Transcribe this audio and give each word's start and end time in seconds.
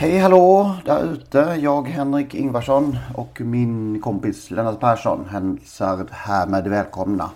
Hej 0.00 0.18
hallå 0.18 0.76
där 0.84 1.12
ute. 1.12 1.38
Jag 1.38 1.88
Henrik 1.88 2.34
Ingvarsson 2.34 2.96
och 3.14 3.40
min 3.40 4.00
kompis 4.00 4.50
Lennart 4.50 4.80
Persson 4.80 5.24
hälsar 5.28 6.06
härmed 6.10 6.68
välkomna 6.68 7.30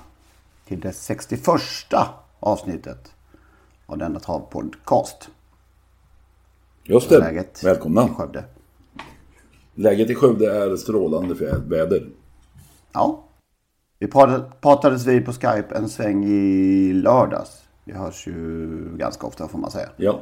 till 0.68 0.80
det 0.80 0.92
61 0.92 1.40
avsnittet 2.40 3.12
av 3.86 3.98
denna 3.98 4.20
travpodcast. 4.20 5.28
Just 6.84 7.08
det. 7.08 7.18
Läget 7.18 7.64
Välkomna. 7.64 8.04
i 8.06 8.08
Skövde. 8.08 8.44
Läget 9.74 10.10
i 10.10 10.14
Skövde 10.14 10.62
är 10.62 10.76
strålande 10.76 11.34
för 11.34 11.58
väder. 11.68 12.08
Ja. 12.92 13.24
Vi 13.98 14.06
pratade, 14.06 14.44
pratades 14.60 15.06
vid 15.06 15.24
på 15.24 15.32
Skype 15.32 15.74
en 15.74 15.88
sväng 15.88 16.24
i 16.24 16.92
lördags. 16.92 17.62
Vi 17.84 17.92
hörs 17.92 18.26
ju 18.26 18.96
ganska 18.96 19.26
ofta 19.26 19.48
får 19.48 19.58
man 19.58 19.70
säga. 19.70 19.88
Ja. 19.96 20.20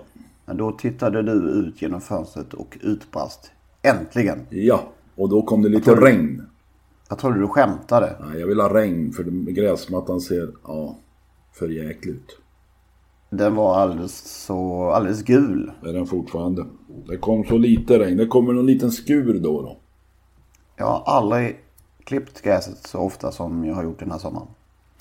Men 0.50 0.56
då 0.56 0.72
tittade 0.72 1.22
du 1.22 1.32
ut 1.32 1.82
genom 1.82 2.00
fönstret 2.00 2.54
och 2.54 2.78
utbrast. 2.80 3.50
Äntligen! 3.82 4.46
Ja. 4.50 4.82
Och 5.14 5.28
då 5.28 5.42
kom 5.42 5.62
det 5.62 5.68
lite 5.68 5.94
regn. 5.94 6.42
Jag 7.08 7.18
trodde 7.18 7.40
du 7.40 7.46
skämtade. 7.46 8.16
Nej, 8.20 8.40
jag 8.40 8.46
vill 8.46 8.60
ha 8.60 8.74
regn 8.74 9.12
för 9.12 9.22
gräsmattan 9.50 10.20
ser, 10.20 10.52
ja, 10.66 10.96
för 11.52 11.68
jäkligt 11.68 12.14
ut. 12.14 12.38
Den 13.30 13.54
var 13.54 13.78
alldeles 13.78 14.44
så, 14.44 14.90
alldeles 14.90 15.22
gul. 15.22 15.72
Det 15.82 15.88
är 15.88 15.92
den 15.92 16.06
fortfarande. 16.06 16.66
Det 17.08 17.16
kom 17.16 17.44
så 17.44 17.58
lite 17.58 17.98
regn. 17.98 18.16
Det 18.16 18.26
kommer 18.26 18.52
någon 18.52 18.66
liten 18.66 18.90
skur 18.90 19.40
då 19.40 19.62
då. 19.62 19.76
Jag 20.76 20.86
har 20.86 21.02
aldrig 21.06 21.60
klippt 22.04 22.42
gräset 22.42 22.86
så 22.86 22.98
ofta 22.98 23.32
som 23.32 23.64
jag 23.64 23.74
har 23.74 23.84
gjort 23.84 23.98
den 23.98 24.10
här 24.10 24.18
sommaren. 24.18 24.48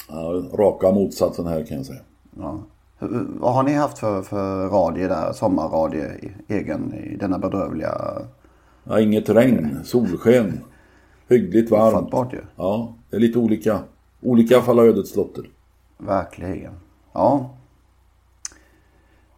Ja, 0.09 0.44
raka 0.53 0.92
motsatsen 0.92 1.47
här 1.47 1.66
kan 1.66 1.77
jag 1.77 1.86
säga. 1.86 2.02
Ja. 2.38 2.64
Vad 3.39 3.53
har 3.53 3.64
ni 3.64 3.73
haft 3.73 3.97
för, 3.97 4.22
för 4.22 4.67
radie 4.67 5.08
där, 5.08 5.33
sommarradie 5.33 6.33
egen 6.47 6.94
i 6.94 7.16
denna 7.16 7.39
bedrövliga... 7.39 8.22
Ja, 8.83 9.00
inget 9.00 9.30
regn, 9.30 9.80
solsken. 9.83 10.59
Hyggligt 11.27 11.72
varmt. 11.72 11.94
Fattbart 11.94 12.33
ju. 12.33 12.42
Ja, 12.55 12.94
det 13.09 13.16
är 13.16 13.20
lite 13.20 13.39
olika. 13.39 13.80
Olika 14.22 14.61
fall 14.61 14.80
av 14.80 14.86
ödets 14.86 15.16
lotter. 15.16 15.50
Verkligen. 15.97 16.73
Ja. 17.14 17.50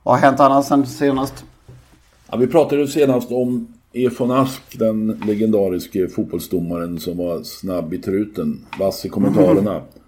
Vad 0.04 0.16
har 0.16 0.22
hänt 0.22 0.40
annars 0.40 0.66
sen 0.66 0.86
senast? 0.86 1.46
Ja, 2.32 2.38
vi 2.38 2.48
pratade 2.48 2.82
ju 2.82 2.88
senast 2.88 3.32
om 3.32 3.68
Efon 3.94 4.32
Ask, 4.32 4.80
den 4.80 5.22
legendariske 5.26 6.08
fotbollsdomaren 6.08 7.00
som 7.00 7.18
var 7.18 7.44
snabb 7.44 7.94
i 7.94 7.98
truten, 7.98 8.66
vass 8.80 9.06
i 9.06 9.10
kommentarerna. 9.10 9.82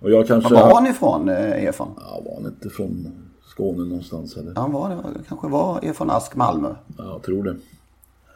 Och 0.00 0.10
jag 0.10 0.26
kanske... 0.26 0.54
Var 0.54 0.62
var 0.62 0.74
han 0.74 0.86
ifrån, 0.86 1.28
eh, 1.28 1.64
Efon? 1.64 1.88
Ja, 1.96 2.22
var 2.24 2.34
han 2.34 2.46
inte 2.46 2.70
från 2.70 3.12
Skåne 3.44 3.84
någonstans 3.84 4.36
eller? 4.36 4.54
Han 4.54 4.72
var 4.72 4.88
det, 4.88 5.20
kanske 5.28 5.48
var 5.48 5.80
Efon 5.82 6.10
Ask 6.10 6.36
Malmö. 6.36 6.74
Ja, 6.98 7.04
jag 7.04 7.22
tror 7.22 7.44
det. 7.44 7.56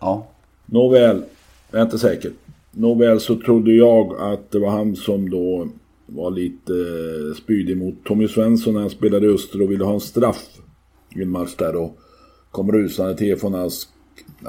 Ja. 0.00 0.26
Nåväl, 0.66 1.22
jag 1.70 1.80
är 1.80 1.84
inte 1.84 1.98
säker. 1.98 2.32
Nåväl 2.70 3.20
så 3.20 3.36
trodde 3.36 3.72
jag 3.72 4.14
att 4.20 4.50
det 4.50 4.58
var 4.58 4.70
han 4.70 4.96
som 4.96 5.30
då 5.30 5.68
var 6.06 6.30
lite 6.30 6.72
eh, 6.72 7.34
spydig 7.42 7.76
mot 7.76 8.04
Tommy 8.04 8.28
Svensson 8.28 8.74
när 8.74 8.80
han 8.80 8.90
spelade 8.90 9.26
i 9.26 9.34
Öster 9.34 9.62
och 9.62 9.70
ville 9.70 9.84
ha 9.84 9.94
en 9.94 10.00
straff 10.00 10.46
i 11.16 11.22
en 11.22 11.30
match 11.30 11.54
där 11.58 11.76
och 11.76 11.98
kom 12.50 12.72
rusande 12.72 13.16
till 13.16 13.32
Efon 13.32 13.54
Ask, 13.54 13.88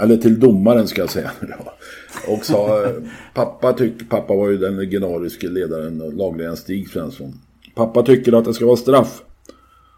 eller 0.01 0.17
till 0.17 0.39
domaren 0.39 0.87
ska 0.87 1.01
jag 1.01 1.09
säga. 1.09 1.31
och 2.27 2.45
sa, 2.45 2.87
pappa, 3.33 3.73
tyck, 3.73 4.09
pappa 4.09 4.35
var 4.35 4.49
ju 4.49 4.57
den 4.57 4.77
legendariske 4.77 5.47
ledaren 5.47 6.01
och 6.01 6.13
lagledaren 6.13 6.57
Stig 6.57 6.89
Svensson. 6.89 7.33
Pappa 7.75 8.03
tycker 8.03 8.33
att 8.33 8.45
det 8.45 8.53
ska 8.53 8.65
vara 8.65 8.75
straff. 8.75 9.21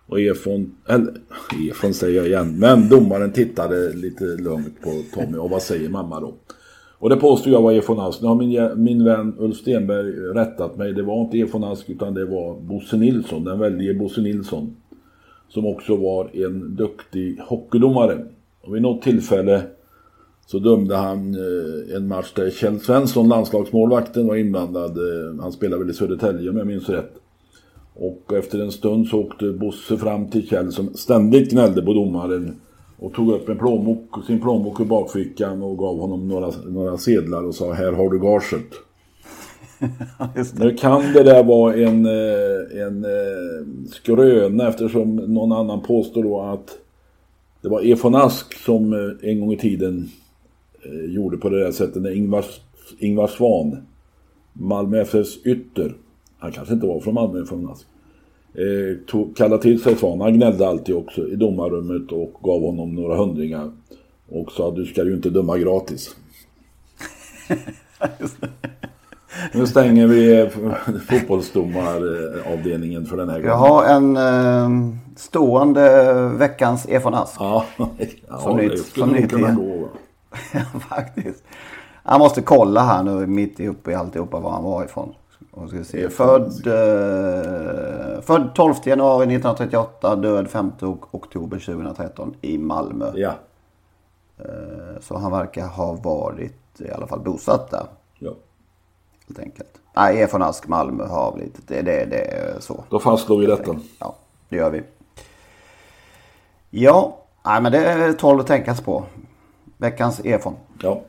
Och 0.08 0.20
Efon, 0.20 0.76
eller 0.88 1.14
Efon 1.72 1.94
säger 1.94 2.18
jag 2.18 2.28
igen, 2.28 2.60
men 2.60 2.90
domaren 2.90 3.32
tittade 3.32 3.94
lite 3.94 4.24
lugnt 4.24 4.82
på 4.82 5.04
Tommy 5.14 5.38
och 5.38 5.50
vad 5.50 5.62
säger 5.62 5.90
mamma 5.90 6.20
då? 6.20 6.34
Och 7.00 7.10
det 7.10 7.16
påstod 7.16 7.54
jag 7.54 7.62
var 7.62 7.74
Efon 7.74 8.00
Ask. 8.00 8.22
Nu 8.22 8.28
har 8.28 8.36
min, 8.36 8.84
min 8.84 9.04
vän 9.04 9.36
Ulf 9.38 9.58
Stenberg 9.58 10.12
rättat 10.12 10.78
mig. 10.78 10.94
Det 10.94 11.04
var 11.04 11.22
inte 11.22 11.40
Efon 11.40 11.64
Ask 11.64 11.90
utan 11.90 12.14
det 12.14 12.26
var 12.26 12.60
Bosse 12.60 12.98
Nilsson, 12.98 13.44
den 13.44 13.60
väldige 13.60 13.94
Bosse 13.94 14.22
Nilsson. 14.22 14.76
Som 15.50 15.66
också 15.66 15.96
var 15.96 16.46
en 16.46 16.76
duktig 16.76 17.40
hockeydomare. 17.40 18.26
Och 18.62 18.76
vid 18.76 18.82
något 18.82 19.02
tillfälle 19.02 19.62
så 20.48 20.60
dömde 20.60 20.96
han 20.96 21.36
eh, 21.36 21.96
en 21.96 22.08
match 22.08 22.34
där 22.36 22.50
Kjell 22.50 22.80
Svensson, 22.80 23.30
landslagsmålvakten, 23.30 24.28
var 24.28 24.36
inblandad. 24.36 24.98
Eh, 24.98 25.42
han 25.42 25.52
spelade 25.52 25.84
väl 25.84 25.90
i 25.90 25.94
Södertälje 25.94 26.50
om 26.50 26.58
jag 26.58 26.68
minns 26.68 26.90
rätt. 26.90 27.14
Och 27.94 28.34
efter 28.34 28.60
en 28.60 28.72
stund 28.72 29.08
så 29.08 29.20
åkte 29.20 29.52
Bosse 29.52 29.98
fram 29.98 30.30
till 30.30 30.48
Kjell 30.48 30.72
som 30.72 30.94
ständigt 30.94 31.52
gnällde 31.52 31.82
på 31.82 31.94
domaren. 31.94 32.56
Och 33.00 33.14
tog 33.14 33.32
upp 33.32 33.50
en 33.50 33.58
plånbok, 33.58 34.26
sin 34.28 34.42
plånbok 34.42 34.80
ur 34.80 34.86
bakfickan 34.86 35.64
och 35.64 35.78
gav 35.78 36.00
honom 36.00 36.28
några, 36.28 36.52
några 36.68 36.98
sedlar 36.98 37.44
och 37.44 37.56
sa 37.56 37.74
här 37.74 37.92
har 37.92 38.10
du 38.10 38.20
gaget. 38.20 38.74
Nu 40.60 40.74
kan 40.74 41.14
det 41.14 41.24
där 41.24 41.44
vara 41.44 41.76
en, 41.76 42.06
eh, 42.06 42.86
en 42.86 43.06
skröna 43.92 44.68
eftersom 44.68 45.16
någon 45.16 45.52
annan 45.52 45.82
påstår 45.82 46.24
då 46.24 46.42
att 46.42 46.78
det 47.62 47.70
var 47.70 47.82
Efon 47.92 48.16
Ask 48.16 48.54
som 48.54 48.94
en 49.22 49.40
gång 49.40 49.54
i 49.54 49.58
tiden 49.58 50.10
gjorde 51.10 51.38
på 51.38 51.50
det 51.50 51.64
där 51.64 51.72
sättet 51.72 52.02
när 52.02 52.12
Ingvar, 52.12 52.46
Ingvar 53.00 53.28
Svan, 53.28 53.78
Malmö 54.54 55.02
FFs 55.02 55.46
ytter, 55.46 55.96
han 56.40 56.52
kanske 56.52 56.74
inte 56.74 56.88
var 56.88 57.00
från 57.00 57.14
Malmö 57.14 57.42
Efon 57.44 57.70
Ask, 57.72 57.88
eh, 58.54 58.98
tog, 59.08 59.38
kallade 59.38 59.62
till 59.62 59.82
sig 59.82 59.96
Svan, 59.96 60.22
han 60.22 60.34
gnällde 60.34 60.68
alltid 60.68 60.96
också 60.96 61.28
i 61.28 61.36
domarrummet 61.36 62.12
och 62.12 62.34
gav 62.44 62.62
honom 62.62 62.96
några 62.96 63.16
hundringar 63.18 63.72
och 64.30 64.52
sa 64.52 64.72
du 64.72 64.86
ska 64.86 65.04
ju 65.04 65.14
inte 65.14 65.30
döma 65.30 65.58
gratis. 65.58 66.16
Nu 69.54 69.68
stänger 69.68 70.08
vi 70.08 70.40
eh, 70.40 70.48
fotbollsdomaravdelningen 71.10 73.06
för 73.06 73.18
den 73.18 73.30
här 73.30 73.36
gången. 73.36 73.50
Jag 73.52 73.58
har 73.58 73.86
en 73.86 74.18
eh, 74.18 74.70
stående 75.16 76.14
veckans 76.38 76.86
Efon 76.90 77.14
Ask. 77.14 77.36
Ja, 77.40 77.66
ja 78.28 78.38
Som 78.40 78.58
det 78.58 78.64
nytt- 78.64 78.86
skulle 78.86 79.06
som 79.06 79.10
nog 79.14 79.22
nytt 79.22 79.32
kunna 79.32 79.52
gå. 79.52 79.90
faktiskt. 80.90 81.44
Jag 82.04 82.20
måste 82.20 82.42
kolla 82.42 82.82
här 82.84 83.04
nu 83.04 83.28
mitt 83.28 83.60
uppe 83.60 83.92
i 83.92 83.96
alltihopa 83.96 84.40
var 84.40 84.52
han 84.52 84.64
var 84.64 84.86
ifrån. 84.86 85.14
Och 85.52 85.70
ska 85.70 85.84
se. 85.84 86.10
Född, 86.10 86.68
eh, 86.68 88.22
född 88.22 88.52
12 88.56 88.74
januari 88.84 89.24
1938, 89.26 90.16
död 90.16 90.48
5 90.50 90.72
oktober 91.12 91.60
2013 91.60 92.36
i 92.42 92.58
Malmö. 92.58 93.12
Ja, 93.16 93.34
Eh, 94.40 95.00
Så 95.02 95.18
han 95.18 95.32
verkar 95.32 95.68
ha 95.68 95.94
varit 95.94 96.82
i 96.82 96.92
alla 96.92 97.08
fall 97.08 97.20
bosatt 97.20 97.72
där. 97.72 97.86
ja. 98.20 98.32
Helt 99.28 99.40
enkelt. 99.40 99.70
Nej, 99.96 100.22
Efon 100.22 100.42
Ask 100.42 100.68
Malmö 100.68 101.08
lite. 101.38 101.62
Det, 101.68 101.82
det, 101.82 102.06
det 102.06 102.22
är 102.38 102.60
så. 102.60 102.84
Då 102.90 103.00
fastslår 103.00 103.40
vi 103.40 103.46
detta. 103.46 103.76
Ja, 104.00 104.16
det 104.50 104.56
gör 104.56 104.70
vi. 104.70 104.84
Ja, 106.70 107.18
nej, 107.46 107.62
men 107.62 107.72
det 107.72 107.86
är 107.86 108.14
tål 108.14 108.40
att 108.40 108.48
tänkas 108.48 108.82
på. 108.82 109.04
Veckans 109.78 110.22
Efon. 110.24 110.54
Ja. 110.82 111.02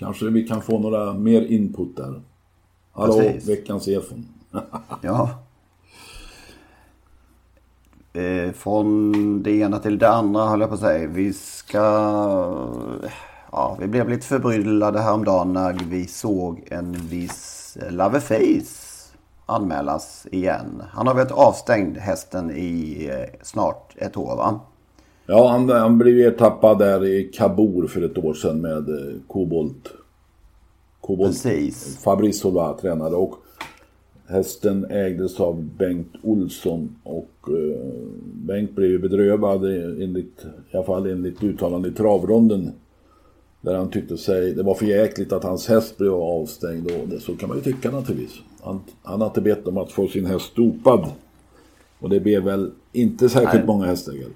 Kanske 0.00 0.24
vi 0.24 0.48
kan 0.48 0.62
få 0.62 0.78
några 0.78 1.12
mer 1.12 1.42
input 1.42 1.96
där. 1.96 2.20
Hallå, 2.92 3.14
Precis. 3.20 3.48
veckans 3.48 3.88
efon. 3.88 4.26
Ja. 5.02 5.30
Eh, 8.12 8.52
från 8.52 9.42
det 9.42 9.50
ena 9.50 9.78
till 9.78 9.98
det 9.98 10.10
andra 10.10 10.46
höll 10.46 10.60
jag 10.60 10.68
på 10.68 10.74
att 10.74 10.80
säga. 10.80 11.08
Vi 11.08 11.32
ska... 11.32 11.78
Ja, 13.52 13.76
vi 13.80 13.86
blev 13.86 14.08
lite 14.08 14.26
förbryllade 14.26 15.00
häromdagen 15.00 15.52
när 15.52 15.72
vi 15.72 16.06
såg 16.06 16.68
en 16.70 16.92
viss 16.92 17.78
Laveface 17.90 18.90
anmälas 19.46 20.26
igen. 20.32 20.82
Han 20.92 21.06
har 21.06 21.14
varit 21.14 21.30
avstängd 21.30 21.98
hästen 21.98 22.50
i 22.50 23.06
eh, 23.12 23.38
snart 23.42 23.94
ett 23.96 24.16
år 24.16 24.36
va? 24.36 24.60
Ja, 25.30 25.48
han, 25.48 25.68
han 25.68 25.98
blev 25.98 26.18
ertappad 26.18 26.78
där 26.78 27.04
i 27.04 27.30
Kabul 27.32 27.88
för 27.88 28.02
ett 28.02 28.18
år 28.18 28.34
sedan 28.34 28.60
med 28.60 28.88
eh, 28.88 29.14
kobolt. 29.26 29.92
Kobolt. 31.00 31.30
Precis. 31.30 31.98
Fabrice 32.04 32.38
Solva 32.38 32.78
tränade 32.80 33.16
och 33.16 33.34
hästen 34.26 34.84
ägdes 34.90 35.40
av 35.40 35.64
Bengt 35.78 36.12
Olsson 36.22 36.96
och 37.02 37.48
eh, 37.48 37.86
Bengt 38.24 38.74
blev 38.74 38.90
ju 38.90 38.98
bedrövad 38.98 39.64
enligt, 40.02 40.46
i 40.72 40.76
alla 40.76 40.86
fall 40.86 41.06
enligt 41.06 41.42
uttalande 41.42 41.88
i 41.88 41.92
travronden. 41.92 42.72
Där 43.60 43.74
han 43.74 43.90
tyckte 43.90 44.16
sig, 44.16 44.54
det 44.54 44.62
var 44.62 44.74
för 44.74 44.86
jäkligt 44.86 45.32
att 45.32 45.44
hans 45.44 45.68
häst 45.68 45.98
blev 45.98 46.14
avstängd 46.14 46.90
och 46.90 47.08
det, 47.08 47.20
så 47.20 47.36
kan 47.36 47.48
man 47.48 47.58
ju 47.58 47.64
tycka 47.64 47.90
naturligtvis. 47.90 48.38
Han, 48.60 48.80
han 49.02 49.20
har 49.20 49.28
inte 49.28 49.40
bett 49.40 49.68
om 49.68 49.76
att 49.76 49.92
få 49.92 50.08
sin 50.08 50.26
häst 50.26 50.56
dopad. 50.56 51.06
Och 51.98 52.10
det 52.10 52.20
blev 52.20 52.42
väl 52.42 52.70
inte 52.92 53.28
särskilt 53.28 53.54
Nej. 53.54 53.66
många 53.66 53.86
hästägare. 53.86 54.30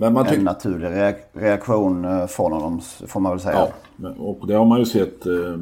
Men 0.00 0.12
man 0.12 0.26
En 0.26 0.44
naturlig 0.44 0.86
reak- 0.88 1.28
reaktion 1.32 2.04
eh, 2.04 2.26
från 2.26 2.52
honom 2.52 2.80
får 3.06 3.20
man 3.20 3.32
väl 3.32 3.40
säga. 3.40 3.68
Ja, 3.96 4.08
och 4.18 4.46
det 4.46 4.54
har 4.54 4.64
man 4.64 4.78
ju 4.78 4.84
sett 4.84 5.26
eh, 5.26 5.58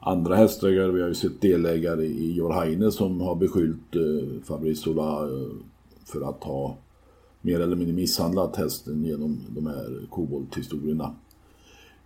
andra 0.00 0.36
hästägare. 0.36 0.90
Vi 0.92 1.00
har 1.00 1.08
ju 1.08 1.14
sett 1.14 1.40
delägare 1.40 2.04
i 2.04 2.32
Jorhaine 2.32 2.92
som 2.92 3.20
har 3.20 3.34
beskyllt 3.34 3.96
eh, 3.96 4.44
Fabrice 4.44 4.82
Sola 4.82 5.22
eh, 5.24 5.48
för 6.04 6.28
att 6.28 6.44
ha 6.44 6.76
mer 7.40 7.60
eller 7.60 7.76
mindre 7.76 7.94
misshandlat 7.94 8.56
hästen 8.56 9.04
genom 9.04 9.38
de 9.48 9.66
här 9.66 10.00
kobolthistorierna. 10.10 11.14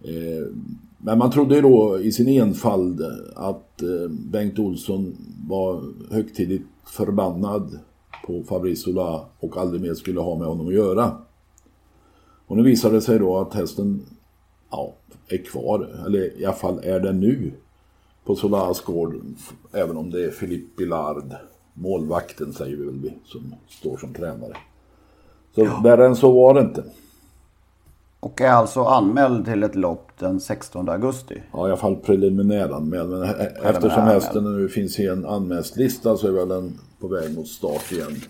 Eh, 0.03 0.53
men 0.99 1.19
man 1.19 1.31
trodde 1.31 1.55
ju 1.55 1.61
då 1.61 2.01
i 2.01 2.13
sin 2.13 2.29
enfald 2.29 3.01
att 3.37 3.83
eh, 3.83 4.11
Bengt 4.11 4.59
Olsson 4.59 5.17
var 5.49 5.83
högtidligt 6.11 6.67
förbannad 6.87 7.79
på 8.27 8.43
Fabrice 8.43 8.83
Sola 8.83 9.25
och 9.41 9.57
aldrig 9.57 9.81
mer 9.83 9.95
skulle 9.95 10.21
ha 10.21 10.39
med 10.39 10.49
honom 10.49 10.69
att 10.69 10.75
göra. 10.75 11.13
Och 12.49 12.57
nu 12.57 12.63
visade 12.63 12.95
det 12.95 13.01
sig 13.01 13.19
då 13.19 13.39
att 13.39 13.55
hästen 13.55 14.03
ja, 14.71 14.95
är 15.29 15.45
kvar, 15.45 15.89
eller 16.07 16.41
i 16.41 16.45
alla 16.45 16.55
fall 16.55 16.81
är 16.85 17.01
den 17.01 17.21
nu 17.21 17.53
på 18.25 18.37
Solas 18.37 18.81
gård, 18.81 19.15
även 19.73 19.97
om 19.97 20.11
det 20.11 20.25
är 20.25 20.31
Philippe 20.31 20.77
Billard, 20.77 21.35
målvakten 21.75 22.53
säger 22.53 22.77
vi 22.77 22.85
väl 22.85 23.11
som 23.25 23.55
står 23.69 23.97
som 23.97 24.15
tränare. 24.15 24.57
Så 25.55 25.81
värre 25.83 26.07
än 26.07 26.17
så 26.17 26.33
var 26.33 26.55
det 26.55 26.61
inte. 26.61 26.85
Och 28.21 28.41
är 28.41 28.51
alltså 28.51 28.85
anmäld 28.85 29.45
till 29.45 29.63
ett 29.63 29.75
lopp 29.75 30.11
den 30.19 30.41
16 30.41 30.89
augusti. 30.89 31.43
Ja, 31.53 31.59
i 31.69 31.71
alla 31.71 31.77
fall 31.77 31.97
preliminäranmäld. 31.97 33.11
Men 33.11 33.23
e- 33.23 33.53
eftersom 33.63 34.03
hästen 34.03 34.45
nu 34.45 34.69
finns 34.69 34.99
i 35.01 35.07
en 35.07 35.27
anmälslista 35.27 36.17
så 36.17 36.29
är 36.29 36.33
väl 36.33 36.49
den 36.49 36.79
på 37.01 37.09
väg 37.09 37.37
mot 37.37 37.49
start 37.49 37.93
igen. 37.93 38.21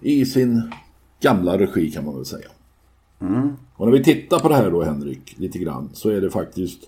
I 0.00 0.26
sin 0.26 0.72
gamla 1.20 1.58
regi 1.58 1.90
kan 1.90 2.04
man 2.04 2.16
väl 2.16 2.24
säga. 2.24 2.48
Och 3.76 3.86
när 3.86 3.92
vi 3.92 4.04
tittar 4.04 4.38
på 4.38 4.48
det 4.48 4.54
här 4.54 4.70
då 4.70 4.82
Henrik, 4.82 5.34
lite 5.38 5.58
grann, 5.58 5.90
så 5.92 6.10
är 6.10 6.20
det 6.20 6.30
faktiskt 6.30 6.80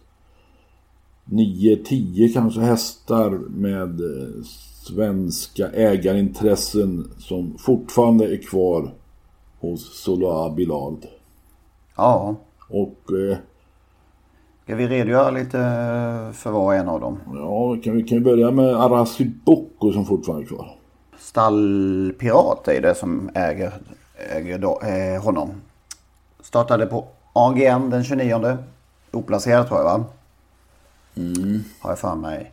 9-10 1.25 2.33
kanske 2.33 2.61
hästar 2.61 3.31
med 3.49 4.01
eh, 4.01 4.43
svenska 4.87 5.69
ägarintressen 5.71 7.11
som 7.19 7.59
fortfarande 7.59 8.35
är 8.35 8.43
kvar 8.43 8.91
hos 9.61 10.03
Soloa 10.03 10.51
Bilald. 10.51 11.07
Ja. 11.97 12.37
Och 12.69 13.13
eh, 13.31 13.37
Ska 14.65 14.77
vi 14.77 14.89
redogöra 14.89 15.31
lite 15.31 15.59
för 16.35 16.51
var 16.51 16.65
och 16.65 16.75
en 16.75 16.89
av 16.89 17.01
dem? 17.01 17.19
ja, 17.35 17.77
kan 17.85 17.97
vi 17.97 18.03
kan 18.03 18.19
vi 18.19 18.25
börja 18.25 18.51
med 18.51 18.77
Arasi 18.77 19.31
Bocco 19.45 19.93
som 19.93 20.07
fortfarande 20.07 20.45
är 20.45 20.49
kvar. 20.49 20.77
Stallpirat 21.19 22.69
är 22.69 22.81
det 22.81 22.95
som 22.95 23.31
äger, 23.35 23.73
äger 24.37 24.59
då, 24.59 24.81
eh, 24.81 25.23
honom. 25.23 25.51
Startade 26.51 26.87
på 26.87 27.07
AGN 27.33 27.91
den 27.91 28.05
29. 28.05 28.59
Oplacerad 29.11 29.69
tror 29.69 29.81
jag 29.81 29.85
va? 29.85 30.05
Har 31.81 31.91
jag 31.91 31.99
för 31.99 32.15
mig. 32.15 32.53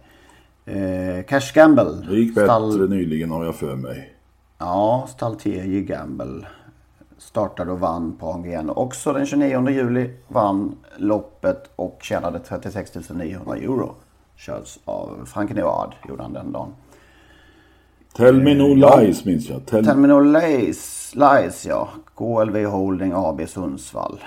Eh, 0.66 1.24
Cash 1.26 1.54
Gamble. 1.54 1.84
Det 2.10 2.16
gick 2.16 2.36
bättre 2.36 2.48
Stall, 2.48 2.90
nyligen 2.90 3.32
har 3.32 3.46
jag 3.46 3.56
för 3.56 3.76
mig. 3.76 4.14
ja, 4.58 5.08
Stall 5.10 5.36
TJ 5.36 5.82
Gamble. 5.82 6.48
Startade 7.18 7.72
och 7.72 7.80
vann 7.80 8.16
på 8.20 8.28
AGN 8.34 8.70
också 8.70 9.14
den 9.14 9.26
29 9.26 9.70
juli. 9.70 10.14
Vann 10.28 10.76
loppet 10.98 11.70
och 11.76 12.00
tjänade 12.02 12.40
36 12.40 13.10
900 13.10 13.56
euro. 13.56 13.96
Körs 14.36 14.80
av 14.86 15.26
Frank 15.26 15.52
Noard 15.52 15.96
gjorde 16.10 16.24
han 16.24 16.34
den 16.34 16.52
dagen. 16.52 16.74
Tell 18.18 18.42
me 18.42 18.54
no 18.54 18.74
lies 18.76 19.26
minns 19.26 19.50
jag. 19.50 19.66
Tell... 19.66 19.86
Terminal 19.86 20.32
Lies, 20.32 21.12
Lies 21.16 21.66
ja. 21.66 21.90
KLV 22.16 22.66
Holding 22.66 23.12
AB 23.16 23.42
Sundsvall. 23.50 24.20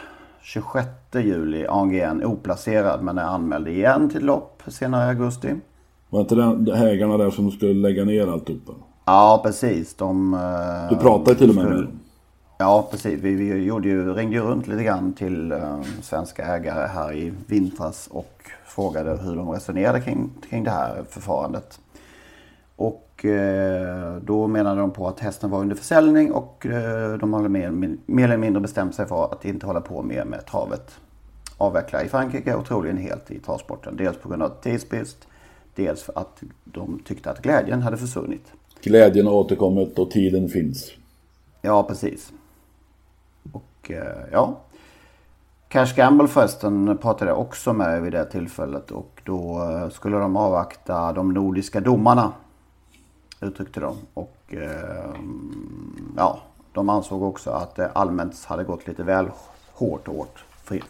26 0.43 0.89
juli 1.15 1.67
AGN 1.69 2.25
oplacerad 2.25 3.03
men 3.03 3.19
är 3.19 3.23
anmäld 3.25 3.69
igen 3.69 4.11
till 4.11 4.25
lopp 4.25 4.63
senare 4.67 5.07
i 5.07 5.09
augusti. 5.09 5.55
Var 6.11 6.21
inte 6.21 6.35
det 6.35 6.77
ägarna 6.91 7.17
där 7.17 7.31
som 7.31 7.51
skulle 7.51 7.75
lägga 7.75 8.05
ner 8.05 8.33
alltihopa? 8.33 8.73
Ja 9.05 9.41
precis. 9.45 9.95
De, 9.95 10.35
eh, 10.35 10.89
Du 10.91 10.97
pratade 11.03 11.37
till 11.39 11.49
och 11.49 11.55
med 11.55 11.65
med 11.65 11.73
skulle- 11.73 11.87
dem. 11.87 12.01
Ja 12.59 12.89
precis. 12.91 13.21
Vi, 13.21 13.35
vi 13.35 13.65
gjorde 13.65 13.89
ju, 13.89 14.13
ringde 14.15 14.37
ju 14.37 14.43
runt 14.43 14.67
lite 14.67 14.83
grann 14.83 15.13
till 15.13 15.53
eh, 15.53 15.81
svenska 16.03 16.45
ägare 16.45 16.87
här 16.95 17.13
i 17.13 17.33
vintras 17.47 18.09
och 18.11 18.33
frågade 18.67 19.17
hur 19.23 19.37
de 19.37 19.51
resonerade 19.51 20.01
kring, 20.01 20.31
kring 20.51 20.65
det 20.65 20.71
här 20.71 21.05
förfarandet. 21.11 21.79
Och 22.81 23.25
eh, 23.25 24.17
då 24.17 24.47
menade 24.47 24.81
de 24.81 24.91
på 24.91 25.09
att 25.09 25.21
hästen 25.21 25.50
var 25.50 25.61
under 25.61 25.77
försäljning 25.77 26.32
och 26.32 26.67
eh, 26.67 27.12
de 27.19 27.32
hade 27.32 27.49
mer, 27.49 27.71
mer 28.06 28.25
eller 28.25 28.37
mindre 28.37 28.61
bestämt 28.61 28.94
sig 28.94 29.06
för 29.06 29.32
att 29.32 29.44
inte 29.44 29.67
hålla 29.67 29.81
på 29.81 30.03
mer 30.03 30.25
med 30.25 30.47
travet. 30.47 30.91
Avveckla 31.56 32.03
i 32.03 32.09
Frankrike 32.09 32.55
och 32.55 32.67
troligen 32.67 32.97
helt 32.97 33.31
i 33.31 33.38
travsporten. 33.38 33.97
Dels 33.97 34.17
på 34.17 34.29
grund 34.29 34.43
av 34.43 34.49
tidsbrist, 34.62 35.29
dels 35.75 36.03
för 36.03 36.19
att 36.19 36.43
de 36.65 37.00
tyckte 37.05 37.31
att 37.31 37.43
glädjen 37.43 37.82
hade 37.82 37.97
försvunnit. 37.97 38.53
Glädjen 38.83 39.26
har 39.26 39.35
återkommit 39.35 39.99
och 39.99 40.11
tiden 40.11 40.49
finns. 40.49 40.91
Ja, 41.62 41.83
precis. 41.83 42.33
Och 43.53 43.91
eh, 43.91 44.29
ja. 44.33 44.61
Cash 45.69 45.94
Gamble 45.97 46.29
förresten 46.29 46.99
pratade 46.99 47.31
jag 47.31 47.41
också 47.41 47.73
med 47.73 48.03
vid 48.03 48.12
det 48.12 48.25
tillfället 48.25 48.91
och 48.91 49.23
då 49.25 49.61
skulle 49.93 50.17
de 50.17 50.37
avvakta 50.37 51.12
de 51.12 51.35
nordiska 51.35 51.81
domarna. 51.81 52.33
Uttryckte 53.41 53.81
de. 53.81 53.97
Och 54.15 54.39
eh, 54.49 55.15
ja, 56.17 56.41
de 56.73 56.89
ansåg 56.89 57.23
också 57.23 57.51
att 57.51 57.75
det 57.75 57.91
allmänt 57.91 58.45
hade 58.45 58.64
gått 58.64 58.87
lite 58.88 59.03
väl 59.03 59.31
hårt 59.73 60.09
åt 60.09 60.38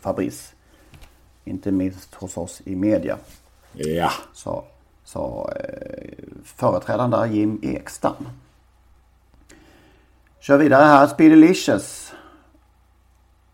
Fabrice. 0.00 0.54
Inte 1.44 1.72
minst 1.72 2.14
hos 2.14 2.36
oss 2.36 2.62
i 2.64 2.76
media. 2.76 3.16
Ja. 3.72 4.10
Sa, 4.32 4.64
sa 5.04 5.52
eh, 5.56 6.14
företrädaren 6.44 7.10
där 7.10 7.26
Jim 7.26 7.58
Ekstam. 7.62 8.28
Kör 10.40 10.58
vidare 10.58 10.84
här. 10.84 11.06
Speedylicious. 11.06 12.12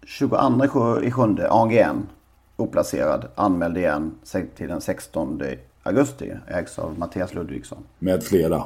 22 0.06 1.02
i 1.02 1.10
sjunde 1.10 1.48
AGN. 1.50 2.06
Oplacerad. 2.56 3.28
Anmäld 3.34 3.76
igen 3.76 4.14
till 4.56 4.68
den 4.68 4.80
16 4.80 5.42
augusti. 5.82 6.32
Ägs 6.46 6.78
av 6.78 6.98
Mattias 6.98 7.34
Ludvigsson. 7.34 7.84
Med 7.98 8.24
flera. 8.24 8.64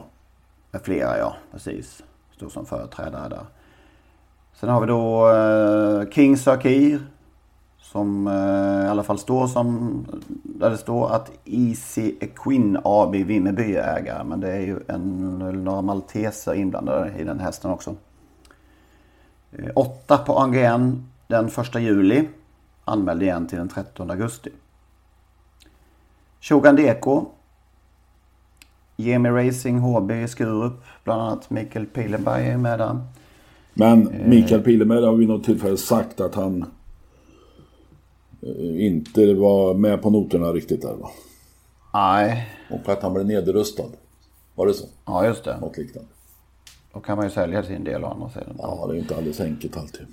Med 0.70 0.82
flera 0.82 1.18
ja, 1.18 1.36
precis. 1.52 2.02
Står 2.36 2.48
som 2.48 2.66
företrädare 2.66 3.28
där. 3.28 3.46
Sen 4.52 4.68
har 4.68 4.80
vi 4.80 4.86
då 4.86 5.32
eh, 5.32 6.10
King 6.10 6.36
Sakir. 6.36 7.00
Som 7.78 8.26
eh, 8.26 8.86
i 8.86 8.88
alla 8.88 9.02
fall 9.02 9.18
står 9.18 9.46
som, 9.46 10.06
där 10.42 10.70
det 10.70 10.78
står 10.78 11.12
att 11.12 11.30
Easy 11.44 12.14
Equin 12.20 12.78
AB 12.84 13.14
Vimmerby 13.14 13.74
är 13.74 13.96
ägare. 13.98 14.24
Men 14.24 14.40
det 14.40 14.52
är 14.52 14.60
ju 14.60 14.80
en, 14.88 15.38
några 15.64 15.82
malteser 15.82 16.54
inblandade 16.54 17.12
i 17.18 17.24
den 17.24 17.40
hästen 17.40 17.70
också. 17.70 17.96
Eh, 19.52 19.70
åtta 19.74 20.18
på 20.18 20.38
AGN 20.38 21.08
den 21.26 21.46
1 21.46 21.74
juli. 21.74 22.28
Anmäld 22.84 23.22
igen 23.22 23.46
till 23.46 23.58
den 23.58 23.68
13 23.68 24.10
augusti. 24.10 24.50
Shogun 26.40 26.76
Deko 26.76 27.26
Jemi 29.00 29.28
Racing 29.28 29.78
HB 29.80 30.10
i 30.10 30.28
Skurup. 30.28 30.72
Bland 31.04 31.22
annat 31.22 31.50
Mikael 31.50 31.86
Pilenberg 31.86 32.46
är 32.48 32.56
med 32.56 32.78
där. 32.78 33.00
Men 33.74 34.12
Mikael 34.26 34.62
Pilemer 34.62 35.02
har 35.02 35.14
vid 35.14 35.28
något 35.28 35.44
tillfälle 35.44 35.76
sagt 35.76 36.20
att 36.20 36.34
han 36.34 36.64
eh, 38.42 38.86
inte 38.86 39.34
var 39.34 39.74
med 39.74 40.02
på 40.02 40.10
noterna 40.10 40.46
riktigt 40.52 40.82
där 40.82 40.94
va? 40.94 41.10
Nej, 41.94 42.48
Och 42.70 42.88
att 42.88 43.02
han 43.02 43.14
blev 43.14 43.26
nedrustad. 43.26 43.88
Var 44.54 44.66
det 44.66 44.74
så? 44.74 44.86
ja 45.06 45.26
just 45.26 45.44
det. 45.44 45.56
Något 45.60 45.76
liknande. 45.78 46.08
Då 46.92 47.00
kan 47.00 47.16
man 47.16 47.26
ju 47.26 47.30
sälja 47.30 47.62
sin 47.62 47.84
del 47.84 48.04
å 48.04 48.06
andra 48.06 48.28
sidan. 48.28 48.54
Ja, 48.58 48.86
det 48.88 48.96
är 48.96 48.98
inte 48.98 49.16
alldeles 49.16 49.40
enkelt 49.40 49.76
alltid. 49.76 50.06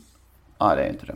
Nej, 0.60 0.76
det 0.76 0.84
är 0.84 0.90
inte 0.90 1.06
det. 1.06 1.16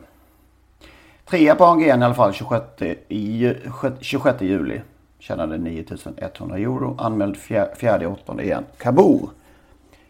Trea 1.30 1.54
på 1.54 1.64
AGN 1.64 1.82
i 1.82 1.90
alla 1.90 2.14
fall 2.14 2.32
26, 2.32 2.64
i, 3.08 3.54
26 4.00 4.42
juli. 4.42 4.80
Tjänade 5.22 5.58
9100 5.58 6.58
euro. 6.58 6.94
Anmäld 6.98 7.36
4-8 7.36 8.40
igen. 8.42 8.64
Kabur. 8.78 9.30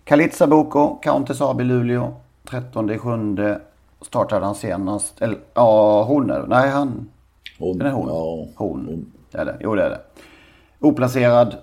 Kalitsa 0.04 0.46
Boko, 0.46 0.98
Countess 1.02 1.40
AB 1.40 1.60
Luleå. 1.60 2.14
13 2.44 2.98
7 2.98 3.56
startade 4.00 4.46
han 4.46 4.54
senast. 4.54 5.22
Eller 5.22 5.38
ja, 5.54 6.04
hon 6.04 6.30
är 6.30 6.46
Nej, 6.46 6.70
han. 6.70 7.10
Hon, 7.58 7.78
Den 7.78 7.86
är 7.86 7.92
hon. 7.92 8.08
Ja, 8.08 8.46
Hon. 8.56 9.12
Det 9.30 9.38
är 9.38 9.44
det. 9.44 9.56
Jo, 9.60 9.74
det 9.74 9.82
är 9.84 9.90
det. 9.90 10.00
Oplacerad. 10.80 11.56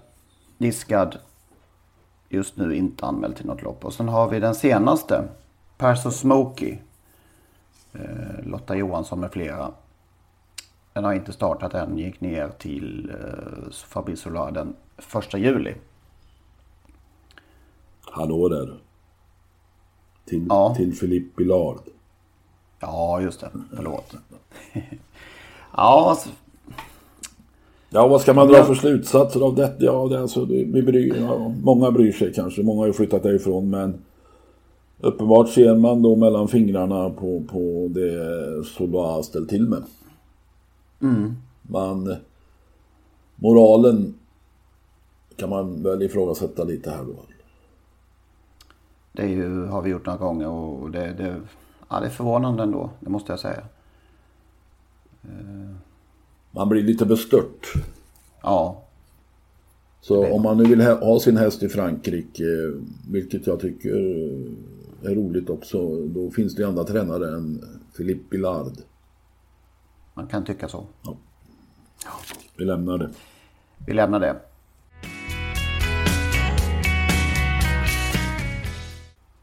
Diskad. 0.57 1.17
Just 2.29 2.57
nu 2.57 2.75
inte 2.75 3.05
anmäld 3.05 3.35
till 3.35 3.45
något 3.45 3.61
lopp. 3.61 3.85
Och 3.85 3.93
sen 3.93 4.09
har 4.09 4.29
vi 4.29 4.39
den 4.39 4.55
senaste. 4.55 5.23
Perso 5.77 6.11
Smokey. 6.11 6.77
Eh, 7.93 8.43
Lotta 8.43 8.75
Johansson 8.75 9.19
med 9.19 9.31
flera. 9.31 9.71
Den 10.99 11.05
har 11.05 11.13
inte 11.13 11.33
startat 11.33 11.73
än. 11.73 11.97
Gick 11.97 12.21
ner 12.21 12.49
till 12.57 13.09
eh, 13.09 13.71
Fabrice 13.71 14.21
Solar 14.21 14.51
den 14.51 14.73
första 14.97 15.37
juli. 15.37 15.73
Hallå 18.01 18.49
där. 18.49 18.73
Till, 20.25 20.45
Ja. 20.49 20.73
till 20.77 20.99
Philippe 20.99 21.37
Billard. 21.37 21.77
Ja, 22.79 23.21
just 23.21 23.39
det. 23.39 23.49
Förlåt. 23.75 24.15
ja, 25.75 26.09
alltså, 26.09 26.29
Ja, 27.89 28.07
vad 28.07 28.21
ska 28.21 28.33
man 28.33 28.47
dra 28.47 28.63
för 28.63 28.75
slutsatser 28.75 29.41
av 29.41 29.55
detta? 29.55 29.83
Ja, 29.85 30.07
det 30.07 30.21
alltså, 30.21 30.45
vi 30.45 30.81
bryr, 30.81 31.15
ja, 31.15 31.53
många 31.63 31.91
bryr 31.91 32.11
sig 32.11 32.33
kanske. 32.33 32.63
Många 32.63 32.79
har 32.81 32.87
ju 32.87 32.93
flyttat 32.93 33.23
därifrån, 33.23 33.69
men 33.69 34.01
uppenbart 34.99 35.49
ser 35.49 35.75
man 35.75 36.01
då 36.01 36.15
mellan 36.15 36.47
fingrarna 36.47 37.09
på, 37.09 37.43
på 37.51 37.87
det 37.91 38.63
Sola 38.65 38.99
har 38.99 39.21
ställt 39.23 39.49
till 39.49 39.69
med. 39.69 39.83
Man, 41.61 42.15
moralen 43.35 44.13
kan 45.35 45.49
man 45.49 45.83
väl 45.83 46.01
ifrågasätta 46.01 46.63
lite 46.63 46.91
här 46.91 47.03
då. 47.03 47.15
det 49.11 49.27
ju, 49.27 49.65
har 49.65 49.81
vi 49.81 49.89
gjort 49.89 50.05
några 50.05 50.19
gånger 50.19 50.47
och 50.47 50.91
det, 50.91 51.13
det, 51.17 51.41
ja, 51.89 51.99
det 51.99 52.05
är 52.05 52.09
förvånande 52.09 52.63
ändå. 52.63 52.89
Det 52.99 53.09
måste 53.09 53.31
jag 53.31 53.39
säga. 53.39 53.63
Man 56.51 56.69
blir 56.69 56.83
lite 56.83 57.05
bestört. 57.05 57.73
Ja, 58.41 58.83
Så 60.01 60.33
om 60.33 60.41
man 60.41 60.57
nu 60.57 60.63
vill 60.65 60.81
ha 60.81 61.05
ha 61.05 61.19
sin 61.19 61.37
häst 61.37 61.63
i 61.63 61.69
Frankrike, 61.69 62.73
vilket 63.11 63.47
jag 63.47 63.59
tycker 63.59 63.89
är 65.03 65.15
roligt 65.15 65.49
också, 65.49 66.05
då 66.05 66.31
finns 66.31 66.55
det 66.55 66.61
ju 66.61 66.67
andra 66.67 66.83
tränare 66.83 67.35
än 67.35 67.63
Philippe 67.97 68.23
Billard. 68.29 68.73
Man 70.19 70.27
kan 70.27 70.45
tycka 70.45 70.67
så. 70.67 70.83
Vi 72.57 72.65
lämnar 72.65 72.97
det. 72.97 73.09
Vi 73.85 73.93
lämnar 73.93 74.19
det. 74.19 74.35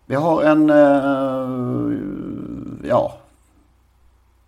Vi 0.07 0.15
har 0.15 0.43
en, 0.43 0.71
eh, 0.71 1.99
ja, 2.89 3.19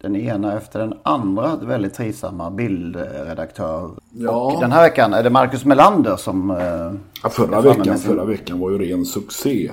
den 0.00 0.16
ena 0.16 0.56
efter 0.56 0.78
den 0.80 0.94
andra 1.02 1.56
väldigt 1.56 1.94
trivsamma 1.94 2.50
bildredaktör. 2.50 3.90
Ja. 4.12 4.30
Och 4.54 4.60
den 4.60 4.72
här 4.72 4.82
veckan 4.82 5.14
är 5.14 5.22
det 5.22 5.30
Marcus 5.30 5.64
Melander 5.64 6.16
som... 6.16 6.50
eh, 6.50 6.92
Ja, 7.22 7.28
förra, 7.30 7.60
veckan, 7.60 7.84
sin- 7.84 7.96
förra 7.98 8.24
veckan 8.24 8.58
var 8.58 8.70
ju 8.70 8.78
ren 8.78 9.04
succé. 9.04 9.72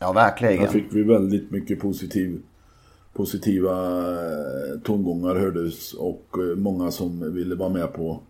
Ja, 0.00 0.12
verkligen. 0.12 0.64
Där 0.64 0.70
fick 0.70 0.86
vi 0.90 1.02
väldigt 1.02 1.50
mycket 1.50 1.80
positiv, 1.80 2.42
positiva 3.12 3.72
eh, 4.10 4.80
tongångar 4.84 5.34
hördes 5.34 5.92
och 5.92 6.26
eh, 6.38 6.56
många 6.56 6.90
som 6.90 7.34
ville 7.34 7.54
vara 7.54 7.68
med 7.68 7.92
på 7.92 8.20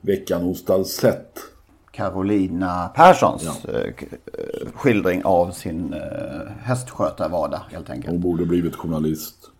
veckan 0.00 0.42
hos 0.42 0.64
Dalsett. 0.64 1.38
Carolina 1.90 2.88
Perssons 2.96 3.42
k- 3.64 3.68
eh, 3.72 4.72
skildring 4.74 5.24
av 5.24 5.50
sin 5.50 5.94
hästskötarvardag 6.60 7.60
helt 7.70 7.90
enkelt. 7.90 8.10
Hon 8.12 8.20
borde 8.20 8.46
blivit 8.46 8.76
journalist. 8.76 9.50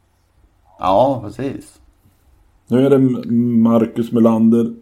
Ja, 0.78 1.22
precis. 1.24 1.80
Nu 2.66 2.86
är 2.86 2.90
det 2.90 2.98
Marcus 3.62 4.12
Melander. 4.12 4.74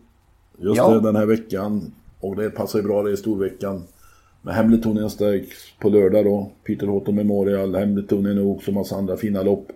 Just 0.59 0.77
Ja. 0.77 0.91
det, 0.91 1.01
den 1.01 1.17
här 1.17 1.27
veckan. 1.27 1.93
Och 2.21 2.37
det 2.37 2.51
passar 2.51 2.79
ju 2.79 2.85
bra, 2.85 3.03
det 3.03 3.11
är 3.13 3.17
storveckan. 3.17 3.83
Med 4.43 4.55
Hamiltonien 4.55 5.11
Stakes 5.11 5.53
på 5.81 5.89
lördag 5.89 6.25
då. 6.25 6.51
Peter 6.67 6.87
Houghton 6.87 7.15
Memorial, 7.15 7.75
Hamiltonien 7.75 8.39
och 8.39 8.51
också 8.51 8.73
massa 8.73 8.97
andra 8.97 9.17
fina 9.17 9.43
lopp. 9.43 9.67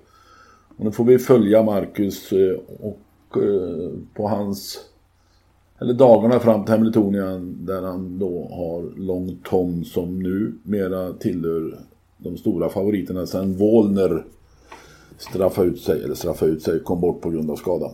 Och 0.76 0.85
nu 0.85 0.93
får 0.93 1.05
vi 1.05 1.19
följa 1.19 1.62
Marcus 1.62 2.33
eh, 2.33 2.57
och 2.81 3.43
eh, 3.43 3.91
på 4.14 4.29
hans... 4.29 4.79
Eller 5.79 5.95
dagarna 5.95 6.41
fram 6.41 6.64
till 6.64 6.75
Hamiltonien 6.75 7.67
där 7.67 7.83
han 7.83 8.19
då 8.19 8.49
har 8.50 8.99
Long 9.00 9.38
Tom 9.45 9.85
som 9.85 10.23
nu 10.23 10.55
mera 10.62 11.12
tillhör 11.12 11.79
de 12.19 12.37
stora 12.37 12.69
favoriterna 12.69 13.26
sen 13.26 13.57
Wallner 13.57 14.25
straffa 15.19 15.62
ut 15.62 15.81
sig, 15.81 16.05
eller 16.05 16.14
straffa 16.14 16.47
ut 16.47 16.62
sig, 16.62 16.81
kom 16.81 17.00
bort 17.00 17.21
på 17.21 17.31
grund 17.31 17.50
av 17.50 17.57
skada. 17.57 17.91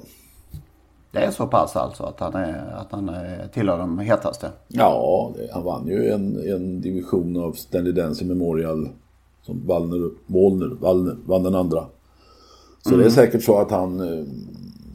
Det 1.11 1.19
är 1.19 1.31
så 1.31 1.47
pass 1.47 1.77
alltså 1.77 2.03
att 2.03 2.21
han, 2.21 2.35
är, 2.35 2.73
att 2.73 2.93
han 2.93 3.09
är, 3.09 3.49
tillhör 3.49 3.79
de 3.79 3.99
hetaste. 3.99 4.51
Ja, 4.69 5.33
det, 5.37 5.53
han 5.53 5.65
vann 5.65 5.87
ju 5.87 6.09
en, 6.09 6.53
en 6.55 6.81
division 6.81 7.37
av 7.37 7.53
Stanley 7.53 7.93
Dance 7.93 8.25
Memorial 8.25 8.89
som 9.43 9.67
Wallner, 9.67 10.11
Wallner, 10.27 10.77
Wallner 10.81 11.17
vann 11.27 11.43
den 11.43 11.55
andra. 11.55 11.87
Så 12.89 12.97
det 12.97 13.05
är 13.05 13.11
säkert 13.11 13.43
så 13.43 13.59
att 13.59 13.71
han 13.71 14.01
eh, 14.01 14.25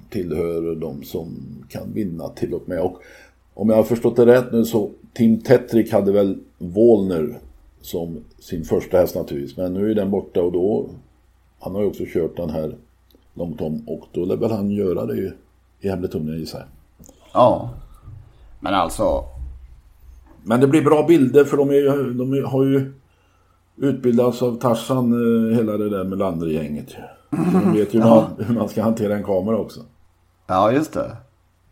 tillhör 0.10 0.76
de 0.76 1.04
som 1.04 1.28
kan 1.70 1.94
vinna 1.94 2.30
till 2.30 2.54
och 2.54 2.70
med. 2.70 2.82
Och 2.82 3.02
om 3.54 3.70
jag 3.70 3.76
har 3.76 3.84
förstått 3.84 4.16
det 4.16 4.26
rätt 4.26 4.52
nu 4.52 4.66
så 4.66 4.90
Tim 5.14 5.42
Tetrick 5.42 5.92
hade 5.92 6.12
väl 6.12 6.38
Wallner 6.58 7.40
som 7.82 8.24
sin 8.40 8.64
första 8.64 8.98
häst 8.98 9.16
naturligtvis. 9.16 9.58
Men 9.58 9.74
nu 9.74 9.92
är 9.92 9.96
den 9.96 10.12
borta 10.12 10.42
och 10.42 10.52
då 10.52 10.90
han 11.60 11.76
har 11.76 11.82
ju 11.82 11.88
också 11.88 12.04
kört 12.08 12.38
den 12.38 12.50
här 12.50 12.76
långt 13.34 13.62
om 13.62 13.84
och 13.88 14.08
då 14.12 14.26
lär 14.26 14.36
väl 14.36 14.52
han 14.52 14.72
göra 14.72 15.06
det 15.06 15.16
ju 15.16 15.32
i 15.80 15.90
Hamiltonien 15.90 16.40
gissar 16.40 16.60
jag. 16.60 16.68
Ja. 17.34 17.70
Men 18.60 18.74
alltså, 18.74 19.24
Men 20.44 20.60
det 20.60 20.68
blir 20.68 20.82
bra 20.82 21.06
bilder 21.08 21.44
för 21.44 21.58
de, 21.58 21.70
är, 21.70 22.14
de 22.14 22.44
har 22.46 22.64
ju 22.64 22.94
utbildats 23.76 24.42
av 24.42 24.56
Tarzan 24.60 25.14
eh, 25.14 25.58
hela 25.58 25.78
det 25.78 25.90
där 25.90 26.04
med 26.04 26.18
Lander-gänget. 26.18 26.90
ju. 26.92 26.98
Så 27.38 27.60
De 27.60 27.72
vet 27.74 27.94
ju 27.94 28.02
hur, 28.02 28.10
man, 28.10 28.24
hur 28.38 28.56
man 28.56 28.70
ska 28.70 28.84
hantera 28.84 29.16
en 29.16 29.24
kamera 29.24 29.58
också. 29.58 29.80
ja 30.48 30.72
just 30.72 30.94
det. 30.94 31.18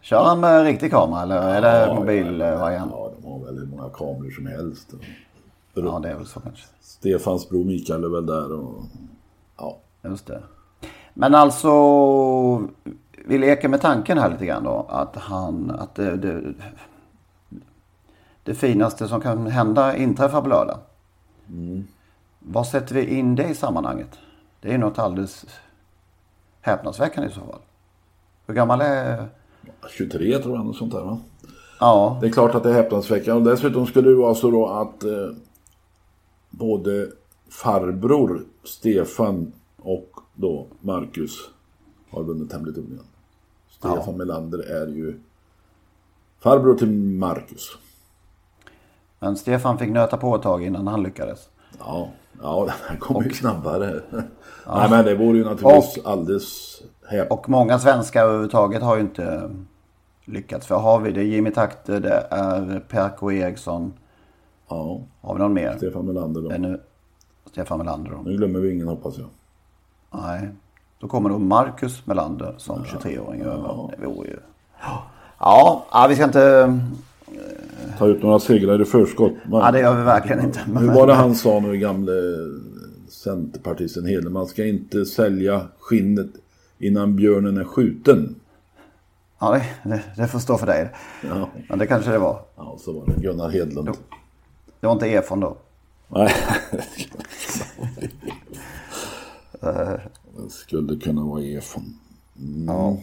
Kör 0.02 0.24
han 0.24 0.40
med 0.40 0.64
riktig 0.64 0.92
kamera 0.92 1.22
eller 1.24 1.36
är 1.42 1.62
det 1.62 1.86
Ja, 1.88 1.94
mobilvariant? 1.96 2.92
Ja, 2.94 3.12
de 3.22 3.28
har 3.32 3.46
väl 3.46 3.60
hur 3.60 3.66
många 3.66 3.90
kameror 3.90 4.32
som 4.32 4.46
helst. 4.46 4.94
Ja, 5.74 6.00
det 6.04 6.10
är 6.10 6.16
väl 6.16 6.26
så 6.26 6.40
kanske. 6.40 6.66
Stefans 6.82 7.50
bror 7.50 7.64
Mikael 7.66 8.04
är 8.04 8.08
väl 8.10 8.26
där 8.26 8.52
och... 8.54 8.84
Ja. 9.58 9.78
Just 10.04 10.28
det. 10.28 10.42
Men 11.14 11.36
alltså, 11.36 11.72
vi 13.26 13.38
leker 13.38 13.68
med 13.68 13.82
tanken 13.82 14.18
här 14.18 14.30
lite 14.30 14.46
grann 14.46 14.64
då. 14.64 14.86
Att 14.90 15.16
han, 15.16 15.72
att 15.80 15.96
det, 15.96 16.16
det, 16.16 16.42
det 18.44 18.54
finaste 18.56 19.08
som 19.08 19.22
kan 19.22 19.48
hända 19.48 19.96
inträffar 19.98 20.42
på 20.42 20.48
lördag. 20.48 20.78
Vad 22.40 22.68
sätter 22.68 22.96
vi 22.96 23.06
in 23.06 23.36
det 23.36 23.50
i 23.50 23.56
sammanhanget? 23.56 24.20
Det 24.62 24.68
är 24.68 24.72
ju 24.72 24.78
något 24.78 25.00
alldeles 25.00 25.46
häpnadsväckande 26.62 27.30
i 27.30 27.34
så 27.34 27.40
fall. 27.40 27.60
Hur 28.48 28.54
gammal 28.54 28.82
är... 28.82 29.28
23 29.98 30.40
tror 30.40 30.56
jag, 30.56 30.66
något 30.66 30.78
sånt 30.78 30.92
där 30.92 31.02
va? 31.02 31.20
Ja, 31.80 32.18
Det 32.22 32.28
är 32.28 32.32
klart 32.32 32.56
att 32.56 32.64
det 32.64 32.70
är 32.70 32.74
häpnadsväckande. 32.74 33.42
Och 33.50 33.56
dessutom 33.56 33.86
skulle 33.86 34.10
det 34.10 34.16
vara 34.16 34.36
så 34.36 34.52
då 34.52 34.68
att 34.68 35.04
eh, 35.04 35.30
både 36.50 37.12
farbror 37.50 38.46
Stefan 38.64 39.52
och 39.78 40.10
då 40.34 40.68
Marcus 40.80 41.32
har 42.10 42.24
vunnit 42.24 42.54
Hamiltonien. 42.54 43.04
Stefan 43.70 44.04
Ja. 44.06 44.12
Melander 44.12 44.60
är 44.60 44.88
ju 44.88 45.20
farbror 46.40 46.76
till 46.76 46.92
Marcus. 46.92 47.78
Men 49.22 49.38
Stefan 49.38 49.78
fick 49.78 49.90
nöta 49.90 50.18
på 50.18 50.36
ett 50.36 50.42
tag 50.42 50.64
innan 50.66 50.88
han 50.88 51.04
lyckades. 51.04 51.50
Ja, 51.80 52.10
ja 52.42 52.66
den 52.66 52.76
här 52.90 52.98
kommer 52.98 53.24
ju 53.24 53.34
snabbare. 53.34 54.02
Nej 54.68 54.90
men 54.90 55.06
det 55.06 55.16
vore 55.16 55.38
ju 55.38 55.44
naturligtvis 55.44 56.06
alldeles 56.06 56.82
häp... 57.10 57.32
Och 57.32 57.50
många 57.50 57.80
svenskar 57.80 58.24
överhuvudtaget 58.24 58.82
har 58.82 58.96
ju 58.96 59.02
inte 59.02 59.52
lyckats. 60.26 60.68
För 60.68 60.76
har 60.76 61.00
vi 61.00 61.12
det 61.12 61.24
Jimmy 61.24 61.52
Takter, 61.52 62.00
det 62.00 62.28
är 62.30 62.80
Perko 62.88 63.32
Eriksson. 63.32 63.94
Ja, 64.70 65.02
Har 65.22 65.34
vi 65.34 65.40
någon 65.40 65.54
mer? 65.54 65.78
Stefan 65.78 66.06
Melander 66.06 66.42
då. 66.42 66.50
nu 66.50 66.82
Stefan 67.52 67.78
Melander 67.78 68.12
då. 68.12 68.18
Nu 68.18 68.38
glömmer 68.38 68.60
vi 68.60 68.74
ingen 68.74 68.88
hoppas 68.88 69.18
jag. 69.18 69.28
Nej. 70.22 70.50
Då 71.00 71.08
kommer 71.08 71.30
då 71.30 71.40
Marcus 71.40 72.06
Melander 72.06 72.56
som 72.58 72.84
23-åring 72.84 73.42
över. 73.42 73.96
Det 74.00 74.06
vore 74.08 74.28
ju... 74.28 74.40
Ja, 75.40 75.86
ja, 75.92 76.06
vi 76.10 76.16
ska 76.16 76.24
inte... 76.24 76.80
Ta 78.02 78.08
ut 78.08 78.24
några 78.24 78.40
segrar 78.40 78.82
i 78.82 78.86
förskott. 78.86 79.34
Men- 79.44 79.60
Ja, 79.60 79.72
det 79.72 79.80
gör 79.80 79.96
vi 79.98 80.04
verkligen 80.04 80.46
inte. 80.46 80.60
Hur 80.60 80.92
var 80.94 81.08
det 81.08 81.14
han 81.14 81.36
sa 81.36 81.60
nu, 81.60 81.78
gamle 81.78 82.12
centerpartisten 83.10 84.06
Hedlund? 84.06 84.34
Man 84.34 84.48
ska 84.48 84.66
inte 84.66 85.06
sälja 85.06 85.68
skinnet 85.80 86.30
innan 86.80 87.16
björnen 87.16 87.58
är 87.58 87.64
skjuten. 87.64 88.36
Ja, 89.40 89.52
det, 89.52 89.90
det, 89.90 90.02
det 90.18 90.28
får 90.28 90.40
stå 90.40 90.58
för 90.58 90.66
dig. 90.68 90.90
Ja. 91.30 91.50
Men 91.70 91.80
det 91.80 91.88
kanske 91.88 92.12
det 92.12 92.18
var. 92.20 92.42
ja, 92.56 92.78
så 92.80 92.92
var 92.94 93.06
det. 93.06 93.22
Gunnar 93.22 93.50
Hedlund. 93.50 93.90
Det 94.80 94.88
var 94.88 94.94
inte 94.94 95.08
Efon 95.08 95.40
då. 95.40 95.58
Nej. 96.08 96.34
det 99.60 100.50
skulle 100.50 101.00
kunna 101.00 101.24
vara 101.26 101.42
EFON. 101.44 101.84
Ja. 102.68 102.98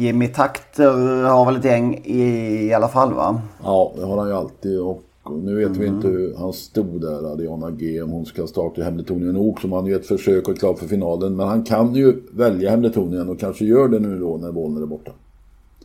Jimmy 0.00 0.28
Takter 0.28 1.24
har 1.24 1.46
väl 1.46 1.56
ett 1.56 1.64
gäng 1.64 1.94
i, 2.04 2.22
i 2.66 2.74
alla 2.74 2.88
fall 2.88 3.14
va? 3.14 3.42
Ja, 3.62 3.92
det 3.96 4.04
har 4.04 4.18
han 4.18 4.28
ju 4.28 4.34
alltid. 4.34 4.80
Och 4.80 5.02
nu 5.30 5.54
vet 5.54 5.76
vi 5.76 5.86
inte 5.86 6.08
hur 6.08 6.36
han 6.36 6.52
stod 6.52 7.00
där, 7.00 7.32
Adriana 7.32 7.70
G, 7.70 8.02
om 8.02 8.10
hon 8.10 8.26
ska 8.26 8.46
starta 8.46 8.80
i 8.80 8.84
Hemletonien 8.84 9.36
Ok 9.36 9.60
som 9.60 9.72
han 9.72 9.86
ju 9.86 9.96
ett 9.96 10.06
försök 10.06 10.48
och 10.48 10.58
klar 10.58 10.74
för 10.74 10.86
finalen. 10.86 11.36
Men 11.36 11.48
han 11.48 11.64
kan 11.64 11.94
ju 11.94 12.22
välja 12.32 12.70
Hemletonien 12.70 13.28
och 13.28 13.40
kanske 13.40 13.64
gör 13.64 13.88
det 13.88 13.98
nu 13.98 14.18
då 14.18 14.36
när 14.36 14.52
Bollnäs 14.52 14.82
är 14.82 14.86
borta. 14.86 15.10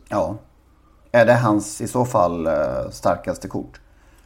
Ja. 0.08 0.36
Är 1.12 1.26
det 1.26 1.34
hans 1.34 1.80
i 1.80 1.88
så 1.88 2.04
fall 2.04 2.46
eh, 2.46 2.52
starkaste 2.90 3.48
kort? 3.48 3.80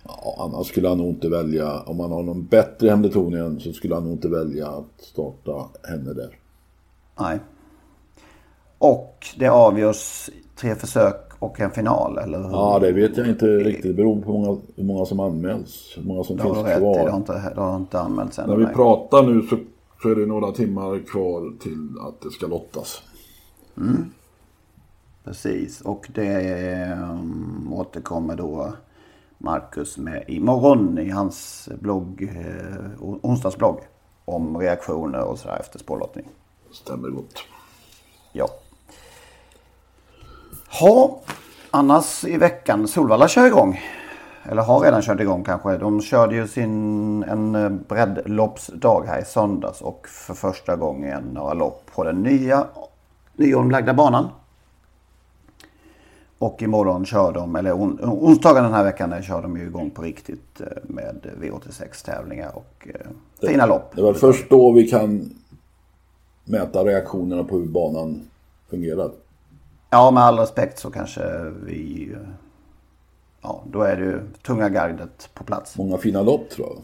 Ja, 0.04 0.36
annars 0.38 0.66
skulle 0.66 0.88
han 0.88 0.98
nog 0.98 1.08
inte 1.08 1.28
välja, 1.28 1.80
om 1.80 2.00
han 2.00 2.12
har 2.12 2.22
någon 2.22 2.46
bättre 2.46 2.90
Hemletonien 2.90 3.60
så 3.60 3.72
skulle 3.72 3.94
han 3.94 4.04
nog 4.04 4.12
inte 4.12 4.28
välja 4.28 4.66
att 4.66 5.04
starta 5.04 5.52
henne 5.88 6.12
där. 6.12 6.38
Nej. 7.20 7.38
Och 8.80 9.26
det 9.36 9.48
avgörs 9.48 10.30
tre 10.56 10.74
försök 10.74 11.30
och 11.38 11.60
en 11.60 11.70
final, 11.70 12.18
eller 12.18 12.38
hur? 12.38 12.50
Ja, 12.50 12.78
det 12.78 12.92
vet 12.92 13.16
jag 13.16 13.26
inte 13.28 13.46
riktigt. 13.46 13.82
Det 13.82 13.92
beror 13.92 14.22
på 14.22 14.32
hur 14.32 14.38
många, 14.38 14.60
hur 14.76 14.84
många 14.84 15.06
som 15.06 15.20
anmäls. 15.20 15.92
Hur 15.96 16.02
många 16.02 16.24
som 16.24 16.36
Det 16.36 16.42
finns 16.42 16.58
rätt 16.58 16.78
kvar. 16.78 17.04
Det 17.04 17.10
har 17.10 17.18
inte, 17.18 17.52
det 17.54 17.60
har 17.60 17.76
inte 17.76 18.00
anmälts 18.00 18.38
ännu. 18.38 18.48
När 18.48 18.56
vi 18.56 18.64
nej. 18.64 18.74
pratar 18.74 19.22
nu 19.22 19.42
så, 19.42 19.58
så 20.02 20.08
är 20.10 20.14
det 20.14 20.26
några 20.26 20.52
timmar 20.52 21.06
kvar 21.06 21.58
till 21.62 21.88
att 22.00 22.20
det 22.20 22.30
ska 22.30 22.46
lottas. 22.46 23.02
Precis, 25.24 25.80
och 25.80 26.10
det 26.14 26.92
um, 26.92 27.72
återkommer 27.72 28.36
då 28.36 28.72
Marcus 29.38 29.98
med 29.98 30.24
imorgon 30.28 30.98
i 30.98 31.10
hans 31.10 31.68
blogg, 31.80 32.22
eh, 32.22 33.02
onsdagsblogg. 33.22 33.78
Om 34.24 34.56
reaktioner 34.58 35.22
och 35.22 35.38
sådär 35.38 35.56
efter 35.60 35.78
spårlottning. 35.78 36.28
Stämmer 36.72 37.08
gott. 37.08 37.44
Ja. 38.32 38.48
Ha, 40.70 41.20
annars 41.70 42.24
i 42.24 42.36
veckan, 42.36 42.88
Solvalla 42.88 43.28
kör 43.28 43.46
igång. 43.46 43.80
Eller 44.42 44.62
har 44.62 44.80
redan 44.80 45.02
kört 45.02 45.20
igång 45.20 45.44
kanske. 45.44 45.76
De 45.76 46.02
körde 46.02 46.34
ju 46.34 46.48
sin 46.48 47.22
en 47.22 47.54
eh, 47.54 47.68
breddloppsdag 47.68 49.04
här 49.06 49.20
i 49.20 49.24
söndags 49.24 49.80
och 49.80 50.06
för 50.08 50.34
första 50.34 50.76
gången 50.76 51.22
några 51.22 51.54
lopp 51.54 51.90
på 51.94 52.04
den 52.04 52.22
nya 52.22 52.66
nyomlagda 53.36 53.94
banan. 53.94 54.28
Och 56.38 56.62
imorgon 56.62 57.06
kör 57.06 57.32
de, 57.32 57.56
eller 57.56 57.72
on, 57.72 57.98
onsdagen 58.02 58.64
den 58.64 58.72
här 58.72 58.84
veckan 58.84 59.22
kör 59.22 59.42
de 59.42 59.56
ju 59.56 59.62
igång 59.62 59.90
på 59.90 60.02
riktigt 60.02 60.60
eh, 60.60 60.66
med 60.82 61.26
V86 61.40 62.04
tävlingar 62.04 62.50
och 62.54 62.88
det, 63.40 63.48
fina 63.48 63.66
lopp. 63.66 63.92
Det 63.96 64.02
var 64.02 64.14
först 64.14 64.50
då 64.50 64.72
vi 64.72 64.88
kan 64.88 65.30
mäta 66.44 66.84
reaktionerna 66.84 67.44
på 67.44 67.58
hur 67.58 67.66
banan 67.66 68.20
fungerar. 68.70 69.10
Ja, 69.90 70.10
med 70.10 70.22
all 70.22 70.38
respekt 70.38 70.78
så 70.78 70.90
kanske 70.90 71.50
vi... 71.64 72.12
Ja, 73.42 73.64
då 73.72 73.82
är 73.82 73.96
det 73.96 74.04
ju 74.04 74.20
tunga 74.42 74.68
gardet 74.68 75.30
på 75.34 75.44
plats. 75.44 75.78
Många 75.78 75.98
fina 75.98 76.22
lopp 76.22 76.50
tror 76.50 76.68
jag. 76.68 76.82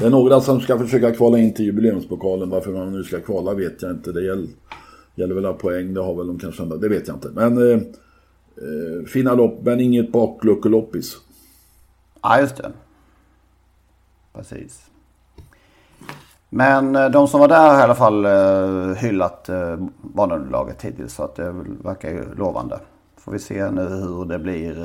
Det 0.00 0.06
är 0.06 0.10
några 0.10 0.40
som 0.40 0.60
ska 0.60 0.78
försöka 0.78 1.14
kvala 1.14 1.38
in 1.38 1.54
till 1.54 1.64
jubileumspokalen. 1.64 2.50
Varför 2.50 2.72
man 2.72 2.92
nu 2.92 3.04
ska 3.04 3.20
kvala 3.20 3.54
vet 3.54 3.82
jag 3.82 3.90
inte. 3.90 4.12
Det 4.12 4.24
gäller, 4.24 4.48
gäller 5.14 5.34
väl 5.34 5.54
poäng. 5.54 5.94
Det 5.94 6.00
har 6.00 6.14
väl 6.14 6.26
de 6.26 6.38
kanske 6.38 6.62
andra. 6.62 6.76
Det 6.76 6.88
vet 6.88 7.08
jag 7.08 7.16
inte. 7.16 7.28
Men 7.28 7.70
eh, 7.70 7.78
eh, 8.56 9.06
fina 9.06 9.34
lopp, 9.34 9.62
men 9.62 9.80
inget 9.80 10.12
bakluckeloppis. 10.12 11.16
Ja, 12.22 12.40
just 12.40 12.56
det. 12.56 12.72
Precis. 14.32 14.89
Men 16.50 16.96
eh, 16.96 17.10
de 17.10 17.28
som 17.28 17.40
var 17.40 17.48
där 17.48 17.70
har 17.70 17.80
i 17.80 17.82
alla 17.82 17.94
fall 17.94 18.24
eh, 18.24 18.96
hyllat 18.96 19.48
eh, 19.48 19.76
banunderlaget 20.02 20.82
hittills. 20.82 21.14
Så 21.14 21.22
att 21.22 21.34
det 21.34 21.54
verkar 21.84 22.10
ju 22.10 22.34
lovande. 22.34 22.80
Får 23.16 23.32
vi 23.32 23.38
se 23.38 23.70
nu 23.70 23.82
hur 23.82 24.24
det 24.24 24.38
blir 24.38 24.76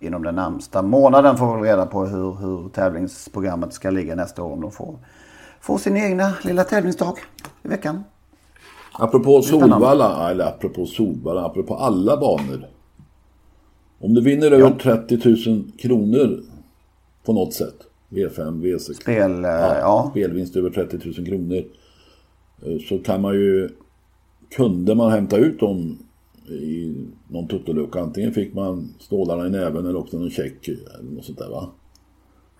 inom 0.00 0.22
den 0.22 0.34
närmsta 0.34 0.82
månaden. 0.82 1.36
Får 1.36 1.60
vi 1.60 1.68
reda 1.68 1.86
på 1.86 2.04
hur, 2.04 2.34
hur 2.34 2.68
tävlingsprogrammet 2.68 3.72
ska 3.72 3.90
ligga 3.90 4.14
nästa 4.14 4.42
år. 4.42 4.52
Om 4.52 4.60
de 4.60 4.70
får, 4.70 4.98
får 5.60 5.78
sin 5.78 5.96
egna 5.96 6.34
lilla 6.42 6.64
tävlingsdag 6.64 7.14
i 7.62 7.68
veckan. 7.68 8.04
Apropå. 8.92 9.42
Solvalla, 9.42 10.30
eller 10.30 10.44
apropå 10.44 10.86
Solvalla, 10.86 11.44
apropå 11.44 11.74
alla 11.74 12.16
banor. 12.16 12.66
Om 13.98 14.14
du 14.14 14.20
vinner 14.20 14.50
över 14.50 14.70
30 14.70 15.50
000 15.50 15.70
kronor 15.78 16.42
på 17.24 17.32
något 17.32 17.54
sätt. 17.54 17.76
V5, 18.16 18.62
V6. 18.62 18.92
Spel, 18.94 19.44
eh, 19.44 19.50
ja. 19.50 20.08
Spelvinst 20.10 20.56
över 20.56 20.70
30 20.70 20.98
000 21.18 21.26
kronor. 21.26 21.56
eh, 22.62 22.78
Så 22.88 22.98
kan 22.98 23.20
man 23.22 23.34
ju, 23.34 23.68
kunde 24.56 24.94
man 24.94 25.12
hämta 25.12 25.36
ut 25.36 25.60
dem 25.60 25.98
i 26.48 26.94
någon 27.28 27.48
tuttolucka. 27.48 28.00
Antingen 28.00 28.32
fick 28.32 28.54
man 28.54 28.88
stålarna 28.98 29.46
i 29.46 29.50
näven 29.50 29.86
eller 29.86 29.98
också 29.98 30.18
någon 30.18 30.30
check 30.30 30.68
eller 30.68 31.10
något 31.14 31.24
sånt 31.24 31.38
där 31.38 31.48
va. 31.50 31.68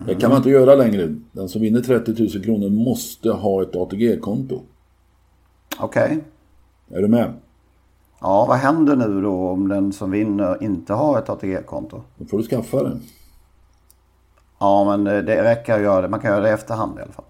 Det 0.06 0.14
kan 0.14 0.30
man 0.30 0.36
inte 0.36 0.50
göra 0.50 0.74
längre. 0.74 1.14
Den 1.32 1.48
som 1.48 1.60
vinner 1.62 1.80
30 1.80 2.22
000 2.34 2.44
kronor 2.44 2.68
måste 2.70 3.30
ha 3.30 3.62
ett 3.62 3.76
ATG-konto. 3.76 4.60
Okej. 5.80 6.24
Är 6.90 7.02
du 7.02 7.08
med? 7.08 7.32
Ja, 8.20 8.46
vad 8.48 8.56
händer 8.56 8.96
nu 8.96 9.20
då 9.22 9.48
om 9.48 9.68
den 9.68 9.92
som 9.92 10.10
vinner 10.10 10.62
inte 10.62 10.92
har 10.92 11.18
ett 11.18 11.28
ATG-konto? 11.30 12.02
Då 12.18 12.24
får 12.24 12.38
du 12.38 12.44
skaffa 12.44 12.82
det. 12.82 12.98
Ja, 14.58 14.84
men 14.96 15.04
det, 15.04 15.44
räcker 15.44 15.74
att 15.74 15.82
göra 15.82 16.00
det. 16.02 16.08
Man 16.08 16.20
kan 16.20 16.30
göra 16.30 16.40
det 16.40 16.48
i 16.48 16.52
efterhand 16.52 16.98
i 16.98 17.02
alla 17.02 17.12
fall. 17.12 17.24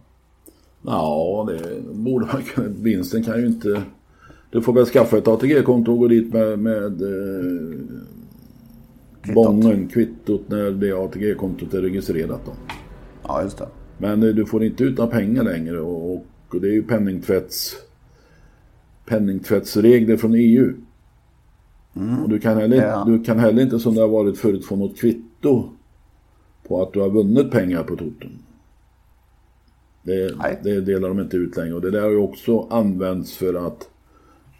Ja, 0.82 1.48
det 1.48 1.82
borde 1.94 2.26
man 2.32 2.42
kunna. 2.42 2.68
Vinsten 2.68 3.24
kan 3.24 3.40
ju 3.40 3.46
inte... 3.46 3.82
Du 4.50 4.62
får 4.62 4.72
väl 4.72 4.86
skaffa 4.86 5.18
ett 5.18 5.28
ATG-konto 5.28 5.92
och 5.92 5.98
gå 5.98 6.08
dit 6.08 6.32
med, 6.32 6.58
med 6.58 7.02
eh, 7.02 7.78
Kvittot. 9.22 9.34
bången, 9.34 9.88
kvittot 9.88 10.42
när 10.48 10.70
det 10.70 10.92
ATG-kontot 10.92 11.74
är 11.74 11.80
registrerat 11.80 12.40
då. 12.46 12.52
Ja, 13.22 13.42
just 13.42 13.58
det. 13.58 13.68
Men 13.98 14.22
eh, 14.22 14.28
du 14.28 14.46
får 14.46 14.64
inte 14.64 14.84
ut 14.84 14.98
några 14.98 15.10
pengar 15.10 15.42
längre 15.42 15.80
och, 15.80 16.12
och 16.14 16.60
det 16.60 16.68
är 16.68 16.72
ju 16.72 16.82
penningtvätts, 16.82 17.76
penningtvättsregler 19.06 20.16
från 20.16 20.34
EU. 20.34 20.72
Och 22.22 22.28
du 22.28 22.38
kan, 22.38 22.56
heller, 22.56 22.76
Ja. 22.76 23.04
du 23.06 23.24
kan 23.24 23.38
heller 23.38 23.62
inte 23.62 23.78
som 23.78 23.94
det 23.94 24.00
har 24.00 24.08
varit 24.08 24.38
förut 24.38 24.64
få 24.66 24.76
något 24.76 24.98
kvitto 24.98 25.70
på 26.68 26.82
att 26.82 26.92
du 26.92 27.00
har 27.00 27.08
vunnit 27.10 27.50
pengar 27.50 27.82
på 27.82 27.96
toten. 27.96 28.38
Det, 30.02 30.36
Nej. 30.36 30.60
det 30.62 30.80
delar 30.80 31.08
de 31.08 31.20
inte 31.20 31.36
ut 31.36 31.56
längre 31.56 31.74
och 31.74 31.80
det 31.80 31.90
där 31.90 32.02
har 32.02 32.10
ju 32.10 32.16
också 32.18 32.66
använts 32.70 33.36
för 33.36 33.66
att 33.66 33.88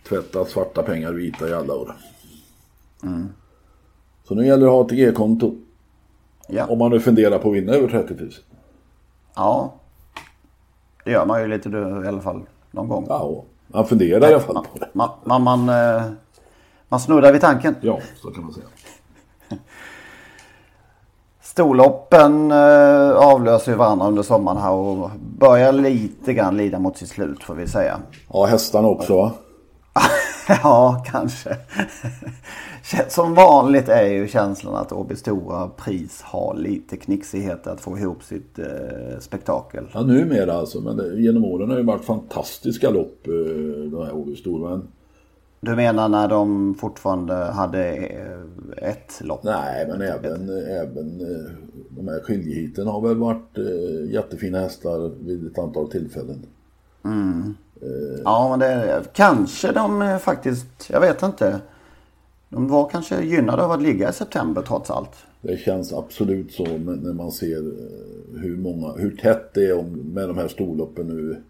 tvätta 0.09 0.45
svarta 0.45 0.83
pengar 0.83 1.13
vita 1.13 1.49
i 1.49 1.53
alla 1.53 1.75
år. 1.75 1.95
Så 4.25 4.35
nu 4.35 4.47
gäller 4.47 4.67
det 4.67 4.73
att 4.73 4.73
ha 4.73 4.85
ATG-konto. 4.85 5.55
Ja. 6.49 6.67
Om 6.67 6.79
man 6.79 6.91
nu 6.91 7.01
funderar 7.01 7.39
på 7.39 7.49
att 7.51 7.57
vinna 7.57 7.73
över 7.73 7.89
30 7.89 8.15
000. 8.15 8.31
ja. 9.37 9.75
Det 11.05 11.11
gör 11.13 11.27
man 11.27 11.43
ju 11.43 11.49
lite 11.49 11.69
då, 11.69 12.05
i 12.05 12.09
alla 12.09 12.21
fall 12.21 12.43
någon 12.71 12.89
gång. 12.89 13.07
Ja, 13.09 13.45
man 13.67 13.87
funderar 13.87 14.31
i 14.31 14.33
alla 14.33 14.41
fall 14.41 14.55
på 14.73 14.79
det. 14.79 14.89
Man, 14.93 15.09
man, 15.25 15.43
man, 15.43 15.69
eh, 15.69 16.03
man 16.89 17.01
snuddar 17.01 17.33
vid 17.33 17.41
tanken. 17.41 17.75
Ja, 17.81 18.01
så 18.17 18.31
kan 18.31 18.45
man 18.45 18.53
säga. 18.53 18.67
Storloppen 21.57 22.51
eh, 22.51 23.11
avlöser 23.11 23.73
ju 23.73 23.79
varandra 23.79 24.07
under 24.07 24.23
sommaren 24.23 24.59
här 24.59 24.73
och 24.73 25.11
börjar 25.39 25.73
lite 25.73 26.35
grann 26.35 26.57
lida 26.57 26.79
mot 26.79 26.97
sitt 26.97 27.09
slut 27.09 27.43
får 27.43 27.55
vi 27.55 27.67
säga. 27.67 28.01
Ja, 28.33 28.45
hästarna 28.45 28.89
också 28.89 29.17
va? 29.17 29.33
ja, 30.63 31.05
kanske. 31.07 31.57
Som 33.09 33.35
vanligt 33.35 33.89
är 33.89 34.07
ju 34.07 34.29
känslan 34.29 34.75
att 34.75 34.93
Åby 34.93 35.17
Stora 35.17 35.69
Pris 35.69 36.23
har 36.23 36.57
lite 36.57 36.97
knixigheter 36.97 37.71
att 37.71 37.81
få 37.81 37.99
ihop 37.99 38.23
sitt 38.23 38.59
eh, 38.59 39.19
spektakel. 39.21 39.85
Ja, 39.93 40.03
numera 40.03 40.53
alltså. 40.53 40.81
Men 40.81 40.97
det, 40.97 41.23
genom 41.23 41.45
åren 41.45 41.69
har 41.69 41.77
det 41.77 41.81
ju 41.81 41.87
varit 41.87 42.05
fantastiska 42.05 42.91
lopp, 42.91 43.27
eh, 43.27 43.91
de 43.91 44.03
här 44.05 44.15
Åby 44.15 44.37
Stora. 44.37 44.71
Men 44.71 44.89
Du 45.67 45.77
menar 45.77 46.09
när 46.09 46.29
de 46.29 46.75
fortfarande 46.75 47.35
hade 47.35 47.97
eh, 47.97 48.89
ett 48.91 49.21
lopp? 49.21 49.43
nej, 49.43 49.87
men 49.89 50.01
även, 50.03 50.49
även 50.67 51.21
eh, 51.21 51.53
de 51.89 52.09
här 52.09 52.21
skiljehiten 52.21 52.87
har 52.87 53.01
väl 53.01 53.17
varit 53.17 53.59
eh, 53.59 54.13
jättefina 54.13 54.61
hästar 54.61 55.11
vid 55.25 55.47
ett 55.47 55.59
antal 55.59 55.91
tillfällen. 55.91 56.47
Ja, 58.25 58.49
men 58.51 58.59
det 58.59 59.05
kanske 59.13 59.73
de 59.73 60.03
eh, 60.03 60.19
faktiskt, 60.19 60.91
jag 60.91 61.01
vet 61.01 61.23
inte. 61.23 61.61
De 62.49 62.69
var 62.69 62.89
kanske 62.89 63.25
gynnade 63.25 63.65
av 63.65 63.73
att 63.73 63.83
ligga 63.83 64.11
i 64.11 64.13
september 64.13 64.63
trots 64.63 64.91
allt. 64.91 65.17
Det 65.41 65.57
känns 65.57 65.93
absolut 65.93 66.53
så 66.53 66.65
när 66.79 67.13
man 67.13 67.33
ser 67.33 67.59
eh, 67.59 68.41
hur, 68.41 68.57
många, 68.57 68.93
hur 68.93 69.17
tätt 69.17 69.55
det 69.55 69.67
är 69.67 69.83
med 69.83 70.29
de 70.29 70.39
här 70.39 70.49
storloppen 70.49 71.07
nu 71.07 71.43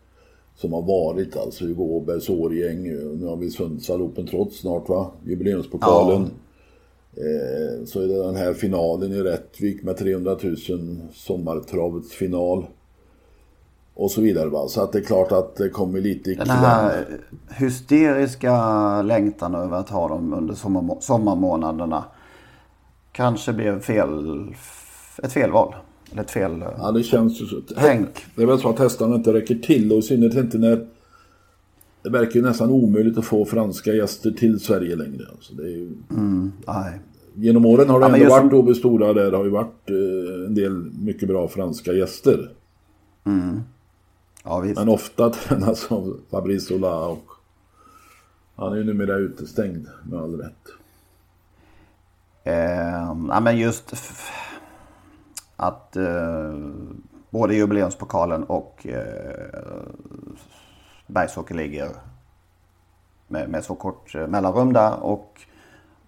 som 0.57 0.73
har 0.73 0.83
varit 0.83 1.37
alltså. 1.37 1.65
Hugo 1.65 1.83
Åbergs 1.83 2.31
Årgäng. 2.31 2.83
Nu 3.21 3.27
har 3.27 3.37
vi 3.37 3.51
Sundsvall 3.51 4.03
Open 4.03 4.27
trots 4.27 4.59
snart 4.61 4.89
va? 4.89 5.11
Jubileumspokalen. 5.25 6.23
Ja. 6.23 7.23
Eh, 7.23 7.85
så 7.85 8.01
är 8.01 8.09
det 8.09 8.23
den 8.23 8.37
här 8.37 8.55
finalen 8.55 9.13
i 9.13 9.21
Rättvik 9.21 9.83
med 9.83 9.97
300 9.97 10.37
000 10.43 10.57
sommartravets 11.13 12.13
final. 12.13 12.67
Och 13.95 14.11
så 14.11 14.21
vidare 14.21 14.49
va. 14.49 14.69
Så 14.69 14.83
att 14.83 14.93
det 14.93 14.99
är 14.99 15.03
klart 15.03 15.33
att 15.33 15.57
det 15.57 15.69
kommer 15.69 16.01
lite 16.01 16.31
i 16.31 16.35
Den 16.35 16.51
här 16.51 17.07
hysteriska 17.51 19.03
längtan 19.03 19.55
över 19.55 19.77
att 19.77 19.91
ha 19.91 20.09
dem 20.09 20.35
under 20.35 20.55
sommar, 20.55 20.97
sommarmånaderna. 21.01 22.05
Kanske 23.13 23.53
blev 23.53 23.81
fel, 23.81 24.45
ett 25.23 25.33
felval. 25.33 25.75
Eller 26.13 26.23
ett 26.23 26.31
fel... 26.31 26.65
Ja 26.79 26.93
det 26.93 27.03
känns 27.03 27.41
ju 27.41 27.47
så. 27.47 27.61
Tänk. 27.77 28.09
Det 28.35 28.43
är 28.43 28.47
väl 28.47 28.59
så 28.59 28.69
att 28.69 28.79
hästarna 28.79 29.15
inte 29.15 29.33
räcker 29.33 29.55
till 29.55 29.93
och 29.93 29.99
i 29.99 30.03
synnerhet 30.03 30.37
inte 30.37 30.59
när 30.59 30.87
det 32.03 32.11
verkar 32.11 32.35
ju 32.35 32.43
nästan 32.43 32.71
omöjligt 32.71 33.19
att 33.19 33.25
få 33.25 33.45
franska 33.45 33.93
gäster 33.93 34.31
till 34.31 34.61
Sverige 34.61 34.97
längre. 34.97 35.25
Alltså 35.33 35.55
det 35.55 35.63
är 35.63 35.69
ju... 35.69 35.93
mm, 36.11 36.53
nej. 36.67 37.01
Genom 37.35 37.67
åren 37.67 37.89
har 37.89 38.01
det 38.01 38.07
ja, 38.07 38.15
ändå 38.15 38.29
varit 38.29 38.51
som... 38.51 38.59
Åby 38.59 38.75
Stora 38.75 39.13
där 39.13 39.31
det 39.31 39.37
har 39.37 39.45
ju 39.45 39.51
varit 39.51 39.91
eh, 39.91 40.47
en 40.47 40.55
del 40.55 40.73
mycket 41.01 41.29
bra 41.29 41.49
franska 41.49 41.93
gäster. 41.93 42.51
Mm. 43.25 43.61
Ja, 44.45 44.61
visst. 44.61 44.79
Men 44.79 44.89
ofta 44.89 45.31
tränas 45.31 45.87
av 45.93 46.17
Fabrice 46.31 46.75
Ola 46.75 47.07
och 47.07 47.25
han 48.57 48.73
är 48.73 48.77
ju 48.77 48.85
numera 48.85 49.17
utestängd 49.17 49.87
med 50.11 50.21
all 50.21 50.37
rätt. 50.37 50.69
Eh, 52.45 53.15
ja, 53.29 53.41
men 53.41 53.59
just 53.59 53.95
att 55.57 55.97
eh, 55.97 56.55
både 57.31 57.55
jubileumspokalen 57.55 58.45
och 58.45 58.87
eh, 58.87 59.83
Bergsåker 61.07 61.55
ligger 61.55 61.89
med, 63.29 63.49
med 63.49 63.65
så 63.65 63.75
kort 63.75 64.15
eh, 64.15 64.27
mellanrum 64.27 64.73
där 64.73 65.03
och 65.03 65.41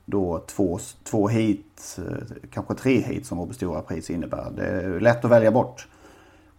då 0.04 0.44
två, 0.46 0.78
två 1.04 1.28
hit, 1.28 1.98
eh, 1.98 2.36
kanske 2.50 2.74
tre 2.74 3.00
hit 3.00 3.26
som 3.26 3.40
Åby 3.40 3.54
Stora 3.54 3.82
pris 3.82 4.10
innebär. 4.10 4.52
Det 4.56 4.66
är 4.66 5.00
lätt 5.00 5.24
att 5.24 5.30
välja 5.30 5.50
bort 5.50 5.88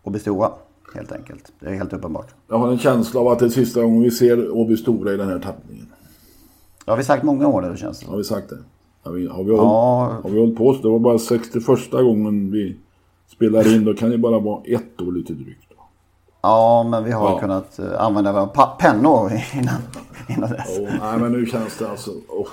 Åby 0.03 0.19
Stora 0.19 0.51
helt 0.95 1.11
enkelt. 1.11 1.51
Det 1.59 1.65
är 1.65 1.73
helt 1.73 1.93
uppenbart. 1.93 2.35
Jag 2.47 2.57
har 2.57 2.71
en 2.71 2.79
känsla 2.79 3.19
av 3.19 3.27
att 3.27 3.39
det 3.39 3.45
är 3.45 3.49
sista 3.49 3.81
gången 3.81 4.01
vi 4.01 4.11
ser 4.11 4.51
Åby 4.51 4.77
Stora 4.77 5.13
i 5.13 5.17
den 5.17 5.29
här 5.29 5.39
tappningen. 5.39 5.87
Det 6.85 6.91
har 6.91 6.97
vi 6.97 7.03
sagt 7.03 7.23
många 7.23 7.47
år 7.47 7.61
nu 7.61 7.77
känns 7.77 7.99
det 7.99 8.07
Har 8.07 8.17
vi 8.17 8.23
sagt 8.23 8.49
det? 8.49 8.57
Har 9.03 9.11
vi, 9.11 9.27
har 9.27 9.43
vi, 9.43 9.51
ja. 9.51 9.57
hållit, 9.57 10.23
har 10.23 10.29
vi 10.29 10.39
hållit 10.39 10.57
på 10.57 10.73
så? 10.73 10.81
Det 10.81 10.89
var 10.89 10.99
bara 10.99 11.19
61 11.19 11.91
gången 11.91 12.51
vi 12.51 12.75
spelade 13.27 13.75
in. 13.75 13.85
Då 13.85 13.93
kan 13.93 14.09
det 14.09 14.17
bara 14.17 14.39
vara 14.39 14.61
ett 14.65 15.01
år 15.01 15.11
lite 15.11 15.33
drygt. 15.33 15.69
Ja, 16.41 16.87
men 16.89 17.03
vi 17.03 17.11
har 17.11 17.29
ja. 17.29 17.39
kunnat 17.39 17.79
uh, 17.79 18.01
använda 18.01 18.31
våra 18.31 18.65
pennor 18.67 19.31
innan, 19.53 19.81
innan 20.27 20.49
dess. 20.49 20.79
Oh, 20.79 20.89
nej, 21.01 21.19
men 21.19 21.31
nu 21.31 21.45
känns 21.45 21.77
det 21.77 21.89
alltså... 21.89 22.11
Oh. 22.11 22.47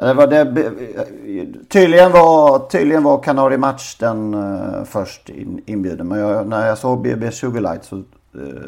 Det 0.00 0.14
var 0.14 0.26
det, 0.26 0.44
tydligen 1.68 2.12
var, 2.12 2.58
tydligen 2.58 3.02
var 3.02 3.22
Canary 3.22 3.56
Match 3.56 3.96
den 3.98 4.34
uh, 4.34 4.84
först 4.84 5.28
in, 5.28 5.62
inbjuden. 5.66 6.08
Men 6.08 6.18
jag, 6.18 6.48
när 6.48 6.66
jag 6.66 6.78
såg 6.78 7.02
BB 7.02 7.30
Sugarlight 7.30 7.84
så 7.84 7.96
uh, 7.96 8.02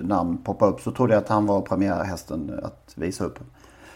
namn 0.02 0.38
poppa 0.38 0.66
upp 0.66 0.80
så 0.80 0.90
trodde 0.90 1.14
jag 1.14 1.22
att 1.22 1.28
han 1.28 1.46
var 1.46 1.60
premiärhästen 1.60 2.60
att 2.62 2.92
visa 2.94 3.24
upp. 3.24 3.38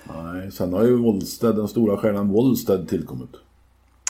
Nej, 0.05 0.53
sen 0.53 0.73
har 0.73 0.83
ju 0.83 0.97
Wollsted, 0.97 1.57
den 1.57 1.69
stora 1.69 1.97
stjärnan 1.97 2.29
Wollsted 2.29 2.89
tillkommit. 2.89 3.31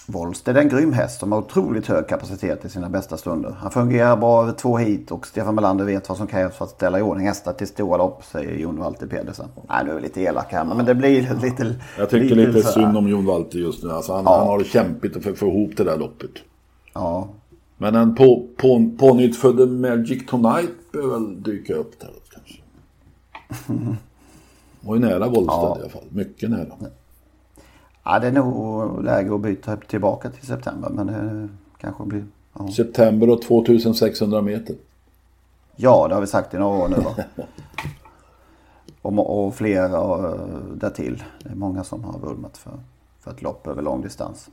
Wollsted 0.07 0.57
är 0.57 0.61
en 0.61 0.69
grym 0.69 0.93
häst 0.93 1.21
som 1.21 1.33
har 1.33 1.39
otroligt 1.39 1.87
hög 1.87 2.09
kapacitet 2.09 2.65
i 2.65 2.69
sina 2.69 2.89
bästa 2.89 3.17
stunder. 3.17 3.57
Han 3.59 3.71
fungerar 3.71 4.17
bra 4.17 4.43
över 4.43 4.53
två 4.53 4.77
hit 4.77 5.11
och 5.11 5.27
Stefan 5.27 5.55
Melander 5.55 5.85
vet 5.85 6.09
vad 6.09 6.19
som 6.19 6.27
krävs 6.27 6.57
för 6.57 6.65
att 6.65 6.71
ställa 6.71 6.99
i 6.99 7.03
ordning 7.03 7.27
hästar 7.27 7.53
till 7.53 7.67
stora 7.67 7.97
lopp, 7.97 8.25
säger 8.25 8.59
Jon 8.59 8.79
Walter 8.79 9.07
Pedersen. 9.07 9.49
Nej, 9.69 9.85
nu 9.85 9.91
är 9.91 9.95
vi 9.95 10.01
lite 10.01 10.21
elaka 10.21 10.57
här, 10.57 10.65
men 10.65 10.87
det 10.87 10.95
blir 10.95 11.35
lite... 11.43 11.75
Jag 11.99 12.11
tycker 12.11 12.37
lite, 12.37 12.53
lite 12.53 12.69
synd 12.69 12.97
om 12.97 13.09
Jon 13.09 13.27
Walter 13.27 13.59
just 13.59 13.83
nu. 13.83 13.91
Alltså, 13.91 14.13
han, 14.13 14.25
ja. 14.25 14.39
han 14.39 14.47
har 14.47 14.59
det 14.59 14.65
kämpigt 14.65 15.17
att 15.17 15.39
få 15.39 15.47
ihop 15.47 15.77
det 15.77 15.85
där 15.85 15.99
loppet. 15.99 16.31
Ja. 16.93 17.29
Men 17.79 17.95
en 17.95 18.15
på, 18.15 18.49
på, 18.57 18.91
pånyttfödde 18.99 19.67
Magic 19.67 20.27
Tonight 20.27 20.93
behöver 20.93 21.13
väl 21.13 21.43
dyka 21.43 21.75
upp 21.75 22.01
där 22.01 22.11
kanske. 22.31 22.63
var 24.83 24.95
ju 24.95 25.01
nära 25.01 25.29
Wollsted 25.29 25.47
ja. 25.47 25.77
i 25.79 25.81
alla 25.81 25.89
fall. 25.89 26.05
Mycket 26.09 26.51
nära. 26.51 26.75
Ja, 28.05 28.19
det 28.19 28.27
är 28.27 28.33
nog 28.33 29.05
läge 29.05 29.35
att 29.35 29.41
byta 29.41 29.77
tillbaka 29.77 30.31
till 30.31 30.47
september. 30.47 30.91
Men 30.91 31.07
det 31.07 31.49
kanske 31.81 32.05
blir... 32.05 32.25
Ja. 32.59 32.69
September 32.69 33.31
och 33.31 33.43
2600 33.43 34.43
meter. 34.43 34.77
Ja, 35.77 36.09
det 36.09 36.15
har 36.15 36.21
vi 36.21 36.27
sagt 36.27 36.55
i 36.55 36.59
några 36.59 36.85
år 36.85 36.89
nu 36.89 36.97
va? 36.97 37.15
och, 39.03 39.47
och 39.47 39.55
fler 39.55 39.89
därtill. 40.77 41.25
Det 41.43 41.51
är 41.51 41.55
många 41.55 41.85
som 41.85 42.05
har 42.05 42.19
vurmat 42.19 42.59
för, 42.59 42.73
för 43.21 43.31
ett 43.31 43.43
lopp 43.43 43.67
över 43.67 43.83
lång 43.83 44.03
distans. 44.03 44.51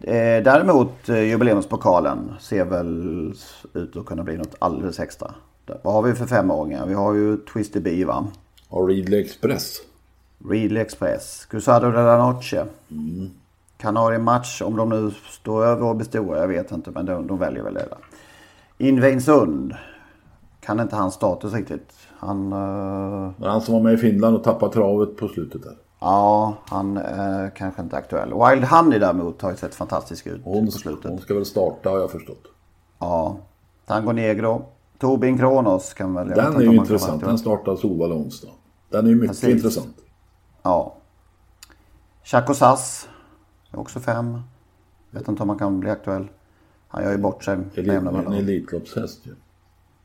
Eh, 0.00 0.42
däremot 0.42 1.08
eh, 1.08 1.22
jubileumspokalen 1.22 2.34
ser 2.40 2.64
väl 2.64 3.34
ut 3.72 3.96
att 3.96 4.06
kunna 4.06 4.22
bli 4.22 4.36
något 4.36 4.54
alldeles 4.58 5.00
extra. 5.00 5.34
Vad 5.66 5.94
har 5.94 6.02
vi 6.02 6.14
för 6.14 6.26
femåringar? 6.26 6.86
Vi 6.86 6.94
har 6.94 7.14
ju 7.14 7.36
Twisty 7.36 7.80
Bee 7.80 8.04
va? 8.04 8.26
Och 8.68 8.88
Readly 8.88 9.20
Express. 9.20 9.76
Readly 10.50 10.80
Express. 10.80 11.46
Cruzado 11.46 11.90
de 11.90 12.04
la 12.04 12.32
Noche. 12.32 12.66
Mm. 12.90 13.30
Canary 13.76 14.18
Match 14.18 14.62
om 14.62 14.76
de 14.76 14.88
nu 14.88 15.10
står 15.30 15.64
över 15.64 15.86
och 15.86 15.96
består. 15.96 16.36
Jag 16.36 16.48
vet 16.48 16.72
inte 16.72 16.90
men 16.90 17.06
de, 17.06 17.26
de 17.26 17.38
väljer 17.38 17.62
väl 17.62 17.74
det. 17.74 17.88
Invängsund. 18.78 19.74
Kan 20.60 20.80
inte 20.80 20.96
hans 20.96 21.14
status 21.14 21.52
riktigt. 21.52 21.92
Han... 22.18 22.52
Uh... 22.52 23.30
Han 23.40 23.60
som 23.60 23.74
var 23.74 23.80
med 23.80 23.94
i 23.94 23.96
Finland 23.96 24.36
och 24.36 24.44
tappade 24.44 24.72
travet 24.72 25.16
på 25.16 25.28
slutet 25.28 25.62
där. 25.62 25.76
Ja, 26.00 26.54
han 26.68 26.96
är 26.96 27.50
kanske 27.50 27.82
inte 27.82 27.96
aktuell. 27.96 28.28
Wild 28.28 28.64
Honey 28.64 28.98
däremot 28.98 29.42
har 29.42 29.50
ju 29.50 29.56
sett 29.56 29.74
fantastisk 29.74 30.26
ut 30.26 30.40
hon, 30.44 30.66
på 30.66 30.72
slutet. 30.72 31.10
Hon 31.10 31.20
ska 31.20 31.34
väl 31.34 31.44
starta 31.44 31.90
har 31.90 31.98
jag 31.98 32.10
förstått. 32.10 32.42
Ja. 32.98 33.36
Tango 33.86 34.12
Negro. 34.12 34.66
Tobin 34.98 35.38
Kronos 35.38 35.94
kan 35.94 36.14
väl... 36.14 36.28
Den 36.28 36.56
är 36.56 36.60
ju 36.60 36.74
intressant. 36.74 37.24
Den 37.24 37.38
startar 37.38 37.76
Solvalla 37.76 38.14
onsdag. 38.14 38.48
Den 38.90 39.04
är 39.04 39.08
ju 39.08 39.14
mycket 39.14 39.28
Precis. 39.28 39.48
intressant. 39.48 39.96
Ja. 40.62 40.94
Chaco 42.24 42.54
Sass. 42.54 43.08
Också 43.70 44.00
fem. 44.00 44.40
Vet 45.10 45.28
inte 45.28 45.42
om 45.42 45.48
han 45.48 45.58
kan 45.58 45.80
bli 45.80 45.90
aktuell. 45.90 46.28
Han 46.88 47.04
gör 47.04 47.12
ju 47.12 47.18
bort 47.18 47.44
sig. 47.44 47.58
Elit, 47.74 47.88
en 47.88 48.32
Elitloppshäst 48.32 49.26
ju. 49.26 49.34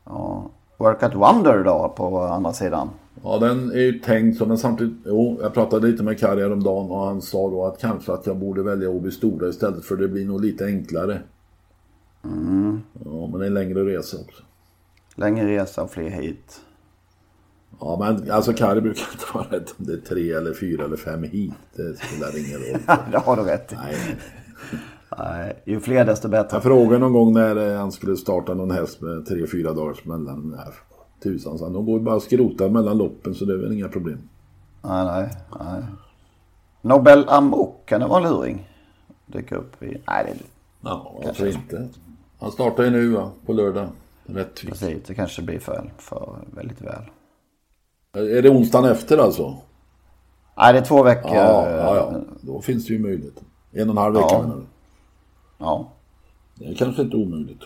Ja. 0.05 0.49
Work 0.77 1.03
at 1.03 1.15
Wonder 1.15 1.63
då 1.63 1.93
på 1.95 2.19
andra 2.19 2.53
sidan. 2.53 2.89
Ja 3.23 3.37
den 3.37 3.71
är 3.71 3.79
ju 3.79 3.99
tänkt 3.99 4.37
som 4.37 4.47
men 4.47 4.57
samtidigt. 4.57 4.97
Jo 5.05 5.39
jag 5.41 5.53
pratade 5.53 5.87
lite 5.87 6.03
med 6.03 6.19
Kari 6.19 6.41
häromdagen 6.41 6.91
och 6.91 6.99
han 6.99 7.21
sa 7.21 7.49
då 7.49 7.65
att 7.65 7.79
kanske 7.79 8.13
att 8.13 8.25
jag 8.25 8.37
borde 8.37 8.63
välja 8.63 8.89
Åby 8.89 9.11
Stora 9.11 9.49
istället 9.49 9.85
för 9.85 9.95
det 9.95 10.07
blir 10.07 10.25
nog 10.25 10.41
lite 10.41 10.65
enklare. 10.65 11.21
Mm. 12.23 12.81
Ja 13.05 13.27
men 13.27 13.41
en 13.41 13.53
längre 13.53 13.85
resa 13.85 14.17
också. 14.17 14.43
Längre 15.19 15.47
resa 15.47 15.83
och 15.83 15.91
fler 15.91 16.09
hit. 16.09 16.61
Ja 17.79 17.97
men 17.99 18.31
alltså 18.31 18.53
Kari 18.53 18.81
brukar 18.81 19.03
inte 19.13 19.25
vara 19.33 19.45
rädd 19.49 19.69
om 19.77 19.85
det 19.85 19.93
är 19.93 19.97
tre 19.97 20.31
eller 20.31 20.53
fyra 20.53 20.85
eller 20.85 20.97
fem 20.97 21.23
hit. 21.23 21.53
Det 21.75 21.97
spelar 21.97 22.47
ingen 22.47 22.59
roll. 22.59 22.97
det 23.11 23.17
har 23.17 23.35
du 23.35 23.43
rätt 23.43 23.73
Nej. 23.75 23.95
Nej, 25.17 25.61
ju 25.65 25.79
fler 25.79 26.05
desto 26.05 26.27
bättre. 26.27 26.55
Jag 26.55 26.63
frågade 26.63 26.97
någon 26.97 27.13
gång 27.13 27.33
när 27.33 27.75
han 27.75 27.91
skulle 27.91 28.17
starta 28.17 28.53
någon 28.53 28.71
häst 28.71 29.01
med 29.01 29.25
tre, 29.25 29.47
fyra 29.47 29.73
dagars 29.73 30.05
mellan. 30.05 30.55
Nej, 30.57 30.73
tusan 31.23 31.57
sa 31.57 31.69
De 31.69 31.85
går 31.85 31.99
ju 31.99 32.05
bara 32.05 32.15
att 32.15 32.23
skrota 32.23 32.69
mellan 32.69 32.97
loppen 32.97 33.35
så 33.35 33.45
det 33.45 33.53
är 33.53 33.57
väl 33.57 33.71
inga 33.71 33.87
problem. 33.87 34.19
Nej, 34.81 35.05
nej, 35.05 35.29
nej. 35.59 35.83
Nobel 36.81 37.29
Amok, 37.29 37.85
kan 37.85 38.01
det 38.01 38.07
vara 38.07 38.27
en 38.27 38.33
luring? 38.33 38.69
Dyka 39.25 39.55
upp 39.55 39.83
i... 39.83 39.85
Nej, 39.85 40.25
det... 40.25 40.45
Ja, 40.81 41.19
varför 41.25 41.47
inte? 41.47 41.87
Han 42.39 42.51
startar 42.51 42.83
ju 42.83 42.89
nu 42.89 43.07
va, 43.07 43.31
på 43.45 43.53
lördag. 43.53 43.87
Rättvist. 44.35 44.79
Precis, 44.79 45.03
det 45.07 45.13
kanske 45.13 45.41
blir 45.41 45.59
för, 45.59 45.91
för 45.97 46.35
väldigt 46.51 46.81
väl. 46.81 47.03
Är 48.13 48.41
det 48.41 48.49
onsdagen 48.49 48.91
efter 48.91 49.17
alltså? 49.17 49.57
Nej, 50.57 50.73
det 50.73 50.79
är 50.79 50.83
två 50.83 51.03
veckor. 51.03 51.35
Ja, 51.35 51.69
ja, 51.69 51.95
ja. 51.95 52.21
Då 52.41 52.61
finns 52.61 52.87
det 52.87 52.93
ju 52.93 52.99
möjlighet. 52.99 53.43
En 53.71 53.89
och 53.89 53.93
en 53.93 53.97
halv 53.97 54.15
vecka 54.15 54.27
ja. 54.31 54.41
menar 54.41 54.55
du? 54.55 54.65
Ja. 55.57 55.89
Det 56.55 56.65
är 56.65 56.75
kanske 56.75 57.01
inte 57.01 57.17
omöjligt. 57.17 57.61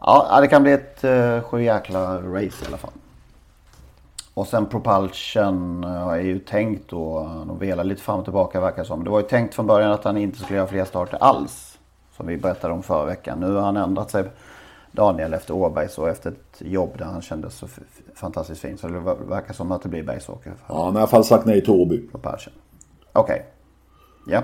Ja, 0.00 0.38
det 0.40 0.48
kan 0.48 0.62
bli 0.62 0.72
ett 0.72 1.04
uh, 1.04 1.40
sjujäkla 1.40 2.16
race 2.16 2.64
i 2.64 2.66
alla 2.66 2.76
fall. 2.76 2.90
Och 4.34 4.46
sen 4.46 4.66
Propulsion 4.66 5.84
uh, 5.84 6.08
är 6.08 6.20
ju 6.20 6.38
tänkt 6.38 6.90
då, 6.90 7.30
de 7.46 7.58
velar 7.58 7.84
lite 7.84 8.02
fram 8.02 8.18
och 8.18 8.24
tillbaka 8.24 8.60
verkar 8.60 8.84
som. 8.84 9.04
Det 9.04 9.10
var 9.10 9.20
ju 9.20 9.26
tänkt 9.26 9.54
från 9.54 9.66
början 9.66 9.92
att 9.92 10.04
han 10.04 10.16
inte 10.16 10.38
skulle 10.38 10.56
göra 10.56 10.68
fler 10.68 10.84
starter 10.84 11.18
alls. 11.20 11.78
Som 12.16 12.26
vi 12.26 12.36
berättade 12.36 12.74
om 12.74 12.82
förra 12.82 13.04
veckan. 13.04 13.40
Nu 13.40 13.54
har 13.54 13.62
han 13.62 13.76
ändrat 13.76 14.10
sig 14.10 14.24
Daniel 14.92 15.34
efter 15.34 15.54
Åbergs 15.54 15.98
och 15.98 16.08
efter 16.08 16.30
ett 16.30 16.56
jobb 16.58 16.98
där 16.98 17.04
han 17.04 17.22
kändes 17.22 17.54
så 17.54 17.68
fantastiskt 18.14 18.60
fin. 18.60 18.78
Så 18.78 18.88
det 18.88 19.00
verkar 19.28 19.54
som 19.54 19.72
att 19.72 19.82
det 19.82 19.88
blir 19.88 20.02
Bergsåker. 20.02 20.52
Ja, 20.66 20.84
han 20.84 20.84
har 20.84 20.92
i 20.92 20.96
alla 20.96 21.06
fall 21.06 21.24
sagt 21.24 21.46
nej 21.46 21.60
till 21.60 21.72
Åby. 21.72 22.08
Okej. 22.12 22.52
Okay. 23.12 23.40
Ja. 24.26 24.42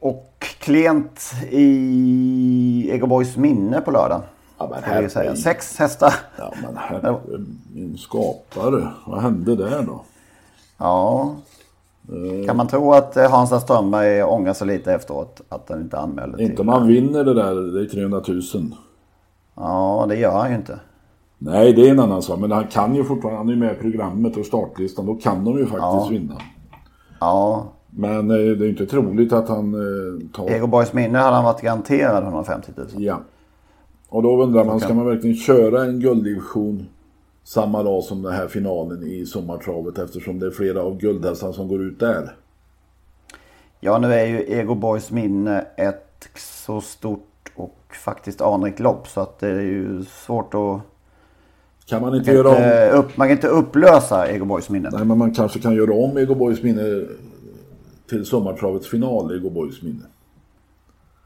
Och 0.00 0.46
klent 0.58 1.32
i 1.50 2.90
Egoborgs 2.92 3.36
minne 3.36 3.80
på 3.80 3.90
lördag. 3.90 4.22
Ja, 4.58 4.68
men 4.70 5.02
vi 5.02 5.10
säga. 5.10 5.36
Sex 5.36 5.78
hästar. 5.78 6.14
Ja 6.38 6.52
men 6.62 6.76
herre, 6.76 7.20
min 7.72 7.98
skapare. 7.98 8.88
Vad 9.06 9.22
hände 9.22 9.56
där 9.56 9.82
då? 9.82 10.04
Ja. 10.78 11.34
Kan 12.46 12.56
man 12.56 12.66
tro 12.68 12.92
att 12.92 13.16
eh, 13.16 13.30
Hansa 13.30 13.60
Strömberg 13.60 14.22
ångrar 14.22 14.52
sig 14.52 14.66
lite 14.66 14.92
efteråt 14.94 15.40
att 15.48 15.68
han 15.68 15.80
inte 15.80 15.98
anmälde 15.98 16.36
till? 16.36 16.46
Inte 16.46 16.60
om 16.60 16.66
man 16.66 16.86
vinner 16.86 17.24
det 17.24 17.34
där, 17.34 17.54
det 17.54 17.80
är 17.80 17.84
300 17.86 18.22
000. 18.28 18.40
Ja, 19.54 20.06
det 20.08 20.16
gör 20.16 20.38
han 20.38 20.50
ju 20.50 20.56
inte. 20.56 20.78
Nej, 21.38 21.72
det 21.72 21.88
är 21.88 21.90
en 21.90 22.00
annan 22.00 22.22
sak. 22.22 22.38
Men 22.40 22.52
han 22.52 22.66
kan 22.66 22.94
ju 22.94 23.04
fortfarande, 23.04 23.38
han 23.38 23.48
är 23.48 23.52
ju 23.52 23.58
med 23.58 23.72
i 23.72 23.78
programmet 23.80 24.36
och 24.36 24.46
startlistan. 24.46 25.06
Då 25.06 25.14
kan 25.14 25.44
de 25.44 25.58
ju 25.58 25.64
faktiskt 25.66 25.82
Ja. 25.82 26.06
vinna. 26.10 26.34
Ja, 27.20 27.64
Men 27.90 28.30
eh, 28.30 28.36
det 28.36 28.66
är 28.66 28.68
inte 28.68 28.86
troligt 28.86 29.32
att 29.32 29.48
han 29.48 29.74
eh, 29.74 30.28
tar... 30.32 30.50
Egoborgs 30.50 30.92
minne 30.92 31.18
hade 31.18 31.36
han 31.36 31.44
varit 31.44 31.60
garanterad 31.60 32.24
150 32.24 32.72
000. 32.76 32.86
Ja. 32.96 33.20
Och 34.08 34.22
då 34.22 34.42
undrar 34.42 34.64
man, 34.64 34.80
ska 34.80 34.94
man 34.94 35.06
verkligen 35.06 35.36
köra 35.36 35.84
en 35.84 36.00
gulddivision 36.00 36.86
samma 37.44 37.82
dag 37.82 38.04
som 38.04 38.22
den 38.22 38.32
här 38.32 38.48
finalen 38.48 39.02
i 39.02 39.26
sommartravet 39.26 39.98
eftersom 39.98 40.38
det 40.38 40.46
är 40.46 40.50
flera 40.50 40.82
av 40.82 40.98
guldhästarna 40.98 41.52
som 41.52 41.68
går 41.68 41.82
ut 41.82 42.00
där? 42.00 42.36
Ja, 43.80 43.98
nu 43.98 44.14
är 44.14 44.26
ju 44.26 44.38
Egoborgs 44.38 45.10
minne 45.10 45.66
ett 45.76 46.28
så 46.36 46.80
stort 46.80 47.52
och 47.54 47.78
faktiskt 48.04 48.40
anrikt 48.40 48.80
lopp 48.80 49.08
så 49.08 49.20
att 49.20 49.38
det 49.38 49.48
är 49.48 49.60
ju 49.60 50.04
svårt 50.04 50.54
att... 50.54 50.80
Kan 51.86 52.02
man 52.02 52.14
inte 52.14 52.32
göra 52.32 52.48
om... 52.48 52.98
Upp, 52.98 53.16
man 53.16 53.28
kan 53.28 53.36
inte 53.36 53.48
upplösa 53.48 54.26
Egoborgs 54.26 54.70
minne. 54.70 54.90
Nej, 54.92 55.04
men 55.04 55.18
man 55.18 55.34
kanske 55.34 55.58
kan 55.58 55.74
göra 55.74 55.94
om 55.94 56.16
Ego 56.16 56.34
Boys 56.34 56.62
minne 56.62 57.06
till 58.08 58.24
sommartravets 58.24 58.88
final, 58.88 59.36
Ego 59.36 59.50
Boys 59.50 59.82
minne. 59.82 60.04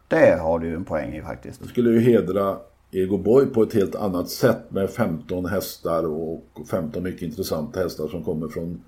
Det 0.08 0.40
har 0.40 0.58
du 0.58 0.66
ju 0.66 0.74
en 0.74 0.84
poäng 0.84 1.14
i 1.14 1.22
faktiskt. 1.22 1.62
Det 1.62 1.68
skulle 1.68 1.90
ju 1.90 2.00
hedra 2.00 2.56
Ego 2.90 3.18
Boy 3.18 3.46
på 3.46 3.62
ett 3.62 3.74
helt 3.74 3.94
annat 3.94 4.28
sätt 4.28 4.70
med 4.70 4.90
15 4.90 5.46
hästar 5.46 6.06
och 6.06 6.42
15 6.70 7.02
mycket 7.02 7.22
intressanta 7.22 7.80
hästar 7.80 8.08
som 8.08 8.24
kommer 8.24 8.48
från 8.48 8.82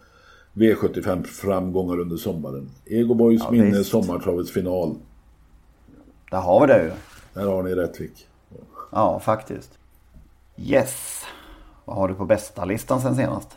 V75 0.53 1.25
framgångar 1.25 2.01
under 2.01 2.17
sommaren. 2.17 2.71
Ego 2.87 3.15
Boys 3.15 3.41
Ja, 3.45 3.51
minne, 3.51 3.79
visst. 3.79 3.91
sommartravets 3.91 4.51
final. 4.51 4.95
Där 6.31 6.39
har 6.41 6.61
vi 6.67 6.73
det 6.73 6.83
ju. 6.85 6.91
Där 7.35 7.47
har 7.47 7.63
ni 7.63 7.75
Rättvik. 7.75 8.27
Ja, 8.93 9.21
faktiskt. 9.21 9.71
Yes. 10.57 11.23
Vad 11.85 11.97
har 11.97 12.09
du 12.09 12.15
på 12.15 12.25
bästa 12.25 12.65
listan 12.65 13.01
sen 13.01 13.17
senast? 13.17 13.49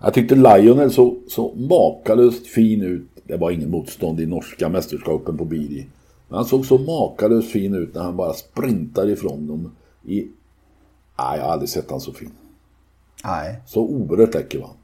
Jag 0.00 0.14
tyckte 0.14 0.34
Lionel 0.34 0.90
så, 0.90 1.16
så 1.28 1.54
makalöst 1.54 2.46
fin 2.46 2.82
ut. 2.82 3.08
Det 3.24 3.36
var 3.36 3.50
ingen 3.50 3.70
motstånd 3.70 4.20
i 4.20 4.26
norska 4.26 4.68
mästerskapen 4.68 5.38
på 5.38 5.44
Biri. 5.44 5.86
Men 6.28 6.36
han 6.36 6.44
såg 6.44 6.66
så 6.66 6.78
makalöst 6.78 7.50
fin 7.52 7.74
ut 7.74 7.94
när 7.94 8.02
han 8.02 8.16
bara 8.16 8.32
sprintade 8.32 9.12
ifrån 9.12 9.46
dem. 9.46 9.76
I... 10.04 10.28
Nej, 11.18 11.38
jag 11.38 11.44
har 11.44 11.52
aldrig 11.52 11.68
sett 11.68 11.90
han 11.90 12.00
så 12.00 12.12
fin. 12.12 12.32
Nej, 13.24 13.60
Så 13.66 13.80
oerhört 13.80 14.34
läcker 14.34 14.58
var 14.58 14.66
han. 14.66 14.76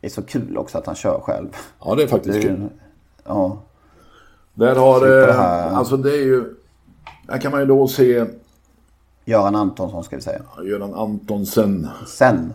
det 0.00 0.06
är 0.06 0.10
så 0.10 0.22
kul 0.22 0.56
också 0.58 0.78
att 0.78 0.86
han 0.86 0.94
kör 0.94 1.20
själv. 1.20 1.48
Ja, 1.84 1.94
det 1.94 2.02
är 2.02 2.06
Det 2.06 2.10
faktiskt 2.10 2.36
är 2.36 2.42
kul. 2.42 2.68
ja, 3.24 3.62
Där 4.54 4.74
har... 4.76 5.06
Det 5.06 5.28
Eh, 5.28 5.34
här. 5.36 5.70
alltså 5.70 5.96
det 5.96 6.10
är 6.12 6.24
ju... 6.24 6.54
Där 7.26 7.38
kan 7.38 7.52
man 7.52 7.60
ju 7.60 7.66
då 7.66 7.88
se 7.88 8.24
Göran 9.24 9.54
Antonsson 9.54 10.04
ska 10.04 10.16
vi 10.16 10.22
säga. 10.22 10.42
Göran 10.64 10.94
Antonsen. 10.94 11.88
Sen. 12.06 12.52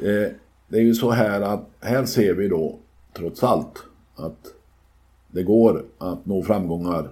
Eh, 0.00 0.32
det 0.68 0.76
är 0.78 0.82
ju 0.82 0.94
så 0.94 1.10
här 1.10 1.40
att 1.40 1.68
här 1.80 2.04
ser 2.04 2.34
vi 2.34 2.48
då 2.48 2.78
trots 3.12 3.42
allt 3.44 3.82
att 4.16 4.46
det 5.32 5.42
går 5.42 5.84
att 5.98 6.26
nå 6.26 6.42
framgångar 6.42 7.10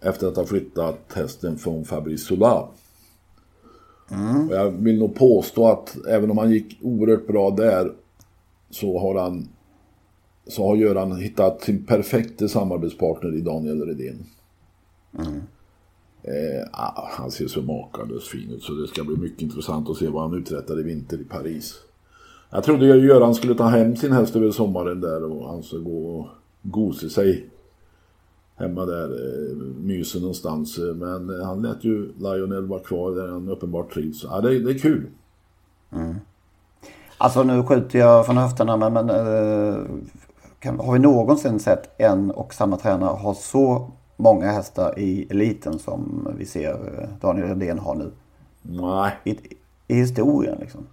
efter 0.00 0.26
att 0.26 0.36
ha 0.36 0.44
flyttat 0.44 1.12
hästen 1.14 1.58
från 1.58 1.84
Fabrice 1.84 2.26
Sola. 2.26 2.68
Och 4.48 4.54
jag 4.54 4.70
vill 4.70 4.98
nog 4.98 5.14
påstå 5.14 5.66
att 5.68 5.96
även 6.08 6.30
om 6.30 6.38
han 6.38 6.50
gick 6.50 6.78
oerhört 6.82 7.26
bra 7.26 7.50
där 7.50 7.92
så 8.70 8.98
har 8.98 9.20
han 9.20 9.48
så 10.46 10.66
har 10.66 10.76
Göran 10.76 11.16
hittat 11.16 11.62
sin 11.62 11.86
perfekta 11.86 12.48
samarbetspartner 12.48 13.36
i 13.36 13.40
Daniel 13.40 13.86
Redén. 13.86 14.26
Eh, 16.22 16.68
ah, 16.72 17.08
han 17.10 17.30
ser 17.30 17.48
så 17.48 17.62
makalöst 17.62 18.28
fin 18.28 18.50
ut 18.50 18.62
så 18.62 18.72
det 18.72 18.88
ska 18.88 19.04
bli 19.04 19.16
mycket 19.16 19.42
intressant 19.42 19.88
att 19.88 19.96
se 19.96 20.08
vad 20.08 20.22
han 20.22 20.38
uträttar 20.38 20.80
i 20.80 20.82
vinter 20.82 21.20
i 21.20 21.24
Paris. 21.24 21.74
Jag 22.50 22.64
trodde 22.64 22.86
ju 22.86 23.06
Göran 23.06 23.34
skulle 23.34 23.54
ta 23.54 23.68
hem 23.68 23.96
sin 23.96 24.12
häst 24.12 24.36
över 24.36 24.50
sommaren 24.50 25.00
där 25.00 25.24
och 25.24 25.48
han 25.48 25.62
ska 25.62 25.76
gå 25.76 26.18
och 26.18 26.26
gosa 26.62 27.08
sig 27.08 27.46
hemma 28.56 28.84
där, 28.84 29.04
eh, 29.04 29.56
mysen 29.82 30.20
någonstans. 30.20 30.78
Eh, 30.78 30.94
Men 30.94 31.40
eh, 31.40 31.46
han 31.46 31.62
lät 31.62 31.84
ju 31.84 32.12
Lionel 32.18 32.66
vara 32.66 32.80
kvar 32.80 33.10
där 33.10 33.28
han 33.28 33.48
uppenbart 33.48 33.92
trivs. 33.92 34.24
Ja, 34.24 34.40
det, 34.40 34.58
det 34.58 34.70
är 34.70 34.78
kul. 34.78 35.06
Alltså 37.18 37.42
nu 37.42 37.62
skjuter 37.62 37.98
jag 37.98 38.26
från 38.26 38.36
höfterna 38.36 38.76
men, 38.76 38.92
men 38.92 39.08
kan, 40.58 40.80
har 40.80 40.92
vi 40.92 40.98
någonsin 40.98 41.60
sett 41.60 42.00
en 42.00 42.30
och 42.30 42.54
samma 42.54 42.76
tränare 42.76 43.16
ha 43.16 43.34
så 43.34 43.90
många 44.16 44.46
hästar 44.46 44.98
i 44.98 45.26
eliten 45.30 45.78
som 45.78 46.28
vi 46.38 46.46
ser 46.46 47.08
Daniel 47.20 47.48
Redén 47.48 47.78
ha 47.78 47.94
nu? 47.94 48.10
Nej, 48.62 49.12
I, 49.24 49.38
i 49.88 49.94
historien 49.94 50.58
liksom 50.60 50.86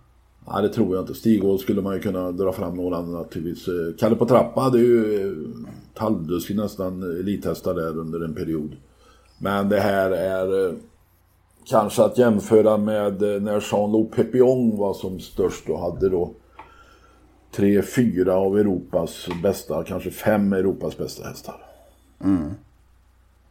nej, 0.52 0.62
det 0.62 0.70
tror 0.70 0.96
jag 0.96 1.04
inte. 1.04 1.14
Stigål 1.14 1.60
skulle 1.60 1.82
man 1.82 1.94
ju 1.94 2.00
kunna 2.00 2.32
dra 2.32 2.54
fram 2.54 2.76
några 2.76 3.02
naturligtvis. 3.02 3.68
Eh, 3.68 3.96
Kalle 4.00 4.16
på 4.16 4.26
trappa 4.26 4.62
hade 4.62 4.80
ju 4.80 5.22
eh, 5.22 5.52
ett 5.94 5.98
halvdussin 5.98 6.58
nästan 6.58 7.04
elithästar 7.04 7.74
där 7.74 7.98
under 7.98 8.26
en 8.26 8.36
period. 8.36 8.76
Men 9.38 9.70
det 9.70 9.80
här 9.80 10.12
är 10.12 10.68
eh, 10.68 10.74
kanske 11.66 12.04
att 12.04 12.18
jämföra 12.18 12.78
med 12.78 13.22
när 13.22 13.60
Jean-Loup 13.72 14.16
Pepillon 14.16 14.78
var 14.78 14.94
som 14.94 15.20
störst 15.20 15.70
och 15.70 15.80
hade 15.80 16.10
då 16.10 16.34
tre, 17.52 17.82
fyra 17.82 18.36
av 18.36 18.60
Europas 18.60 19.28
bästa, 19.44 19.84
kanske 19.84 20.12
fem 20.12 20.54
Europas 20.54 20.98
bästa 20.98 21.28
hästar. 21.28 21.56
Mm. 22.24 22.52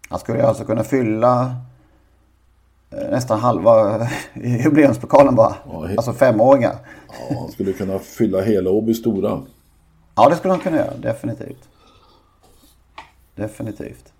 Han 0.08 0.18
skulle 0.18 0.42
alltså 0.42 0.64
kunna 0.64 0.84
fylla 0.84 1.56
nästan 2.90 3.40
halva 3.40 4.06
jubileumspokalen 4.34 5.34
bara. 5.34 5.54
Ja, 5.72 5.88
Alltså 5.96 6.12
femåringar. 6.12 6.76
Ja, 7.08 7.36
han 7.40 7.48
skulle 7.50 7.72
kunna 7.72 7.98
fylla 7.98 8.40
hela 8.40 8.70
Åby 8.70 8.94
stora. 8.94 9.42
Ja, 10.14 10.28
det 10.28 10.36
skulle 10.36 10.52
han 10.52 10.60
kunna 10.60 10.76
göra. 10.76 10.96
Definitivt. 10.96 11.68
Definitivt. 13.34 14.12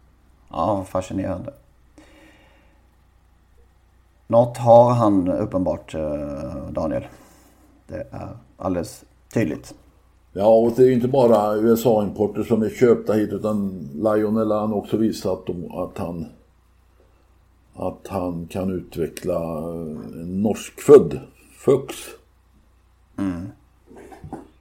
Ja, 0.50 0.84
fascinerande. 0.88 1.52
Något 4.26 4.56
har 4.58 4.90
han 4.90 5.28
uppenbart, 5.28 5.94
eh, 5.94 6.66
Daniel. 6.70 7.06
Det 7.86 8.06
är 8.10 8.28
alldeles 8.56 9.04
tydligt. 9.34 9.74
Ja, 10.32 10.46
och 10.54 10.72
det 10.76 10.82
är 10.84 10.90
inte 10.90 11.08
bara 11.08 11.54
USA-importer 11.56 12.42
som 12.42 12.62
är 12.62 12.68
köpta 12.70 13.12
hit 13.12 13.32
utan 13.32 13.88
Lionel 13.94 14.50
har 14.50 14.60
han 14.60 14.72
också 14.72 14.96
visat 14.96 15.44
att 15.74 15.98
han 15.98 16.26
att 17.76 18.06
han 18.08 18.46
kan 18.46 18.70
utveckla 18.70 19.58
en 19.58 20.42
norskfödd 20.42 21.20
Fux. 21.58 21.94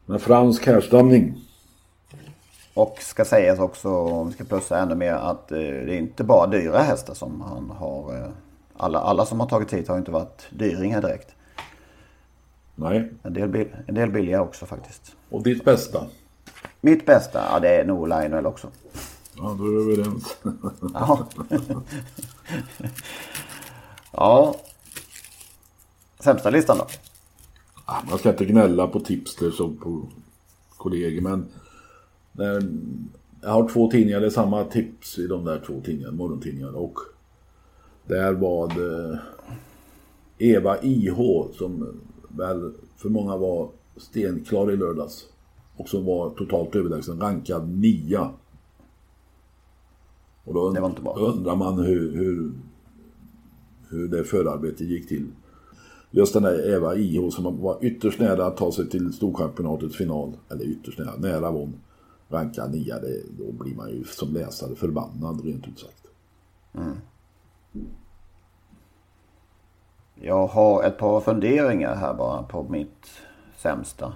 Med 0.05 0.21
fransk 0.21 0.65
härstamning. 0.65 1.41
Och 2.73 2.97
ska 3.01 3.25
sägas 3.25 3.59
också, 3.59 3.89
om 3.89 4.27
vi 4.27 4.33
ska 4.33 4.43
plussa 4.43 4.77
ännu 4.79 4.95
mer, 4.95 5.13
att 5.13 5.51
eh, 5.51 5.57
det 5.57 5.65
är 5.95 5.97
inte 5.97 6.23
bara 6.23 6.47
dyra 6.47 6.79
hästar 6.79 7.13
som 7.13 7.41
han 7.41 7.69
har. 7.77 8.17
Eh, 8.17 8.27
alla, 8.77 8.99
alla 8.99 9.25
som 9.25 9.39
har 9.39 9.47
tagit 9.47 9.73
hit 9.73 9.87
har 9.87 9.97
inte 9.97 10.11
varit 10.11 10.45
dyringar 10.49 11.01
direkt. 11.01 11.35
Nej, 12.75 13.11
En 13.23 13.33
del, 13.33 13.67
en 13.87 13.95
del 13.95 14.11
billiga 14.11 14.41
också 14.41 14.65
faktiskt. 14.65 15.15
och 15.29 15.43
ditt 15.43 15.65
bästa. 15.65 16.05
Mitt 16.81 17.05
bästa, 17.05 17.43
ja 17.51 17.59
det 17.59 17.69
är 17.75 17.85
nog 17.85 18.07
Lionel 18.07 18.45
också. 18.45 18.67
Ja, 19.37 19.55
då 19.59 19.65
är 19.65 19.85
vi 19.85 19.91
överens. 19.93 20.37
Ja. 20.93 21.27
ja. 24.11 24.55
Sämsta 26.19 26.49
listan 26.49 26.77
då? 26.77 26.87
Man 28.09 28.19
ska 28.19 28.29
inte 28.29 28.45
gnälla 28.45 28.87
på 28.87 28.99
tipsters 28.99 29.59
och 29.59 29.79
på 29.79 30.07
kollegor 30.77 31.21
men 31.21 31.49
jag 33.41 33.49
har 33.49 33.69
två 33.69 33.91
tidningar, 33.91 34.19
det 34.19 34.25
är 34.25 34.29
samma 34.29 34.63
tips 34.63 35.19
i 35.19 35.27
de 35.27 35.45
där 35.45 35.63
två 35.65 35.81
tidningarna, 35.85 36.13
morgontidningarna 36.13 36.77
och 36.77 36.99
där 38.07 38.33
var 38.33 38.67
det 38.67 39.19
Eva 40.37 40.81
IH 40.81 41.17
som 41.53 42.01
väl 42.27 42.73
för 42.97 43.09
många 43.09 43.37
var 43.37 43.69
stenklar 43.97 44.71
i 44.71 44.77
lördags 44.77 45.25
och 45.75 45.89
som 45.89 46.05
var 46.05 46.29
totalt 46.29 46.75
överlägsen, 46.75 47.21
rankad 47.21 47.69
nia. 47.69 48.31
Och 50.45 50.53
då 50.53 50.69
Det 50.69 50.81
var 50.81 50.89
inte 50.89 51.01
bra. 51.01 51.15
undrar 51.15 51.55
man 51.55 51.79
hur, 51.79 52.15
hur, 52.15 52.51
hur 53.89 54.07
det 54.07 54.23
förarbetet 54.23 54.81
gick 54.87 55.07
till. 55.07 55.27
Just 56.11 56.33
den 56.33 56.43
där 56.43 56.73
Eva 56.75 56.95
IH 56.95 57.29
som 57.29 57.61
var 57.61 57.77
ytterst 57.81 58.19
nära 58.19 58.45
att 58.45 58.57
ta 58.57 58.71
sig 58.71 58.89
till 58.89 59.13
Storchampionatets 59.13 59.95
final. 59.95 60.33
Eller 60.49 60.63
ytterst 60.65 60.99
nära, 60.99 61.15
nära 61.17 61.51
var 61.51 61.59
hon. 61.59 61.73
Rankad 62.29 62.71
nia, 62.71 62.99
det, 62.99 63.21
då 63.37 63.51
blir 63.51 63.75
man 63.75 63.89
ju 63.89 64.03
som 64.03 64.33
läsare 64.33 64.75
förbannad 64.75 65.45
rent 65.45 65.67
ut 65.67 65.79
sagt. 65.79 66.05
Mm. 66.73 66.97
Jag 70.15 70.47
har 70.47 70.83
ett 70.83 70.97
par 70.97 71.21
funderingar 71.21 71.95
här 71.95 72.13
bara 72.13 72.43
på 72.43 72.63
mitt 72.63 73.07
sämsta. 73.57 74.13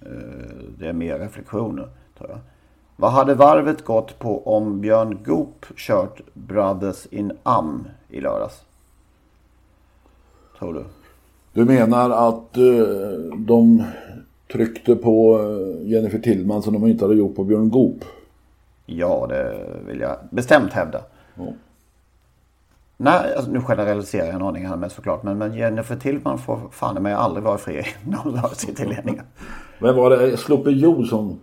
Eh, 0.00 0.64
det 0.78 0.88
är 0.88 0.92
mer 0.92 1.18
reflektioner 1.18 1.88
tror 2.18 2.30
jag. 2.30 2.38
Vad 2.96 3.12
hade 3.12 3.34
varvet 3.34 3.84
gått 3.84 4.18
på 4.18 4.56
om 4.56 4.80
Björn 4.80 5.18
Goop 5.24 5.66
kört 5.76 6.20
Brothers 6.34 7.06
in 7.06 7.32
Am 7.42 7.88
i 8.08 8.20
lördags? 8.20 8.62
Tror 10.58 10.74
du? 10.74 10.84
Du 11.52 11.64
menar 11.64 12.10
att 12.10 12.58
uh, 12.58 13.36
de 13.36 13.84
tryckte 14.52 14.96
på 14.96 15.38
uh, 15.38 15.88
Jennifer 15.88 16.18
Tillman 16.18 16.62
som 16.62 16.72
de 16.72 16.86
inte 16.86 17.04
hade 17.04 17.16
gjort 17.16 17.36
på 17.36 17.44
Björn 17.44 17.70
Goop? 17.70 18.04
Ja, 18.86 19.26
det 19.28 19.56
vill 19.86 20.00
jag 20.00 20.16
bestämt 20.30 20.72
hävda. 20.72 21.00
Ja. 21.34 21.44
Nej, 22.96 23.34
alltså, 23.36 23.50
nu 23.50 23.60
generaliserar 23.60 24.26
jag 24.26 24.34
en 24.34 24.42
aning 24.42 24.66
här 24.66 24.76
med 24.76 24.92
såklart. 24.92 25.22
Men, 25.22 25.38
men 25.38 25.54
Jennifer 25.54 25.96
Tillman 25.96 26.38
får 26.38 26.60
fan 26.70 27.02
mig 27.02 27.12
aldrig 27.12 27.44
vara 27.44 27.58
fri 27.58 27.82
när 28.08 28.18
hon 28.18 28.40
sitter 28.54 28.84
i 28.84 28.88
ledningen. 28.88 29.24
Men 29.78 29.96
var 29.96 30.10
det 30.10 30.36
Sloppe 30.36 30.70
som 31.08 31.40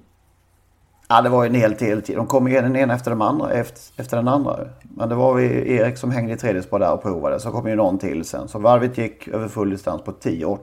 Ja, 1.07 1.21
det 1.21 1.29
var 1.29 1.43
ju 1.43 1.49
en 1.49 1.55
hel 1.55 1.75
till. 1.75 2.15
De 2.15 2.27
kom 2.27 2.47
ju 2.47 2.61
den 2.61 2.75
ena 2.75 2.93
efter 2.93 3.11
den 3.11 3.21
andra. 3.21 3.51
Efter, 3.51 4.01
efter 4.01 4.17
den 4.17 4.27
andra. 4.27 4.59
Men 4.81 5.09
det 5.09 5.15
var 5.15 5.39
Erik 5.39 5.97
som 5.97 6.11
hängde 6.11 6.33
i 6.33 6.37
tredje 6.37 6.63
spår 6.63 6.79
där 6.79 6.93
och 6.93 7.01
provade. 7.01 7.39
Så 7.39 7.51
kom 7.51 7.67
ju 7.67 7.75
någon 7.75 7.97
till 7.97 8.25
sen. 8.25 8.47
Så 8.47 8.59
varvet 8.59 8.97
gick 8.97 9.27
över 9.27 9.47
full 9.47 9.69
distans 9.69 10.01
på 10.01 10.11
10-8. 10.11 10.57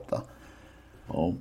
Ja. 1.13 1.33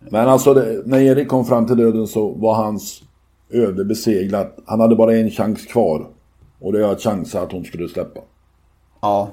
Men 0.00 0.28
alltså 0.28 0.54
det, 0.54 0.82
när 0.86 0.98
Erik 0.98 1.28
kom 1.28 1.44
fram 1.44 1.66
till 1.66 1.76
döden 1.76 2.06
så 2.06 2.28
var 2.28 2.54
hans 2.54 3.02
öde 3.50 3.84
beseglat. 3.84 4.58
Han 4.66 4.80
hade 4.80 4.96
bara 4.96 5.16
en 5.16 5.30
chans 5.30 5.66
kvar. 5.66 6.06
Och 6.60 6.72
det 6.72 6.84
är 6.84 6.92
att 6.92 7.00
chansa 7.00 7.42
att 7.42 7.52
hon 7.52 7.64
skulle 7.64 7.88
släppa. 7.88 8.20
Ja. 9.00 9.28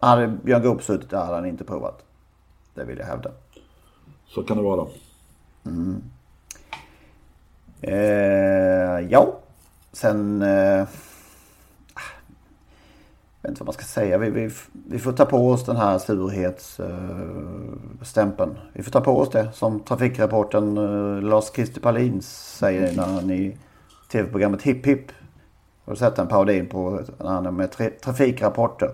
Hade 0.00 0.28
Björn 0.28 0.62
Goop 0.62 0.82
suttit 0.82 1.10
där 1.10 1.24
hade 1.24 1.34
han 1.34 1.46
inte 1.46 1.64
provat. 1.64 2.04
Det 2.74 2.84
vill 2.84 2.98
jag 2.98 3.06
hävda. 3.06 3.30
Så 4.26 4.42
kan 4.42 4.56
det 4.56 4.62
vara. 4.62 4.86
Mm. 5.66 6.02
Eh, 7.86 9.00
ja, 9.10 9.38
sen... 9.92 10.42
Eh, 10.42 10.86
jag 13.40 13.48
vet 13.48 13.50
inte 13.50 13.60
vad 13.60 13.66
man 13.66 13.74
ska 13.74 13.84
säga. 13.84 14.18
Vi, 14.18 14.30
vi, 14.30 14.50
vi 14.72 14.98
får 14.98 15.12
ta 15.12 15.24
på 15.24 15.50
oss 15.50 15.64
den 15.64 15.76
här 15.76 15.98
surhetsstämpeln. 15.98 18.50
Eh, 18.50 18.56
vi 18.72 18.82
får 18.82 18.90
ta 18.90 19.00
på 19.00 19.18
oss 19.18 19.30
det 19.30 19.48
som 19.52 19.80
trafikrapporten 19.80 20.78
eh, 20.78 21.22
Lars-Christer 21.22 21.80
Palin 21.80 22.22
säger 22.22 22.96
när 22.96 23.04
han 23.04 23.30
i 23.30 23.56
tv-programmet 24.12 24.62
Hipp 24.62 24.86
Hipp. 24.86 25.12
Har 25.84 25.92
du 25.92 25.98
sett 25.98 26.16
den 26.16 26.28
parodin 26.28 26.66
på 26.66 27.00
när 27.18 27.30
han 27.30 27.46
är 27.46 27.50
med 27.50 27.70
tra 27.70 27.90
trafikrapporter 28.04 28.86
eh, 28.86 28.92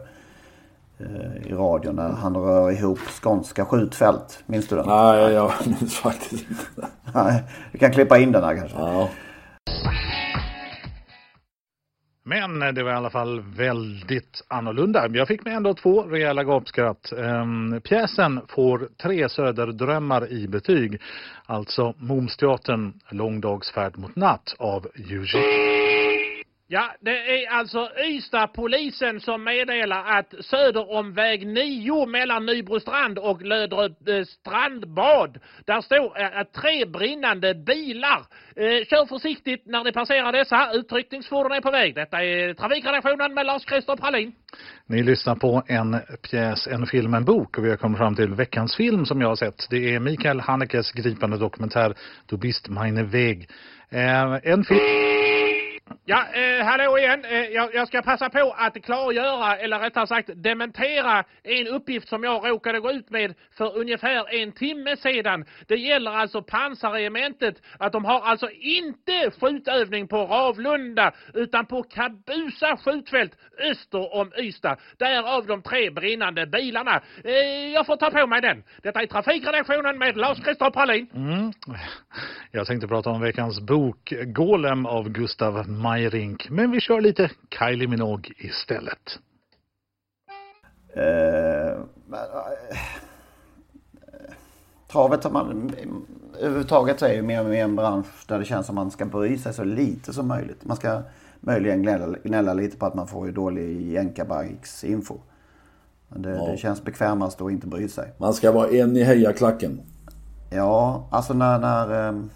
i 1.46 1.52
radion 1.52 1.96
när 1.96 2.08
han 2.08 2.36
rör 2.36 2.70
ihop 2.70 2.98
skånska 2.98 3.64
skjutfält. 3.64 4.42
Minns 4.46 4.68
du 4.68 4.76
den? 4.76 4.86
Nej, 4.86 5.32
jag 5.32 5.52
minns 5.66 5.96
faktiskt 5.96 6.50
inte. 6.50 6.88
Nej, 7.14 7.42
vi 7.72 7.78
kan 7.78 7.92
klippa 7.92 8.18
in 8.18 8.32
den 8.32 8.44
här 8.44 8.56
kanske. 8.56 8.78
Ja. 8.78 9.08
Men 12.24 12.74
det 12.74 12.82
var 12.82 12.90
i 12.90 12.94
alla 12.94 13.10
fall 13.10 13.40
väldigt 13.40 14.44
annorlunda. 14.48 15.08
Jag 15.12 15.28
fick 15.28 15.44
med 15.44 15.56
ändå 15.56 15.74
två 15.74 16.02
rejäla 16.02 16.44
gapskratt. 16.44 17.12
Um, 17.12 17.80
pjäsen 17.84 18.40
får 18.48 18.88
tre 19.02 19.28
söderdrömmar 19.28 20.32
i 20.32 20.48
betyg. 20.48 21.00
Alltså 21.46 21.94
Momsteatern 21.98 22.92
Långdagsfärd 23.08 23.98
mot 23.98 24.16
natt 24.16 24.54
av 24.58 24.86
Eugene. 24.94 25.69
Ja, 26.72 26.90
det 27.00 27.44
är 27.44 27.50
alltså 27.50 27.90
Ystad-polisen 28.04 29.20
som 29.20 29.44
meddelar 29.44 30.04
att 30.18 30.34
söder 30.40 30.92
om 30.92 31.14
väg 31.14 31.46
9 31.46 32.06
mellan 32.06 32.46
Nybrostrand 32.46 33.18
och 33.18 33.42
Löderup 33.42 34.08
eh, 34.08 34.24
strandbad, 34.24 35.38
där 35.64 35.80
står 35.80 36.20
eh, 36.20 36.42
tre 36.60 36.86
brinnande 36.86 37.54
bilar. 37.54 38.18
Eh, 38.56 38.86
kör 38.86 39.06
försiktigt 39.06 39.66
när 39.66 39.84
ni 39.84 39.92
passerar 39.92 40.32
dessa. 40.32 40.72
Utryckningsfordon 40.72 41.52
är 41.52 41.60
på 41.60 41.70
väg. 41.70 41.94
Detta 41.94 42.24
är 42.24 42.54
Trafikredaktionen 42.54 43.34
med 43.34 43.46
Lars-Christer 43.46 43.96
Pralin. 43.96 44.32
Ni 44.86 45.02
lyssnar 45.02 45.34
på 45.34 45.62
en 45.66 45.96
pjäs, 46.30 46.66
en 46.66 46.86
film, 46.86 47.14
en 47.14 47.24
bok 47.24 47.58
och 47.58 47.64
vi 47.64 47.70
har 47.70 47.76
kommit 47.76 47.98
fram 47.98 48.14
till 48.14 48.34
veckans 48.34 48.76
film 48.76 49.06
som 49.06 49.20
jag 49.20 49.28
har 49.28 49.36
sett. 49.36 49.66
Det 49.70 49.94
är 49.94 50.00
Mikael 50.00 50.40
Hanekes 50.40 50.92
gripande 50.92 51.38
dokumentär 51.38 51.94
Du 52.26 52.36
bist 52.36 52.68
meine 52.68 53.02
Weg. 53.02 53.48
Eh, 53.90 54.52
en 54.52 54.64
film 54.64 55.49
Ja, 56.04 56.26
eh, 56.32 56.64
hallå 56.64 56.98
igen. 56.98 57.24
Eh, 57.24 57.38
jag, 57.38 57.74
jag, 57.74 57.88
ska 57.88 58.02
passa 58.02 58.30
på 58.30 58.54
att 58.56 58.82
klargöra, 58.84 59.56
eller 59.56 59.78
rättare 59.78 60.06
sagt 60.06 60.30
dementera 60.34 61.24
en 61.42 61.66
uppgift 61.66 62.08
som 62.08 62.24
jag 62.24 62.50
råkade 62.50 62.80
gå 62.80 62.90
ut 62.92 63.10
med 63.10 63.34
för 63.56 63.76
ungefär 63.78 64.34
en 64.42 64.52
timme 64.52 64.96
sedan. 64.96 65.44
Det 65.68 65.76
gäller 65.76 66.10
alltså 66.10 66.42
pansarregementet, 66.42 67.54
att 67.78 67.92
de 67.92 68.04
har 68.04 68.20
alltså 68.20 68.50
inte 68.50 69.30
skjutövning 69.40 70.08
på 70.08 70.16
Ravlunda 70.16 71.12
utan 71.34 71.66
på 71.66 71.82
Kabusa 71.82 72.76
skjutfält 72.76 73.32
öster 73.70 74.14
om 74.14 74.32
Ystad. 74.38 74.76
Därav 74.98 75.46
de 75.46 75.62
tre 75.62 75.90
brinnande 75.90 76.46
bilarna. 76.46 77.00
Eh, 77.24 77.72
jag 77.74 77.86
får 77.86 77.96
ta 77.96 78.10
på 78.10 78.26
mig 78.26 78.40
den. 78.40 78.62
Detta 78.82 79.02
är 79.02 79.06
Trafikredaktionen 79.06 79.98
med 79.98 80.16
Lars-Christer 80.16 80.70
Pralin. 80.70 81.06
Mm. 81.14 81.52
Jag 82.50 82.66
tänkte 82.66 82.88
prata 82.88 83.10
om 83.10 83.20
veckans 83.20 83.60
bok 83.60 84.12
Golem 84.26 84.86
av 84.86 85.08
Gustav 85.08 85.68
Majrink. 85.80 86.50
Men 86.50 86.70
vi 86.70 86.80
kör 86.80 87.00
lite 87.00 87.30
Kylie 87.58 87.88
Minogue 87.88 88.32
istället. 88.38 89.18
Uh, 90.96 91.84
travet 94.92 95.32
man, 95.32 95.72
överhuvudtaget 96.40 97.02
är 97.02 97.12
ju 97.12 97.22
mer 97.22 97.44
och 97.44 97.50
mer 97.50 97.64
en 97.64 97.76
bransch 97.76 98.24
där 98.26 98.38
det 98.38 98.44
känns 98.44 98.66
som 98.66 98.74
man 98.74 98.90
ska 98.90 99.04
bry 99.04 99.38
sig 99.38 99.54
så 99.54 99.64
lite 99.64 100.12
som 100.12 100.28
möjligt. 100.28 100.64
Man 100.64 100.76
ska 100.76 101.02
möjligen 101.40 101.82
gnälla, 101.82 102.18
gnälla 102.24 102.54
lite 102.54 102.76
på 102.76 102.86
att 102.86 102.94
man 102.94 103.08
får 103.08 103.26
ju 103.26 103.32
dålig 103.32 103.92
jänkarbanks-info. 103.92 105.20
Men 106.08 106.22
det, 106.22 106.30
ja. 106.30 106.46
det, 106.50 106.56
känns 106.56 106.84
bekvämast 106.84 107.40
att 107.40 107.50
inte 107.50 107.66
bry 107.66 107.88
sig. 107.88 108.12
Man 108.18 108.34
ska 108.34 108.52
vara 108.52 108.68
en 108.68 108.96
i 108.96 109.02
hejaklacken. 109.02 109.80
Ja, 110.50 111.08
alltså 111.10 111.34
när, 111.34 111.58
när 111.58 112.08
um, 112.08 112.30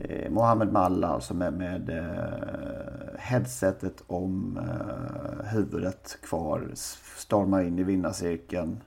eh, 0.00 0.30
Mohammed 0.30 0.72
Malla 0.72 1.08
alltså 1.08 1.34
med, 1.34 1.52
med 1.52 1.90
eh, 1.90 3.18
headsetet 3.18 4.04
om 4.06 4.58
eh, 4.58 5.46
huvudet 5.46 6.18
kvar. 6.22 6.70
Stormar 7.16 7.62
in 7.62 7.78
i 7.78 7.82
vinnarcirkeln. 7.82 8.82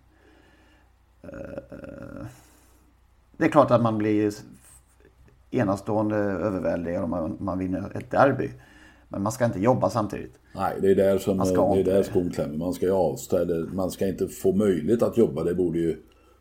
Eh, 1.22 2.26
det 3.38 3.46
är 3.46 3.50
klart 3.50 3.72
att 3.72 3.82
man 3.82 3.98
blir 3.98 4.34
enastående 5.52 6.16
överväldigad 6.16 7.04
om 7.04 7.10
man, 7.10 7.38
man 7.40 7.60
vinner 7.60 7.98
ett 7.98 8.12
derby. 8.12 8.50
Men 9.08 9.24
man 9.24 9.32
ska 9.32 9.46
inte 9.46 9.60
jobba 9.60 9.90
samtidigt. 9.90 10.34
Nej, 10.56 10.78
det 10.82 10.92
är 10.92 10.96
där 10.96 11.18
som 11.18 11.38
det 11.38 11.44
är 11.80 11.84
där 11.84 12.04
skon 12.04 12.30
klämmer. 12.30 12.58
Man 12.58 12.74
ska 12.74 12.86
ju 12.86 12.92
avställa, 12.92 13.74
man 13.74 13.92
ska 13.92 14.08
inte 14.08 14.28
få 14.28 14.52
möjlighet 14.52 15.04
att 15.04 15.18
jobba. 15.18 15.44
Det 15.44 15.56
borde 15.56 15.80
ju 15.80 15.98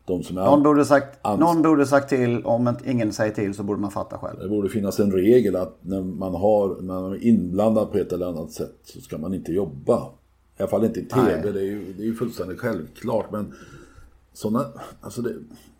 de 0.09 0.23
som 0.23 0.37
är 0.37 0.45
någon, 0.45 0.63
borde 0.63 0.85
sagt, 0.85 1.23
någon 1.23 1.61
borde 1.61 1.85
sagt 1.85 2.09
till, 2.09 2.45
om 2.45 2.75
ingen 2.85 3.13
säger 3.13 3.33
till 3.33 3.53
så 3.53 3.63
borde 3.63 3.81
man 3.81 3.91
fatta 3.91 4.17
själv. 4.17 4.39
Det 4.39 4.49
borde 4.49 4.69
finnas 4.69 4.99
en 4.99 5.11
regel 5.11 5.55
att 5.55 5.77
när 5.81 6.01
man, 6.01 6.35
har, 6.35 6.81
när 6.81 7.01
man 7.01 7.13
är 7.13 7.23
inblandad 7.23 7.91
på 7.91 7.97
ett 7.97 8.13
eller 8.13 8.25
annat 8.25 8.51
sätt 8.51 8.75
så 8.83 9.01
ska 9.01 9.17
man 9.17 9.33
inte 9.33 9.51
jobba. 9.51 9.97
I 10.57 10.61
alla 10.61 10.69
fall 10.69 10.85
inte 10.85 10.99
i 10.99 11.05
TV, 11.05 11.51
det 11.51 11.59
är, 11.59 11.63
ju, 11.63 11.93
det 11.97 12.03
är 12.03 12.05
ju 12.05 12.15
fullständigt 12.15 12.59
självklart. 12.59 13.31
Men 13.31 13.53
sådana, 14.33 14.65
alltså 15.01 15.21
det, 15.21 15.33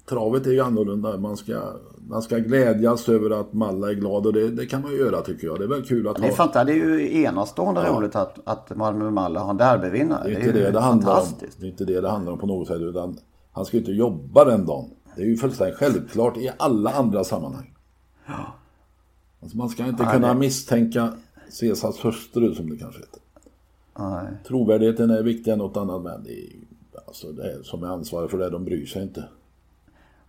travet 0.09 0.47
är 0.47 0.51
ju 0.51 0.61
annorlunda. 0.61 1.17
Man 1.17 1.37
ska, 1.37 1.61
man 2.07 2.21
ska 2.21 2.37
glädjas 2.37 3.09
över 3.09 3.29
att 3.29 3.53
Malla 3.53 3.89
är 3.89 3.93
glad 3.93 4.25
och 4.25 4.33
det, 4.33 4.49
det 4.49 4.65
kan 4.65 4.81
man 4.81 4.91
ju 4.91 4.97
göra 4.97 5.21
tycker 5.21 5.47
jag. 5.47 5.59
Det 5.59 5.63
är 5.63 5.67
väl 5.67 5.83
kul 5.83 6.07
att 6.07 6.17
ha... 6.17 6.25
Nej, 6.25 6.35
fattar, 6.35 6.65
det 6.65 6.71
är 6.71 6.75
ju 6.75 7.21
enastående 7.23 7.81
ja. 7.81 7.93
roligt 7.93 8.15
att, 8.15 8.39
att 8.43 8.75
Malmö 8.75 9.11
Malla 9.11 9.39
har 9.39 9.49
en 9.49 9.57
derbyvinnare. 9.57 10.23
Det 10.23 10.35
är 10.35 10.39
inte 10.39 10.51
det, 10.51 10.63
det, 10.63 10.71
det 10.71 10.79
handlar 10.79 11.19
om. 11.19 11.27
Det 11.59 11.65
är 11.65 11.69
inte 11.69 11.85
det 11.85 12.01
det 12.01 12.09
handlar 12.09 12.31
om 12.31 12.39
på 12.39 12.47
något 12.47 12.67
sätt. 12.67 12.81
Utan 12.81 13.17
han 13.59 13.65
ska 13.65 13.77
ju 13.77 13.81
inte 13.81 13.91
jobba 13.91 14.45
den 14.45 14.65
dagen. 14.65 14.89
Det 15.15 15.21
är 15.21 15.25
ju 15.25 15.37
fullständigt 15.37 15.75
självklart 15.75 16.37
i 16.37 16.51
alla 16.57 16.91
andra 16.91 17.23
sammanhang. 17.23 17.73
Ja. 18.25 18.53
Alltså 19.41 19.57
man 19.57 19.69
ska 19.69 19.85
inte 19.85 20.03
Nej, 20.03 20.13
kunna 20.13 20.33
misstänka 20.33 21.13
Caesars 21.59 22.05
hustru 22.05 22.55
som 22.55 22.69
det 22.69 22.77
kanske 22.77 22.99
heter. 22.99 23.21
Nej. 23.99 24.27
Trovärdigheten 24.47 25.09
är 25.09 25.23
viktigare 25.23 25.53
än 25.53 25.59
något 25.59 25.77
annat 25.77 26.01
men 26.01 26.23
det 26.23 26.31
är, 26.31 26.49
alltså 27.07 27.31
det 27.31 27.51
är 27.51 27.63
som 27.63 27.83
är 27.83 27.87
ansvarig 27.87 28.31
för 28.31 28.37
det, 28.37 28.49
de 28.49 28.65
bryr 28.65 28.85
sig 28.85 29.03
inte. 29.03 29.23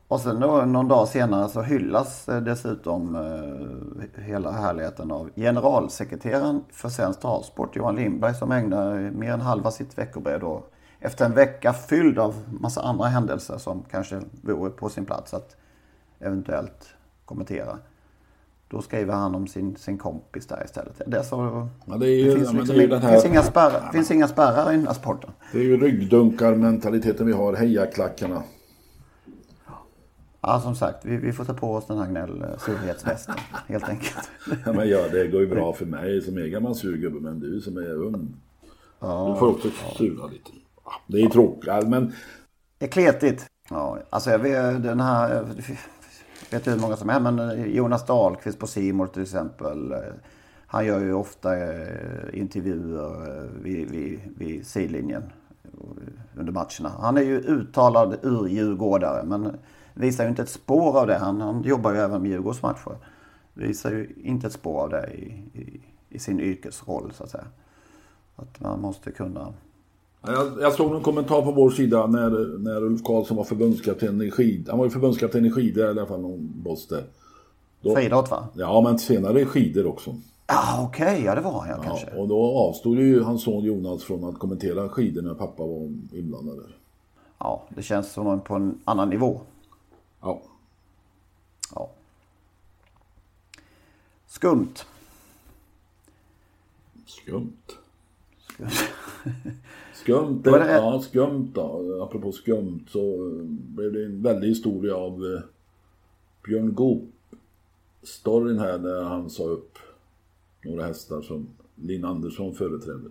Och 0.08 0.20
sen 0.20 0.40
då, 0.40 0.64
någon 0.64 0.88
dag 0.88 1.08
senare 1.08 1.48
så 1.48 1.62
hyllas 1.62 2.28
eh, 2.28 2.42
dessutom 2.42 3.16
eh, 3.16 4.22
hela 4.22 4.50
härligheten 4.50 5.10
av 5.10 5.30
generalsekreteraren 5.36 6.64
för 6.70 6.88
Svensk 6.88 7.20
Travsport, 7.20 7.76
Johan 7.76 7.96
Lindberg, 7.96 8.34
som 8.34 8.52
ägnar 8.52 9.10
mer 9.10 9.32
än 9.32 9.40
halva 9.40 9.70
sitt 9.70 9.98
veckobrev 9.98 10.40
då 10.40 10.64
efter 11.00 11.24
en 11.24 11.34
vecka 11.34 11.72
fylld 11.72 12.18
av 12.18 12.34
massa 12.60 12.82
andra 12.82 13.06
händelser 13.06 13.58
som 13.58 13.84
kanske 13.90 14.20
vore 14.42 14.70
på 14.70 14.88
sin 14.88 15.04
plats 15.04 15.34
att 15.34 15.56
eventuellt 16.18 16.94
kommentera. 17.24 17.78
Då 18.68 18.82
skriver 18.82 19.14
han 19.14 19.34
om 19.34 19.46
sin, 19.46 19.76
sin 19.76 19.98
kompis 19.98 20.46
där 20.46 20.64
istället. 20.64 21.02
Det, 21.06 21.16
är 21.16 21.22
så, 21.22 21.68
Ja, 21.84 21.96
det 21.96 22.06
är 22.06 22.10
ju, 22.10 22.24
det 22.24 22.36
finns, 22.36 22.52
ja, 22.52 22.74
liksom, 22.74 22.76
det 22.88 22.98
här, 22.98 23.12
finns 23.12 23.24
inga 23.24 23.42
spärrar, 23.42 23.92
finns 23.92 24.10
inga 24.10 24.28
spärrar 24.28 24.72
i 24.72 24.76
den 24.76 24.86
här 24.86 24.94
sporten. 24.94 25.30
det 25.52 25.58
är 25.58 25.62
ju 25.62 25.76
ryggdunkarmentaliteten 25.76 27.26
vi 27.26 27.32
har, 27.32 27.54
hejaklackarna. 27.54 28.42
Ja, 30.40 30.60
som 30.60 30.74
sagt, 30.74 31.04
vi, 31.04 31.16
vi 31.16 31.32
får 31.32 31.44
ta 31.44 31.54
på 31.54 31.74
oss 31.74 31.86
den 31.86 31.98
här 31.98 32.06
gnäll 32.06 32.42
eh, 32.42 32.58
surhetsvästen 32.58 33.34
helt 33.68 33.88
enkelt. 33.88 34.30
Ja, 34.66 34.72
men 34.72 34.88
ja, 34.88 35.08
det 35.12 35.28
går 35.28 35.40
ju 35.40 35.46
bra 35.46 35.72
för 35.72 35.86
mig 35.86 36.22
som 36.22 36.38
är 36.38 36.46
gammal 36.46 36.74
surgubbe, 36.74 37.20
men 37.20 37.40
du 37.40 37.60
som 37.60 37.76
är 37.76 37.94
ung. 37.94 38.34
Du 39.00 39.38
får 39.38 39.48
också 39.48 39.68
sura 39.98 40.26
lite. 40.26 40.50
Det 41.06 41.20
är 41.20 41.28
tråkigt, 41.28 41.88
men 41.88 42.12
Det 42.78 42.86
är 42.86 42.90
kletigt. 42.90 43.46
Ja, 43.70 43.98
alltså 44.10 44.30
jag 44.30 44.38
vet 44.38 44.82
den 44.82 45.00
här, 45.00 45.34
jag 45.34 46.58
vet 46.58 46.66
hur 46.66 46.80
många 46.80 46.96
som 46.96 47.10
är, 47.10 47.20
men 47.20 47.38
eh, 47.38 47.66
Jonas 47.66 48.06
Dahlqvist 48.06 48.58
på 48.58 48.66
Simor 48.66 49.06
till 49.06 49.22
exempel. 49.22 49.92
Eh, 49.92 49.98
han 50.66 50.86
gör 50.86 51.00
ju 51.00 51.12
ofta 51.12 51.56
eh, 51.56 52.38
intervjuer 52.40 53.48
vid, 53.62 53.90
vid, 53.90 54.20
vid 54.36 54.66
sidlinjen 54.66 55.22
under 56.34 56.52
matcherna. 56.52 56.96
Han 57.00 57.16
är 57.16 57.22
ju 57.22 57.38
uttalad 57.38 58.18
ur-djurgårdare, 58.22 59.24
men 59.24 59.58
visar 59.94 60.24
ju 60.24 60.30
inte 60.30 60.42
ett 60.42 60.48
spår 60.48 61.00
av 61.00 61.06
det. 61.06 61.18
Han, 61.18 61.40
han 61.40 61.62
jobbar 61.62 61.92
ju 61.92 61.98
även 61.98 62.22
med 62.22 62.30
Djurgårdsmatcher. 62.30 62.96
Visar 63.54 63.90
ju 63.90 64.14
inte 64.22 64.46
ett 64.46 64.52
spår 64.52 64.82
av 64.82 64.90
det 64.90 65.10
i, 65.12 65.24
i, 65.54 65.80
i 66.08 66.18
sin 66.18 66.40
yrkesroll 66.40 67.12
så 67.12 67.24
att 67.24 67.30
säga. 67.30 67.46
Att 68.36 68.60
man 68.60 68.80
måste 68.80 69.12
kunna 69.12 69.54
jag, 70.22 70.60
jag 70.60 70.72
såg 70.72 70.94
en 70.94 71.02
kommentar 71.02 71.42
på 71.42 71.52
vår 71.52 71.70
sida 71.70 72.06
när, 72.06 72.58
när 72.58 72.84
Ulf 72.84 73.02
Karlsson 73.04 73.36
var 73.36 73.44
förbundskapten 73.44 74.22
i 74.22 74.30
skid. 74.30 74.68
Han 74.68 74.78
var 74.78 74.86
ju 74.86 74.90
förbundskapten 74.90 75.44
i 75.44 75.50
skidor 75.50 75.86
i 75.86 75.88
alla 75.88 76.06
fall, 76.06 76.20
någon 76.20 76.62
boss 76.62 76.86
där. 76.88 77.04
Då, 77.80 77.94
friidrott 77.94 78.30
va? 78.30 78.48
ja, 78.54 78.80
men 78.80 78.98
senare 78.98 79.40
i 79.40 79.44
skidor 79.44 79.86
också. 79.86 80.16
Ja, 80.46 80.84
okej, 80.88 81.22
ja 81.24 81.34
det 81.34 81.40
var 81.40 81.60
han 81.60 81.68
ja, 81.68 81.82
kanske. 81.82 82.10
Och 82.10 82.28
då 82.28 82.58
avstod 82.58 82.98
ju 82.98 83.22
hans 83.22 83.42
son 83.42 83.64
Jonas 83.64 84.04
från 84.04 84.24
att 84.24 84.38
kommentera 84.38 84.88
skidor 84.88 85.22
när 85.22 85.34
pappa 85.34 85.62
var 85.62 85.92
inblandad. 86.12 86.56
där. 86.56 86.76
Ja, 87.38 87.62
det 87.68 87.82
känns 87.82 88.12
som 88.12 88.26
en 88.26 88.40
på 88.40 88.54
en 88.54 88.80
annan 88.84 89.08
nivå. 89.08 89.40
Ja. 90.20 90.42
Ja. 91.74 91.90
Skumt. 94.26 94.74
Skumt. 97.06 97.52
Skumt, 98.38 98.72
Då 100.06 100.54
är 100.54 100.58
det- 100.58 100.72
ja 100.72 101.00
skumt 101.02 101.50
då. 101.54 101.98
Apropå 102.02 102.32
skumt 102.32 102.80
så 102.88 103.00
eh, 103.14 103.44
blev 103.46 103.92
det 103.92 104.04
en 104.04 104.22
väldig 104.22 104.48
historia 104.48 104.96
av 104.96 105.12
eh, 105.12 105.40
Björn 106.44 106.74
Goop. 106.74 107.02
Storyn 108.02 108.58
här 108.58 108.78
när 108.78 109.02
han 109.02 109.30
sa 109.30 109.42
upp 109.44 109.78
några 110.64 110.84
hästar 110.86 111.22
som 111.22 111.46
Linn 111.74 112.04
Andersson 112.04 112.54
företrädde. 112.54 113.10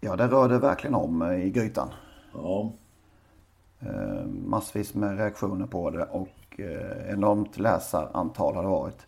Ja, 0.00 0.16
det 0.16 0.26
rörde 0.26 0.58
verkligen 0.58 0.94
om 0.94 1.22
eh, 1.22 1.46
i 1.46 1.50
grytan. 1.50 1.88
Ja, 2.34 2.72
Eh, 3.80 4.26
massvis 4.46 4.94
med 4.94 5.18
reaktioner 5.18 5.66
på 5.66 5.90
det 5.90 6.04
och 6.04 6.60
enormt 7.08 7.58
läsarantal 7.58 8.54
har 8.54 8.62
det 8.62 8.68
varit. 8.68 9.06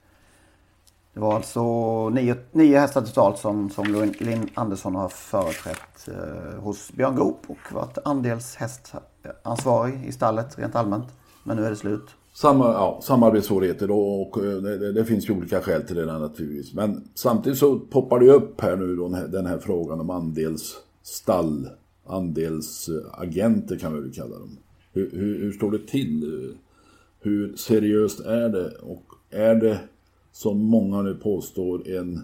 Det 1.17 1.21
var 1.21 1.35
alltså 1.35 1.63
nio, 2.09 2.37
nio 2.53 2.79
hästar 2.79 3.03
totalt 3.03 3.39
som, 3.39 3.71
som 3.71 4.13
Linn 4.19 4.49
Andersson 4.55 4.95
har 4.95 5.09
företrätt 5.09 6.09
eh, 6.09 6.61
hos 6.61 6.93
Björn 6.93 7.15
Goop 7.15 7.39
och 7.47 7.73
varit 7.73 7.99
andelshästansvarig 8.05 10.05
i 10.07 10.13
stallet 10.13 10.59
rent 10.59 10.75
allmänt. 10.75 11.07
Men 11.45 11.57
nu 11.57 11.65
är 11.65 11.71
det 11.71 11.77
slut. 11.77 12.03
Samma, 12.35 12.65
ja, 12.65 13.01
samarbetssvårigheter 13.03 13.89
då, 13.89 13.99
och 13.99 14.45
eh, 14.45 14.57
det, 14.57 14.79
det, 14.79 14.93
det 14.93 15.05
finns 15.05 15.29
ju 15.29 15.37
olika 15.37 15.61
skäl 15.61 15.83
till 15.83 15.97
det 15.97 16.05
där 16.05 16.19
naturligtvis. 16.19 16.75
Men 16.75 17.09
samtidigt 17.15 17.59
så 17.59 17.79
poppar 17.79 18.19
det 18.19 18.25
ju 18.25 18.33
upp 18.33 18.61
här 18.61 18.77
nu 18.77 18.97
då, 18.97 19.09
den 19.09 19.15
här, 19.15 19.29
den 19.29 19.47
här 19.47 19.59
frågan 19.59 20.01
om 20.01 20.11
andelsstall, 20.11 21.69
andelsagenter 22.07 23.79
kan 23.79 23.95
vi 23.95 24.01
väl 24.01 24.13
kalla 24.13 24.39
dem. 24.39 24.59
Hur, 24.93 25.11
hur, 25.11 25.41
hur 25.41 25.53
står 25.53 25.71
det 25.71 25.87
till? 25.87 26.55
Hur 27.21 27.57
seriöst 27.57 28.21
är 28.21 28.49
det? 28.49 28.69
Och 28.69 29.05
är 29.31 29.55
det 29.55 29.81
som 30.37 30.59
många 30.65 31.03
nu 31.03 31.15
påstår 31.15 31.89
en, 31.89 32.21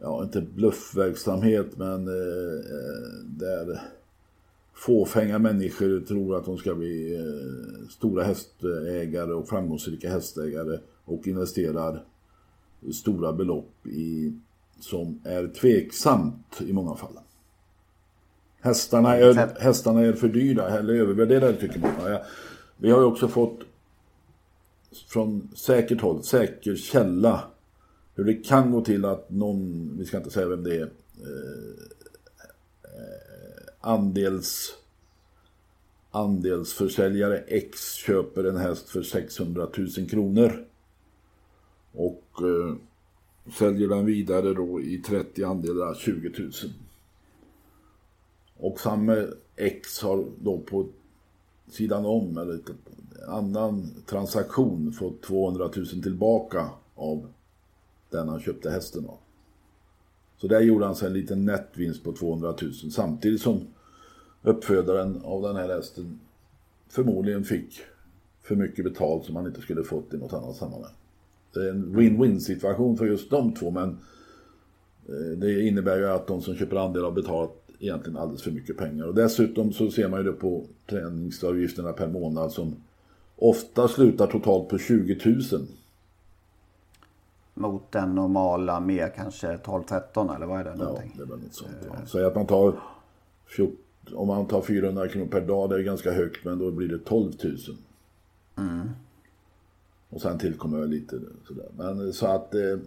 ja 0.00 0.22
inte 0.22 0.40
bluffverksamhet 0.40 1.76
men 1.76 2.08
eh, 2.08 2.54
eh, 2.74 3.24
där 3.24 3.80
fåfänga 4.74 5.38
människor 5.38 6.00
tror 6.00 6.36
att 6.36 6.44
de 6.44 6.58
ska 6.58 6.74
bli 6.74 7.14
eh, 7.14 7.88
stora 7.88 8.24
hästägare 8.24 9.32
och 9.32 9.48
framgångsrika 9.48 10.10
hästägare 10.10 10.78
och 11.04 11.26
investerar 11.26 12.04
stora 12.92 13.32
belopp 13.32 13.86
i 13.86 14.32
som 14.80 15.20
är 15.24 15.46
tveksamt 15.46 16.60
i 16.60 16.72
många 16.72 16.94
fall. 16.94 17.18
Hästarna 18.60 19.16
är, 19.16 19.60
hästarna 19.60 20.00
är 20.00 20.12
för 20.12 20.28
dyra 20.28 20.68
eller 20.68 20.94
övervärderade 20.94 21.56
tycker 21.60 21.78
många. 21.80 22.20
Vi 22.76 22.90
har 22.90 22.98
ju 22.98 23.04
också 23.04 23.28
fått 23.28 23.60
från 24.96 25.48
säkert 25.54 26.00
håll, 26.00 26.22
säker 26.22 26.76
källa 26.76 27.44
hur 28.14 28.24
det 28.24 28.34
kan 28.34 28.70
gå 28.70 28.80
till 28.80 29.04
att 29.04 29.30
någon, 29.30 29.90
vi 29.98 30.04
ska 30.04 30.16
inte 30.16 30.30
säga 30.30 30.48
vem 30.48 30.64
det 30.64 30.76
är, 30.76 30.82
eh, 30.82 31.84
eh, 32.82 33.68
andels 33.80 34.76
andelsförsäljare 36.10 37.38
X 37.38 37.94
köper 37.94 38.44
en 38.44 38.56
häst 38.56 38.88
för 38.88 39.02
600 39.02 39.68
000 39.76 40.08
kronor. 40.08 40.64
Och 41.92 42.24
eh, 42.40 42.76
säljer 43.52 43.88
den 43.88 44.06
vidare 44.06 44.54
då 44.54 44.80
i 44.80 44.98
30 44.98 45.44
andelar 45.44 45.94
20 45.94 46.32
000. 46.38 46.50
Och 48.56 48.80
samma 48.80 49.26
X 49.56 50.00
har 50.00 50.24
då 50.42 50.58
på 50.58 50.86
sidan 51.68 52.06
om, 52.06 52.38
eller 52.38 52.60
annan 53.28 53.90
transaktion, 54.06 54.92
fått 54.92 55.22
200 55.22 55.70
000 55.76 55.86
tillbaka 55.86 56.70
av 56.94 57.26
den 58.10 58.28
han 58.28 58.40
köpte 58.40 58.70
hästen 58.70 59.06
av. 59.06 59.18
Så 60.36 60.46
där 60.46 60.60
gjorde 60.60 60.84
han 60.84 60.96
sig 60.96 61.06
en 61.06 61.12
liten 61.12 61.44
nettvinst 61.44 62.04
på 62.04 62.12
200 62.12 62.54
000 62.62 62.72
samtidigt 62.72 63.40
som 63.40 63.60
uppfödaren 64.42 65.20
av 65.24 65.42
den 65.42 65.56
här 65.56 65.68
hästen 65.68 66.20
förmodligen 66.88 67.44
fick 67.44 67.80
för 68.42 68.56
mycket 68.56 68.84
betalt 68.84 69.24
som 69.24 69.36
han 69.36 69.46
inte 69.46 69.60
skulle 69.60 69.84
fått 69.84 70.14
i 70.14 70.16
något 70.16 70.32
annat 70.32 70.56
sammanhang. 70.56 70.92
Det 71.54 71.60
är 71.60 71.70
en 71.70 71.96
win-win 71.96 72.38
situation 72.38 72.96
för 72.96 73.06
just 73.06 73.30
de 73.30 73.54
två 73.54 73.70
men 73.70 73.98
eh, 75.08 75.38
det 75.38 75.62
innebär 75.62 75.98
ju 75.98 76.06
att 76.06 76.26
de 76.26 76.42
som 76.42 76.56
köper 76.56 76.76
andel 76.76 77.04
har 77.04 77.12
betalat 77.12 77.64
egentligen 77.78 78.16
alldeles 78.16 78.42
för 78.42 78.50
mycket 78.50 78.76
pengar. 78.76 79.06
Och 79.06 79.14
dessutom 79.14 79.72
så 79.72 79.90
ser 79.90 80.08
man 80.08 80.20
ju 80.20 80.24
det 80.24 80.32
på 80.32 80.64
träningsavgifterna 80.90 81.92
per 81.92 82.08
månad 82.08 82.52
som 82.52 82.76
ofta 83.36 83.88
slutar 83.88 84.26
totalt 84.26 84.68
på 84.68 84.78
20 84.78 85.18
000. 85.52 85.66
Mot 87.54 87.92
den 87.92 88.14
normala 88.14 88.80
mer 88.80 89.12
kanske 89.16 89.56
12-13 89.56 90.36
eller 90.36 90.46
vad 90.46 90.60
är 90.60 90.64
det? 90.64 90.70
Ja, 90.70 90.76
någonting? 90.76 91.12
det 91.16 91.22
är 91.22 91.26
något 91.26 91.54
sånt. 91.54 91.72
Ja. 91.86 92.06
Så 92.06 92.26
att 92.26 92.34
man 92.34 92.46
tar 92.46 92.80
14, 93.46 93.76
om 94.14 94.28
man 94.28 94.46
tar 94.46 94.62
400 94.62 95.08
kronor 95.08 95.26
per 95.26 95.40
dag, 95.40 95.70
det 95.70 95.76
är 95.76 95.82
ganska 95.82 96.12
högt, 96.12 96.44
men 96.44 96.58
då 96.58 96.70
blir 96.70 96.88
det 96.88 96.98
12 96.98 97.32
000. 97.42 97.56
Och 100.14 100.20
sen 100.20 100.38
tillkommer 100.38 100.78
väl 100.78 100.88
lite 100.88 101.20
sådär. 101.48 101.68
Men 101.76 102.12
så 102.12 102.26
att, 102.26 102.54
eh, 102.54 102.78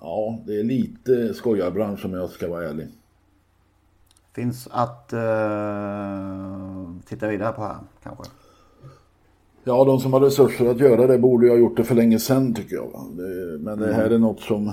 ja, 0.00 0.38
det 0.46 0.60
är 0.60 0.64
lite 0.64 1.34
skojarbransch 1.34 2.04
om 2.04 2.12
jag 2.12 2.30
ska 2.30 2.48
vara 2.48 2.68
ärlig. 2.68 2.88
Finns 4.32 4.68
att 4.70 5.12
eh, 5.12 6.90
titta 7.04 7.28
vidare 7.28 7.52
på 7.52 7.62
här 7.62 7.78
kanske. 8.02 8.24
Ja, 9.64 9.84
de 9.84 10.00
som 10.00 10.12
har 10.12 10.20
resurser 10.20 10.66
att 10.66 10.80
göra 10.80 11.06
det 11.06 11.18
borde 11.18 11.46
ju 11.46 11.52
ha 11.52 11.58
gjort 11.58 11.76
det 11.76 11.84
för 11.84 11.94
länge 11.94 12.18
sedan 12.18 12.54
tycker 12.54 12.76
jag. 12.76 12.90
men 13.60 13.78
det 13.78 13.92
här 13.92 14.10
är 14.10 14.18
något 14.18 14.40
som, 14.40 14.72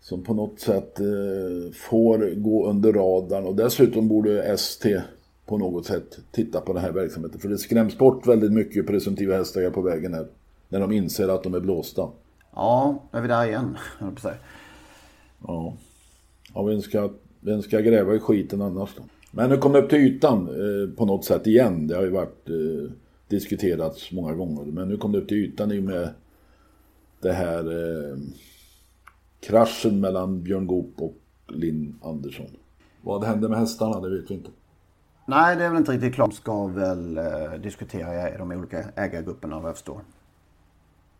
som 0.00 0.24
på 0.24 0.34
något 0.34 0.60
sätt 0.60 1.00
eh, 1.00 1.72
får 1.74 2.34
gå 2.34 2.66
under 2.66 2.92
radarn 2.92 3.44
och 3.44 3.56
dessutom 3.56 4.08
borde 4.08 4.42
ST 4.42 5.02
på 5.46 5.58
något 5.58 5.86
sätt 5.86 6.18
titta 6.30 6.60
på 6.60 6.72
den 6.72 6.82
här 6.82 6.92
verksamheten. 6.92 7.40
För 7.40 7.48
det 7.48 7.58
skräms 7.58 7.98
bort 7.98 8.26
väldigt 8.26 8.52
mycket 8.52 8.86
presumtiva 8.86 9.36
hästägare 9.36 9.70
på 9.70 9.80
vägen 9.80 10.14
här. 10.14 10.26
När 10.68 10.80
de 10.80 10.92
inser 10.92 11.28
att 11.28 11.42
de 11.42 11.54
är 11.54 11.60
blåsta. 11.60 12.08
Ja, 12.54 13.02
är 13.12 13.20
vi 13.20 13.28
där 13.28 13.46
igen. 13.46 13.76
jag. 14.00 14.34
Ja. 15.46 15.74
ja 16.54 16.62
vem, 16.62 16.80
ska, 16.80 17.10
vem 17.40 17.62
ska 17.62 17.80
gräva 17.80 18.14
i 18.14 18.18
skiten 18.18 18.62
annars 18.62 18.90
då? 18.96 19.02
Men 19.30 19.50
nu 19.50 19.56
kom 19.56 19.72
det 19.72 19.78
upp 19.78 19.90
till 19.90 19.98
ytan 19.98 20.48
eh, 20.48 20.96
på 20.96 21.06
något 21.06 21.24
sätt 21.24 21.46
igen. 21.46 21.86
Det 21.86 21.96
har 21.96 22.02
ju 22.02 22.10
varit 22.10 22.48
eh, 22.48 22.90
diskuterats 23.28 24.12
många 24.12 24.34
gånger. 24.34 24.64
Men 24.64 24.88
nu 24.88 24.96
kom 24.96 25.12
det 25.12 25.18
upp 25.18 25.28
till 25.28 25.36
ytan 25.36 25.72
i 25.72 25.78
och 25.78 25.84
med 25.84 26.10
det 27.20 27.32
här 27.32 27.64
eh, 27.64 28.16
kraschen 29.40 30.00
mellan 30.00 30.42
Björn 30.42 30.66
Goop 30.66 30.92
och 30.96 31.16
Linn 31.48 31.98
Andersson. 32.02 32.46
Vad 33.02 33.24
hände 33.24 33.48
med 33.48 33.58
hästarna? 33.58 34.00
Det 34.00 34.10
vet 34.10 34.30
vi 34.30 34.34
inte. 34.34 34.50
Nej, 35.26 35.56
det 35.56 35.64
är 35.64 35.68
väl 35.68 35.78
inte 35.78 35.92
riktigt 35.92 36.14
klart. 36.14 36.30
De 36.30 36.36
ska 36.36 36.66
väl 36.66 37.18
eh, 37.18 37.52
diskutera 37.62 38.34
i 38.34 38.38
de 38.38 38.50
olika 38.52 38.84
ägargrupperna 38.96 39.60
vad 39.60 39.68
jag 39.68 39.76
förstår. 39.76 40.00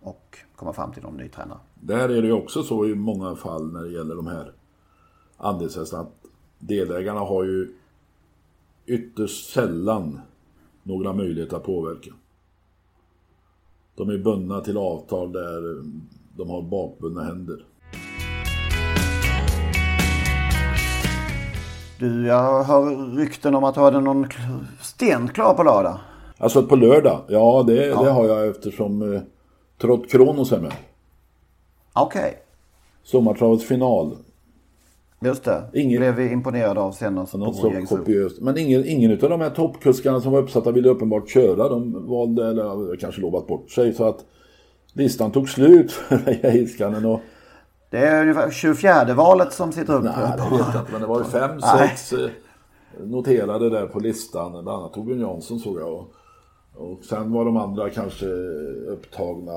och 0.00 0.38
komma 0.56 0.72
fram 0.72 0.92
till 0.92 1.02
någon 1.02 1.16
ny 1.16 1.28
tränare. 1.28 1.58
Där 1.74 2.08
är 2.08 2.22
det 2.22 2.28
ju 2.28 2.32
också 2.32 2.62
så 2.62 2.86
i 2.86 2.94
många 2.94 3.36
fall 3.36 3.72
när 3.72 3.82
det 3.82 3.90
gäller 3.90 4.14
de 4.14 4.26
här 4.26 4.52
andelshästarna 5.36 6.02
att 6.02 6.26
delägarna 6.58 7.20
har 7.20 7.44
ju 7.44 7.74
ytterst 8.86 9.52
sällan 9.52 10.20
några 10.88 11.12
möjligheter 11.12 11.56
att 11.56 11.64
påverka. 11.64 12.10
De 13.94 14.10
är 14.10 14.18
bundna 14.18 14.60
till 14.60 14.76
avtal 14.76 15.32
där 15.32 15.82
de 16.36 16.50
har 16.50 16.62
bakbundna 16.62 17.22
händer. 17.22 17.64
Du, 21.98 22.26
jag 22.26 22.64
hör 22.64 23.16
rykten 23.16 23.54
om 23.54 23.64
att 23.64 23.74
du 23.74 23.80
hade 23.80 24.00
någon 24.00 24.26
sten 24.80 25.28
klar 25.28 25.54
på 25.54 25.62
lördag. 25.62 25.98
Alltså 26.38 26.62
på 26.62 26.76
lördag, 26.76 27.20
ja 27.28 27.64
det, 27.66 27.88
det 27.88 28.10
har 28.10 28.24
jag 28.24 28.48
eftersom 28.48 29.14
eh, 29.14 29.20
Trott 29.80 30.10
Kronos 30.10 30.52
är 30.52 30.60
med. 30.60 30.72
Okej, 31.92 32.38
Sommartravets 33.02 33.64
final. 33.64 34.16
Just 35.20 35.44
det. 35.44 35.62
Ingen- 35.74 36.00
Blev 36.00 36.14
vi 36.14 36.32
imponerade 36.32 36.80
av 36.80 36.92
senast 36.92 37.34
Något 37.34 37.46
på 37.46 37.52
så 37.52 37.68
Jägersro. 37.72 37.96
kopiöst. 37.96 38.40
Men 38.40 38.58
ingen, 38.58 38.84
ingen 38.86 39.12
av 39.12 39.18
de 39.30 39.40
här 39.40 39.50
toppkuskarna 39.50 40.20
som 40.20 40.32
var 40.32 40.38
uppsatta 40.42 40.72
ville 40.72 40.88
uppenbart 40.88 41.28
köra. 41.28 41.68
De 41.68 42.06
valde, 42.08 42.46
eller 42.48 42.96
kanske 42.96 43.20
lovat 43.20 43.46
bort 43.46 43.70
sig. 43.70 43.92
Så 43.92 44.04
att 44.08 44.24
listan 44.92 45.30
tog 45.30 45.48
slut 45.48 45.92
för 45.92 46.38
Geiskanen. 46.42 47.04
Och 47.04 47.20
Det 47.90 47.98
är 47.98 48.22
ungefär 48.22 48.50
24 48.50 49.14
valet 49.14 49.52
som 49.52 49.72
sitter 49.72 49.94
uppe. 49.96 50.04
nej, 50.16 50.32
det 50.36 50.56
vet 50.56 50.66
jag 50.74 50.80
inte. 50.82 50.92
Men 50.92 51.00
det 51.00 51.06
var 51.06 51.18
ju 51.18 51.24
fem, 51.24 51.60
sex 51.78 52.12
eh, 52.12 52.28
noterade 53.06 53.70
där 53.70 53.86
på 53.86 53.98
listan. 53.98 54.52
Bland 54.52 54.68
annat 54.68 54.92
Torbjörn 54.92 55.20
Jansson 55.20 55.58
såg 55.58 55.80
jag. 55.80 56.06
Och, 56.74 57.04
sen 57.04 57.32
var 57.32 57.44
de 57.44 57.56
andra 57.56 57.90
kanske 57.90 58.26
upptagna 58.88 59.52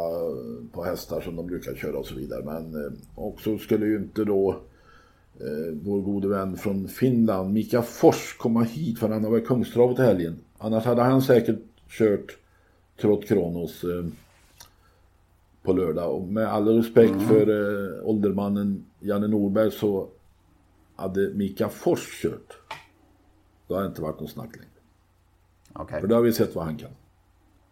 på 0.74 0.84
hästar 0.84 1.22
som 1.22 1.36
de 1.36 1.47
brukar 1.47 1.74
köra 1.76 1.97
och 1.97 2.05
så 2.05 2.16
vidare. 2.16 2.41
Men 2.45 2.86
eh, 2.86 2.91
också 3.16 3.57
skulle 3.57 3.86
ju 3.86 3.95
inte 3.97 4.24
då 4.24 4.55
vår 5.84 6.02
gode 6.02 6.28
vän 6.28 6.58
från 6.58 6.88
Finland, 6.88 7.54
Mika 7.54 7.82
Fors, 7.82 8.34
komma 8.38 8.64
hit 8.64 9.00
för 9.00 9.10
han 9.10 9.24
har 9.24 9.32
varit 9.32 9.48
Kungstravet 9.48 10.00
i 10.00 10.02
helgen. 10.02 10.39
Annars 10.58 10.86
hade 10.86 11.02
han 11.02 11.22
säkert 11.22 11.60
kört 11.89 12.38
Trott 13.02 13.28
Kronos 13.28 13.84
eh, 13.84 14.06
på 15.64 15.74
lördag. 15.74 16.16
Och 16.16 16.28
med 16.28 16.48
all 16.48 16.68
respekt 16.68 17.22
för 17.28 17.42
eh, 17.50 18.08
åldermannen 18.10 18.86
Janne 19.00 19.28
Norberg 19.28 19.72
så 19.72 20.08
hade 20.96 21.30
Mika 21.34 21.70
Fors 21.70 22.22
kört. 22.22 22.58
Då 23.68 23.76
har 23.76 23.82
det 23.82 23.88
inte 23.88 24.02
varit 24.02 24.20
någon 24.20 24.30
snack 24.30 24.56
längre. 24.56 24.68
Okej, 25.74 26.02
För 26.02 26.08
då 26.08 26.16
har 26.16 26.22
vi 26.22 26.34
sett 26.34 26.56
vad 26.56 26.66
han 26.66 26.78
kan. 26.78 26.89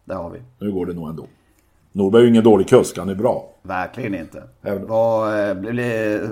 där 0.04 0.14
har 0.14 0.30
vi. 0.30 0.42
Nu 0.58 0.72
går 0.72 0.86
det 0.86 0.92
nog 0.92 1.08
ändå. 1.08 1.26
Norberg 1.92 2.20
är 2.20 2.24
ju 2.24 2.30
ingen 2.30 2.44
dålig 2.44 2.68
kusk, 2.68 2.98
han 2.98 3.08
är 3.08 3.14
bra. 3.14 3.54
Verkligen 3.62 4.14
inte. 4.14 4.42
Även- 4.62 4.86
Vad, 4.86 5.48
eh, 5.50 5.54
blir 5.54 5.72
det, 5.72 6.30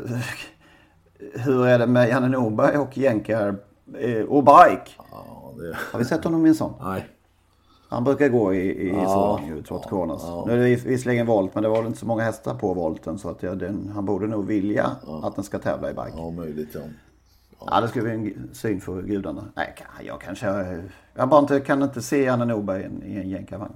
hur 1.35 1.67
är 1.67 1.79
det 1.79 1.87
med 1.87 2.09
Janne 2.09 2.29
Norberg 2.29 2.79
och 2.79 2.99
jänkar 2.99 3.57
eh, 3.99 4.23
och 4.23 4.45
bike? 4.45 4.91
Ja, 5.11 5.53
det... 5.59 5.77
Har 5.93 5.99
vi 5.99 6.05
sett 6.05 6.25
honom 6.25 6.47
i 6.47 6.49
en 6.49 6.55
sån? 6.55 6.73
Nej. 6.83 7.07
Han 7.91 8.05
brukar 8.05 8.29
gå 8.29 8.55
i, 8.55 8.89
i 8.89 9.05
sådan 9.07 9.47
ju, 9.47 9.63
trots 9.63 9.89
Kronos. 9.89 10.47
Nu 10.47 10.53
är 10.53 10.57
det 10.57 10.65
vis- 10.65 10.85
visserligen 10.85 11.27
volt, 11.27 11.55
men 11.55 11.63
det 11.63 11.69
var 11.69 11.77
väl 11.77 11.87
inte 11.87 11.99
så 11.99 12.07
många 12.07 12.23
hästar 12.23 12.55
på 12.55 12.75
volten. 12.75 13.19
Så 13.19 13.31
att 13.31 13.43
jag, 13.43 13.59
den, 13.59 13.91
han 13.95 14.05
borde 14.05 14.27
nog 14.27 14.47
vilja 14.47 14.91
att 15.23 15.35
den 15.35 15.45
ska 15.45 15.59
tävla 15.59 15.91
i 15.91 15.95
bike. 15.95 16.09
Ja, 16.17 16.25
Ja, 16.25 16.31
möjligt 16.31 16.69
ja. 17.67 17.81
det 17.81 17.89
skulle 17.89 18.05
bli 18.05 18.13
en 18.13 18.51
syn 18.53 18.81
för 18.81 19.03
gudarna. 19.03 19.45
Nej, 19.57 19.75
jag 20.07 20.21
kanske... 20.21 20.47
Jag 21.15 21.29
bara 21.29 21.41
inte, 21.41 21.61
kan 21.61 21.83
inte 21.83 22.03
se 22.03 22.23
Janne 22.25 22.45
Norberg 22.45 22.83
i 22.83 22.85
en, 22.85 23.03
i 23.03 23.17
en 23.17 23.29
jänkarvagn. 23.29 23.73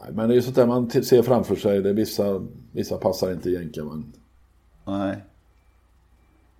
Nej, 0.00 0.12
Men 0.12 0.28
det 0.28 0.34
är 0.34 0.36
ju 0.36 0.42
sånt 0.42 0.56
där 0.56 0.66
man 0.66 0.90
ser 0.90 1.22
framför 1.22 1.56
sig. 1.56 1.82
Det 1.82 1.92
vissa, 1.92 2.46
vissa 2.72 2.96
passar 2.96 3.32
inte 3.32 3.50
i 3.50 3.54
jänkarvagn. 3.54 4.12
Nej. 4.86 5.16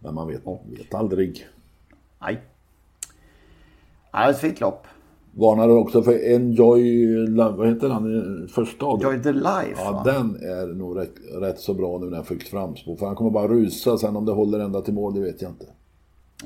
Men 0.02 0.14
man 0.14 0.28
vet, 0.28 0.42
vet 0.78 0.94
aldrig. 0.94 1.46
Nej. 2.20 2.40
Ja, 4.12 4.18
det 4.18 4.24
är 4.24 4.30
ett 4.30 4.38
fint 4.38 4.60
lopp. 4.60 4.86
Varnar 5.34 5.68
också 5.68 6.02
för 6.02 6.32
Enjoy, 6.32 7.16
vad 7.36 7.68
heter 7.68 7.88
han, 7.88 8.48
första 8.54 8.86
av 8.86 8.98
dem? 8.98 9.12
Joy 9.12 9.22
the 9.22 9.32
Life 9.32 9.76
Ja, 9.76 9.92
va? 9.92 10.02
den 10.12 10.36
är 10.36 10.74
nog 10.74 10.98
rätt, 10.98 11.14
rätt 11.40 11.60
så 11.60 11.74
bra 11.74 11.98
nu 11.98 12.06
när 12.06 12.16
han 12.16 12.24
fick 12.24 12.42
framspår. 12.42 12.96
För 12.96 13.06
han 13.06 13.16
kommer 13.16 13.30
bara 13.30 13.48
rusa, 13.48 13.98
sen 13.98 14.16
om 14.16 14.24
det 14.24 14.32
håller 14.32 14.58
ända 14.58 14.80
till 14.80 14.94
mål, 14.94 15.14
det 15.14 15.20
vet 15.20 15.42
jag 15.42 15.50
inte. 15.50 15.66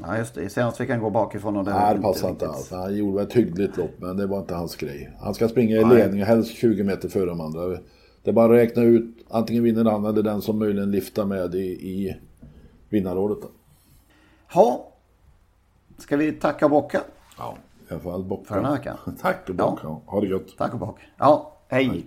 Ja, 0.03 0.19
just 0.19 0.35
det. 0.35 0.49
Senast 0.49 0.77
fick 0.77 0.91
han 0.91 1.01
gå 1.01 1.11
bakifrån 1.11 1.57
och 1.57 1.65
det 1.65 1.71
Nej, 1.71 1.99
det 2.23 2.29
inte 2.29 2.49
alls. 2.49 2.71
Han 2.71 2.97
gjorde 2.97 3.23
ett 3.23 3.33
hyggligt 3.33 3.77
lopp, 3.77 3.91
men 3.99 4.17
det 4.17 4.27
var 4.27 4.39
inte 4.39 4.55
hans 4.55 4.77
grej. 4.77 5.11
Han 5.21 5.35
ska 5.35 5.49
springa 5.49 5.77
i 5.77 5.85
Nej. 5.85 5.97
ledning, 5.97 6.23
helst 6.23 6.55
20 6.57 6.85
meter 6.85 7.09
före 7.09 7.27
de 7.27 7.41
andra. 7.41 7.69
Det 8.23 8.31
är 8.31 8.33
bara 8.33 8.45
att 8.45 8.61
räkna 8.61 8.83
ut, 8.83 9.27
antingen 9.29 9.63
vinner 9.63 9.85
han 9.85 10.05
eller 10.05 10.23
den 10.23 10.43
som 10.43 10.59
möjligen 10.59 10.91
lyfter 10.91 11.25
med 11.25 11.55
i, 11.55 11.67
i 11.67 12.17
vinnarrådet. 12.89 13.43
då. 13.43 13.49
Ha. 14.55 14.93
Ska 15.99 16.17
vi 16.17 16.33
tacka 16.33 16.65
och 16.65 16.71
bocka? 16.71 17.01
Ja, 17.39 17.57
i 17.89 17.93
alla 17.93 18.01
fall 18.01 18.25
bocka. 18.25 18.45
För 18.45 18.55
den 18.57 18.65
här 18.65 18.73
veckan. 18.73 18.99
Tack 19.21 19.49
och 19.49 19.55
bocka. 19.55 19.89
Ha 20.07 20.21
det 20.21 20.27
gött. 20.27 20.57
Tack 20.59 20.73
och 20.73 20.79
bock. 20.79 20.99
Ja, 21.17 21.53
hej. 21.69 21.89
Hej. 21.89 22.07